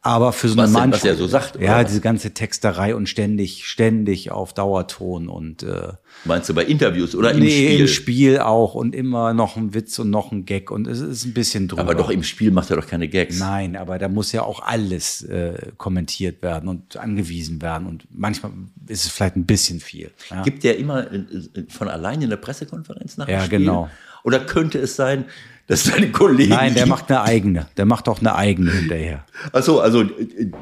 Aber 0.05 0.33
für 0.33 0.49
so 0.49 0.57
Was 0.57 0.65
eine 0.65 0.67
denn, 0.67 0.75
was 0.75 0.81
Mannschaft. 0.81 1.05
er 1.05 1.15
so 1.15 1.27
sagt, 1.29 1.61
Ja, 1.61 1.77
oder? 1.77 1.85
diese 1.85 2.01
ganze 2.01 2.33
Texterei 2.35 2.97
und 2.97 3.09
ständig, 3.09 3.69
ständig 3.69 4.33
auf 4.33 4.53
Dauerton 4.53 5.29
und 5.29 5.63
äh, 5.63 5.93
Meinst 6.25 6.49
du 6.49 6.55
bei 6.55 6.65
Interviews 6.65 7.15
oder 7.15 7.31
im 7.31 7.39
nee, 7.39 7.51
Spiel? 7.51 7.81
im 7.83 7.87
Spiel 7.87 8.39
auch 8.41 8.75
und 8.75 8.97
immer 8.97 9.33
noch 9.33 9.57
ein 9.57 9.75
Witz 9.75 10.01
und 10.01 10.11
noch 10.11 10.33
ein 10.33 10.45
Gag 10.45 10.73
und 10.73 10.89
es 10.89 10.99
ist 10.99 11.25
ein 11.25 11.35
bisschen 11.35 11.69
drüber. 11.69 11.83
Aber 11.83 11.95
doch 11.95 12.11
im 12.11 12.25
Spiel 12.25 12.51
macht 12.51 12.71
er 12.71 12.77
doch 12.79 12.87
keine 12.89 13.07
Gags. 13.07 13.39
Nein, 13.39 13.77
aber 13.77 13.99
da 14.01 14.09
muss 14.09 14.33
ja 14.33 14.43
auch 14.43 14.61
alles 14.63 15.23
äh, 15.23 15.71
kommentiert 15.77 16.43
werden 16.43 16.69
und 16.69 16.97
angewiesen 16.97 17.63
werden. 17.63 17.87
Und 17.87 18.09
manchmal 18.11 18.51
ist 18.89 19.05
es 19.05 19.11
vielleicht 19.13 19.37
ein 19.37 19.47
bisschen 19.47 19.79
viel. 19.79 20.11
Ja. 20.31 20.43
Gibt 20.43 20.65
der 20.65 20.79
immer 20.79 21.13
äh, 21.13 21.17
äh, 21.19 21.65
von 21.69 21.87
alleine 21.89 22.25
eine 22.25 22.37
Pressekonferenz 22.37 23.19
nach 23.19 23.27
dem 23.27 23.35
Ja, 23.35 23.45
Spiel? 23.45 23.61
genau. 23.61 23.89
Oder 24.25 24.41
könnte 24.41 24.79
es 24.81 24.97
sein, 24.97 25.27
dass 25.67 25.85
deine 25.85 26.11
Kollegen. 26.11 26.51
Nein, 26.51 26.75
der 26.75 26.87
macht 26.87 27.11
eine 27.11 27.23
eigene. 27.23 27.67
Der 27.77 27.87
macht 27.87 28.09
auch 28.09 28.21
eine 28.21 28.35
eigene 28.35 28.71
hinterher. 28.73 29.25
Achso, 29.53 29.81
also 29.81 30.05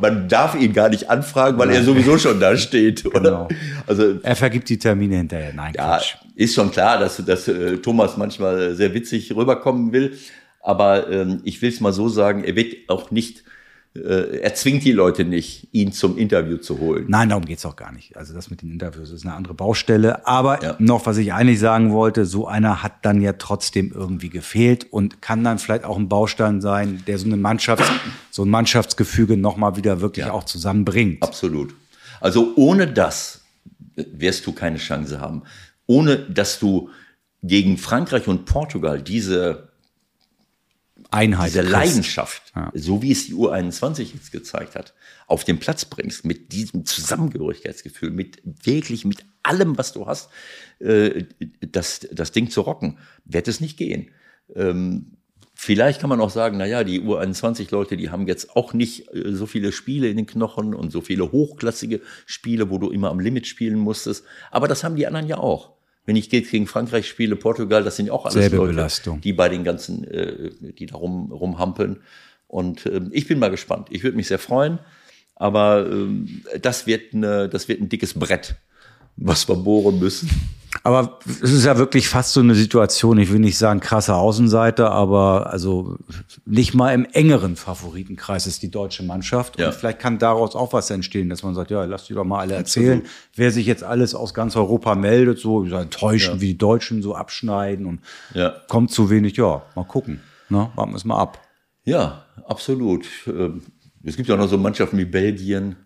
man 0.01 0.29
darf 0.29 0.55
ihn 0.55 0.73
gar 0.73 0.89
nicht 0.89 1.09
anfragen, 1.11 1.59
weil 1.59 1.71
er 1.71 1.83
sowieso 1.83 2.19
schon 2.19 2.39
da 2.39 2.57
steht, 2.57 3.05
oder? 3.15 3.21
Genau. 3.21 3.49
Also 3.87 4.21
Er 4.23 4.37
vergibt 4.37 4.69
die 4.69 4.79
Termine 4.79 5.17
hinterher. 5.17 5.53
Nein, 5.55 5.73
ja, 5.77 5.97
Quatsch. 5.97 6.17
ist 6.37 6.55
schon 6.55 6.71
klar, 6.71 6.99
dass, 6.99 7.17
dass 7.25 7.49
äh, 7.49 7.79
Thomas 7.79 8.17
manchmal 8.17 8.75
sehr 8.75 8.93
witzig 8.95 9.35
rüberkommen 9.35 9.93
will. 9.93 10.17
Aber 10.63 11.11
ähm, 11.11 11.41
ich 11.45 11.61
will 11.63 11.71
es 11.71 11.81
mal 11.81 11.93
so 11.93 12.09
sagen, 12.09 12.45
er 12.45 12.55
wird 12.55 12.91
auch 12.91 13.11
nicht, 13.11 13.45
er 13.95 14.55
zwingt 14.55 14.85
die 14.85 14.93
Leute 14.93 15.25
nicht, 15.25 15.69
ihn 15.73 15.91
zum 15.93 16.17
Interview 16.17 16.59
zu 16.59 16.79
holen. 16.79 17.07
Nein, 17.09 17.29
darum 17.31 17.45
geht's 17.45 17.67
auch 17.67 17.75
gar 17.75 17.91
nicht. 17.93 18.17
Also 18.17 18.33
das 18.33 18.49
mit 18.49 18.63
den 18.63 18.71
Interviews 18.71 19.11
ist 19.11 19.25
eine 19.27 19.35
andere 19.35 19.55
Baustelle. 19.55 20.27
Aber 20.29 20.63
Ja. 20.63 20.77
noch, 20.79 21.07
was 21.07 21.17
ich 21.17 21.33
eigentlich 21.33 21.59
sagen 21.59 21.93
wollte, 21.93 22.25
so 22.25 22.47
einer 22.47 22.85
hat 22.85 23.05
dann 23.05 23.21
ja 23.21 23.33
trotzdem 23.33 23.91
irgendwie 23.93 24.29
gefehlt 24.29 24.87
und 24.93 25.21
kann 25.21 25.43
dann 25.43 25.59
vielleicht 25.59 25.85
auch 25.85 25.99
ein 25.99 26.09
Baustein 26.09 26.61
sein, 26.61 27.03
der 27.09 27.19
so 27.19 27.27
eine 27.27 27.37
Mannschafts-, 27.37 27.91
so 28.31 28.45
ein 28.45 28.49
Mannschaftsgefüge 28.49 29.37
nochmal 29.37 29.77
wieder 29.77 30.01
wirklich 30.01 30.27
Ja. 30.27 30.33
auch 30.33 30.45
zusammenbringt. 30.45 31.23
Absolut. 31.25 31.75
Also 32.21 32.53
ohne 32.55 32.87
das 32.87 33.43
wirst 33.97 34.47
du 34.47 34.53
keine 34.53 34.77
Chance 34.79 35.21
haben. 35.21 35.43
Ohne 35.87 36.17
dass 36.17 36.61
du 36.61 36.91
gegen 37.43 37.77
Frankreich 37.77 38.29
und 38.29 38.45
Portugal 38.45 39.03
diese, 39.03 39.70
Einheit. 41.11 41.51
diese. 41.51 41.63
Leidenschaft, 41.63 42.53
so 42.75 43.03
wie 43.03 43.13
es 43.13 43.27
die 43.27 43.35
U21 43.35 44.15
jetzt 44.15 44.33
gezeigt 44.33 44.75
hat, 44.75 44.95
auf 45.27 45.45
den 45.45 45.59
Platz 45.59 45.85
bringst, 45.85 46.25
mit 46.25 46.53
diesem 46.53 46.85
Zusammengehörigkeitsgefühl, 46.85 48.11
mit 48.11 48.41
wirklich 48.45 49.05
mit 49.05 49.25
allem, 49.43 49.79
was 49.79 49.93
du 49.93 50.07
hast, 50.07 50.31
äh, 50.81 51.25
das, 51.61 52.07
das 52.13 52.33
Ding 52.33 52.51
zu 52.51 52.61
rocken, 52.63 52.99
wird 53.25 53.49
es 53.49 53.61
nicht 53.61 53.77
gehen. 53.77 54.11
Ähm, 54.55 55.17
Vielleicht 55.63 56.01
kann 56.01 56.09
man 56.09 56.23
auch 56.23 56.31
sagen, 56.31 56.57
na 56.57 56.65
ja, 56.65 56.85
die 56.85 57.03
U21-Leute, 57.03 57.99
die 57.99 58.09
haben 58.09 58.27
jetzt 58.27 58.57
auch 58.57 58.73
nicht 58.73 59.15
äh, 59.15 59.35
so 59.35 59.45
viele 59.45 59.73
Spiele 59.73 60.09
in 60.09 60.17
den 60.17 60.25
Knochen 60.25 60.75
und 60.75 60.91
so 60.91 61.03
viele 61.03 61.33
hochklassige 61.33 62.01
Spiele, 62.25 62.71
wo 62.71 62.79
du 62.79 62.89
immer 62.89 63.11
am 63.11 63.21
Limit 63.21 63.47
spielen 63.47 63.79
musstest. 63.79 64.25
Aber 64.51 64.69
das 64.69 64.85
haben 64.85 64.97
die 64.97 65.07
anderen 65.07 65.27
ja 65.27 65.37
auch. 65.37 65.73
Wenn 66.07 66.17
ich 66.17 66.31
gegen 66.31 66.67
Frankreich 66.67 67.09
spiele, 67.09 67.37
Portugal, 67.37 67.85
das 67.85 67.97
sind 67.97 68.07
ja 68.07 68.13
auch 68.13 68.25
alles 68.25 68.35
Selbe 68.35 68.57
Leute, 68.57 68.73
Belastung. 68.75 69.21
die 69.21 69.33
bei 69.33 69.49
den 69.49 69.65
ganzen, 69.65 70.05
äh, 70.05 70.51
die 70.61 70.87
da 70.87 70.97
rum, 70.97 71.31
rumhampeln. 71.31 72.01
Und 72.47 72.87
ähm, 72.87 73.11
ich 73.13 73.29
bin 73.29 73.39
mal 73.39 73.51
gespannt. 73.51 73.89
Ich 73.91 74.03
würde 74.03 74.17
mich 74.17 74.29
sehr 74.29 74.39
freuen. 74.39 74.79
Aber 75.37 75.87
ähm, 75.91 76.43
das, 76.61 76.87
wird 76.87 77.15
eine, 77.15 77.49
das 77.49 77.69
wird 77.69 77.81
ein 77.81 77.89
dickes 77.89 78.15
Brett, 78.15 78.57
was 79.17 79.49
wir 79.49 79.57
bohren 79.57 79.99
müssen. 79.99 80.31
Aber 80.85 81.19
es 81.27 81.51
ist 81.51 81.65
ja 81.65 81.77
wirklich 81.77 82.09
fast 82.09 82.33
so 82.33 82.41
eine 82.41 82.55
Situation, 82.55 83.19
ich 83.19 83.31
will 83.33 83.41
nicht 83.41 83.59
sagen 83.59 83.81
krasse 83.81 84.15
Außenseiter, 84.15 84.93
aber 84.93 85.53
also 85.53 85.97
nicht 86.47 86.75
mal 86.75 86.95
im 86.95 87.05
engeren 87.07 87.57
Favoritenkreis 87.57 88.47
ist 88.47 88.63
die 88.63 88.71
deutsche 88.71 89.03
Mannschaft. 89.03 89.59
Ja. 89.59 89.67
Und 89.67 89.75
vielleicht 89.75 89.99
kann 89.99 90.19
daraus 90.21 90.55
auch 90.55 90.73
was 90.73 90.89
entstehen, 90.91 91.29
dass 91.29 91.43
man 91.43 91.55
sagt, 91.57 91.73
ja, 91.73 91.85
lasst 91.85 92.09
die 92.09 92.15
doch 92.15 92.25
mal 92.25 92.39
alle 92.39 92.55
erzählen, 92.55 93.03
wer 93.35 93.51
sich 93.51 93.67
jetzt 93.67 93.83
alles 93.83 94.15
aus 94.15 94.33
ganz 94.33 94.55
Europa 94.55 94.95
meldet, 94.95 95.41
so 95.41 95.65
enttäuschen, 95.65 96.41
wie 96.41 96.47
die 96.53 96.59
Deutschen 96.59 97.03
so 97.03 97.15
abschneiden 97.17 97.85
und 97.87 98.01
Ja. 98.33 98.55
kommt 98.69 98.93
zu 98.93 99.11
wenig, 99.11 99.37
ja, 99.37 99.63
mal 99.75 99.85
gucken. 99.85 100.21
Ne? 100.49 100.71
Warten 100.77 100.93
wir 100.93 100.97
es 100.97 101.05
mal 101.05 101.19
ab. 101.19 101.41
Ja, 101.85 102.25
absolut. 102.47 103.07
Ähm, 103.27 103.63
Es 104.05 104.17
gibt 104.17 104.29
ja 104.29 104.35
auch 104.35 104.39
noch 104.39 104.49
so 104.49 104.57
Mannschaften 104.57 104.97
wie 104.99 105.05
Belgien, 105.05 105.77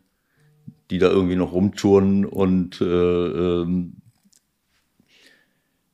die 0.95 1.01
da 1.01 1.11
irgendwie 1.11 1.35
noch 1.35 1.53
rumturnen 1.53 2.25
und 2.25 2.81
äh, 2.81 2.85
ähm, 2.85 3.97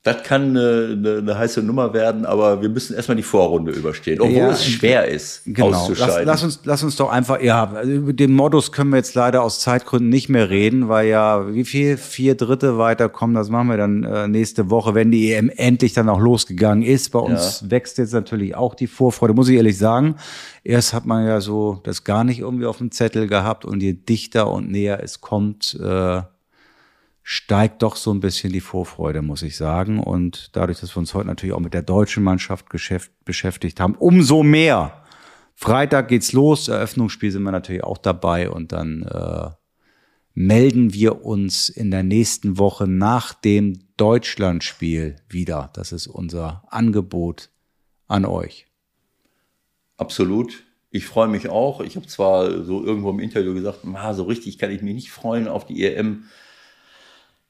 das 0.02 0.22
kann 0.22 0.56
eine, 0.56 0.88
eine, 0.96 1.18
eine 1.18 1.38
heiße 1.38 1.62
Nummer 1.62 1.92
werden, 1.92 2.24
aber 2.24 2.62
wir 2.62 2.70
müssen 2.70 2.96
erstmal 2.96 3.16
die 3.16 3.22
Vorrunde 3.22 3.70
überstehen, 3.72 4.18
obwohl 4.22 4.34
Ja, 4.34 4.50
es 4.50 4.64
schwer 4.64 5.06
ist, 5.06 5.42
Genau. 5.44 5.68
Lass, 5.68 5.80
auszuscheiden. 5.82 6.26
lass, 6.26 6.42
uns, 6.42 6.60
lass 6.64 6.82
uns 6.82 6.96
doch 6.96 7.10
einfach, 7.10 7.42
ja, 7.42 7.70
also 7.70 7.92
über 7.92 8.12
den 8.14 8.32
Modus 8.32 8.72
können 8.72 8.90
wir 8.90 8.96
jetzt 8.96 9.14
leider 9.14 9.42
aus 9.42 9.60
Zeitgründen 9.60 10.08
nicht 10.08 10.30
mehr 10.30 10.48
reden, 10.48 10.88
weil 10.88 11.08
ja, 11.08 11.52
wie 11.52 11.64
viel? 11.66 11.98
Vier 11.98 12.34
Dritte 12.34 12.78
weiterkommen, 12.78 13.36
das 13.36 13.50
machen 13.50 13.68
wir 13.68 13.76
dann 13.76 14.04
äh, 14.04 14.26
nächste 14.26 14.70
Woche, 14.70 14.94
wenn 14.94 15.10
die 15.10 15.32
EM 15.32 15.50
endlich 15.50 15.92
dann 15.92 16.08
auch 16.08 16.18
losgegangen 16.20 16.82
ist. 16.82 17.10
Bei 17.10 17.18
uns 17.18 17.68
wächst 17.68 17.98
jetzt 17.98 18.14
natürlich 18.14 18.54
auch 18.54 18.74
die 18.74 18.86
Vorfreude, 18.86 19.34
muss 19.34 19.50
ich 19.50 19.56
ehrlich 19.56 19.76
sagen. 19.76 20.16
Erst 20.64 20.94
hat 20.94 21.04
man 21.04 21.26
ja 21.26 21.42
so 21.42 21.78
das 21.84 22.04
gar 22.04 22.24
nicht 22.24 22.38
irgendwie 22.38 22.64
auf 22.66 22.78
dem 22.78 22.90
Zettel 22.90 23.26
gehabt 23.26 23.66
und 23.66 23.82
je 23.82 23.92
dichter 23.92 24.50
und 24.50 24.70
näher 24.70 25.02
es 25.02 25.20
kommt, 25.20 25.78
äh, 25.78 26.22
steigt 27.22 27.82
doch 27.82 27.96
so 27.96 28.12
ein 28.12 28.20
bisschen 28.20 28.52
die 28.52 28.60
Vorfreude, 28.60 29.22
muss 29.22 29.42
ich 29.42 29.56
sagen. 29.56 30.00
Und 30.00 30.56
dadurch, 30.56 30.80
dass 30.80 30.94
wir 30.94 30.98
uns 30.98 31.14
heute 31.14 31.26
natürlich 31.26 31.54
auch 31.54 31.60
mit 31.60 31.74
der 31.74 31.82
deutschen 31.82 32.22
Mannschaft 32.22 32.66
beschäftigt 33.24 33.80
haben, 33.80 33.94
umso 33.94 34.42
mehr. 34.42 35.04
Freitag 35.54 36.08
geht's 36.08 36.32
los, 36.32 36.68
Eröffnungsspiel 36.68 37.30
sind 37.30 37.42
wir 37.42 37.52
natürlich 37.52 37.84
auch 37.84 37.98
dabei 37.98 38.50
und 38.50 38.72
dann 38.72 39.02
äh, 39.02 39.50
melden 40.32 40.94
wir 40.94 41.24
uns 41.24 41.68
in 41.68 41.90
der 41.90 42.02
nächsten 42.02 42.58
Woche 42.58 42.86
nach 42.86 43.34
dem 43.34 43.78
Deutschlandspiel 43.98 45.16
wieder. 45.28 45.70
Das 45.74 45.92
ist 45.92 46.06
unser 46.06 46.64
Angebot 46.68 47.50
an 48.08 48.24
euch. 48.24 48.66
Absolut. 49.98 50.64
Ich 50.90 51.04
freue 51.04 51.28
mich 51.28 51.48
auch. 51.50 51.82
Ich 51.82 51.96
habe 51.96 52.06
zwar 52.06 52.64
so 52.64 52.82
irgendwo 52.82 53.10
im 53.10 53.20
Interview 53.20 53.52
gesagt, 53.52 53.80
so 54.12 54.22
richtig 54.24 54.58
kann 54.58 54.70
ich 54.70 54.80
mich 54.82 54.94
nicht 54.94 55.10
freuen 55.10 55.46
auf 55.46 55.66
die 55.66 55.84
EM, 55.84 56.24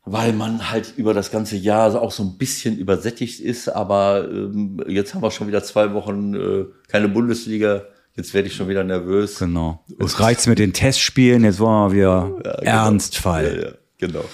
weil 0.05 0.33
man 0.33 0.71
halt 0.71 0.95
über 0.97 1.15
das 1.15 1.31
ganze 1.31 1.57
Jahr 1.57 2.01
auch 2.01 2.11
so 2.11 2.23
ein 2.23 2.39
bisschen 2.39 2.77
übersättigt 2.77 3.41
ist. 3.41 3.69
Aber 3.69 4.29
ähm, 4.31 4.83
jetzt 4.89 5.15
haben 5.15 5.23
wir 5.23 5.31
schon 5.31 5.49
wieder 5.49 5.63
zwei 5.63 5.93
Wochen 5.93 6.35
äh, 6.35 6.65
keine 6.89 7.09
Bundesliga. 7.09 7.85
Jetzt 8.17 8.35
werde 8.35 8.49
ich 8.49 8.55
schon 8.55 8.69
wieder 8.69 8.85
nervös. 8.85 9.39
Genau. 9.39 9.85
Es 9.99 10.19
reicht's 10.21 10.47
mit 10.47 10.59
den 10.59 10.73
Testspielen, 10.73 11.45
jetzt 11.45 11.61
wollen 11.61 11.93
wir 11.93 11.97
wieder 11.97 12.63
Ernstfall. 12.63 13.57
Ja, 13.57 13.63
ja, 13.69 13.75
genau. 13.99 14.25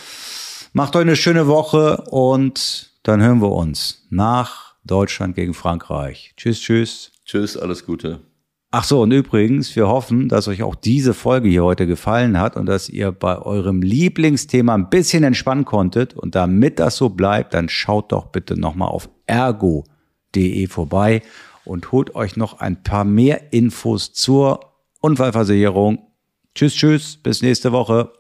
Macht 0.73 0.97
euch 0.97 1.03
eine 1.03 1.17
schöne 1.17 1.47
Woche 1.47 2.03
und 2.11 2.91
dann 3.03 3.23
hören 3.23 3.41
wir 3.41 3.53
uns 3.53 4.07
nach 4.11 4.75
Deutschland 4.85 5.35
gegen 5.35 5.55
Frankreich. 5.55 6.33
Tschüss, 6.37 6.61
tschüss. 6.61 7.13
Tschüss, 7.25 7.57
alles 7.57 7.85
Gute. 7.85 8.21
Ach 8.79 8.85
so, 8.85 9.01
und 9.01 9.11
übrigens, 9.11 9.75
wir 9.75 9.89
hoffen, 9.89 10.29
dass 10.29 10.49
euch 10.49 10.63
auch 10.63 10.75
diese 10.75 11.15
Folge 11.15 11.49
hier 11.49 11.65
heute 11.65 11.87
gefallen 11.87 12.39
hat 12.39 12.57
und 12.59 12.67
dass 12.67 12.91
ihr 12.91 13.11
bei 13.11 13.39
eurem 13.39 13.81
Lieblingsthema 13.81 14.75
ein 14.75 14.91
bisschen 14.91 15.25
entspannen 15.25 15.65
konntet. 15.65 16.13
Und 16.13 16.35
damit 16.35 16.79
das 16.79 16.99
so 16.99 17.09
bleibt, 17.09 17.55
dann 17.55 17.71
schaut 17.71 18.13
doch 18.13 18.27
bitte 18.27 18.61
nochmal 18.61 18.89
auf 18.89 19.09
ergo.de 19.25 20.67
vorbei 20.67 21.23
und 21.65 21.91
holt 21.91 22.15
euch 22.15 22.37
noch 22.37 22.61
ein 22.61 22.83
paar 22.83 23.05
mehr 23.05 23.55
Infos 23.55 24.13
zur 24.13 24.61
Unfallversicherung. 25.01 26.11
Tschüss, 26.55 26.75
tschüss, 26.75 27.17
bis 27.17 27.41
nächste 27.41 27.73
Woche. 27.73 28.13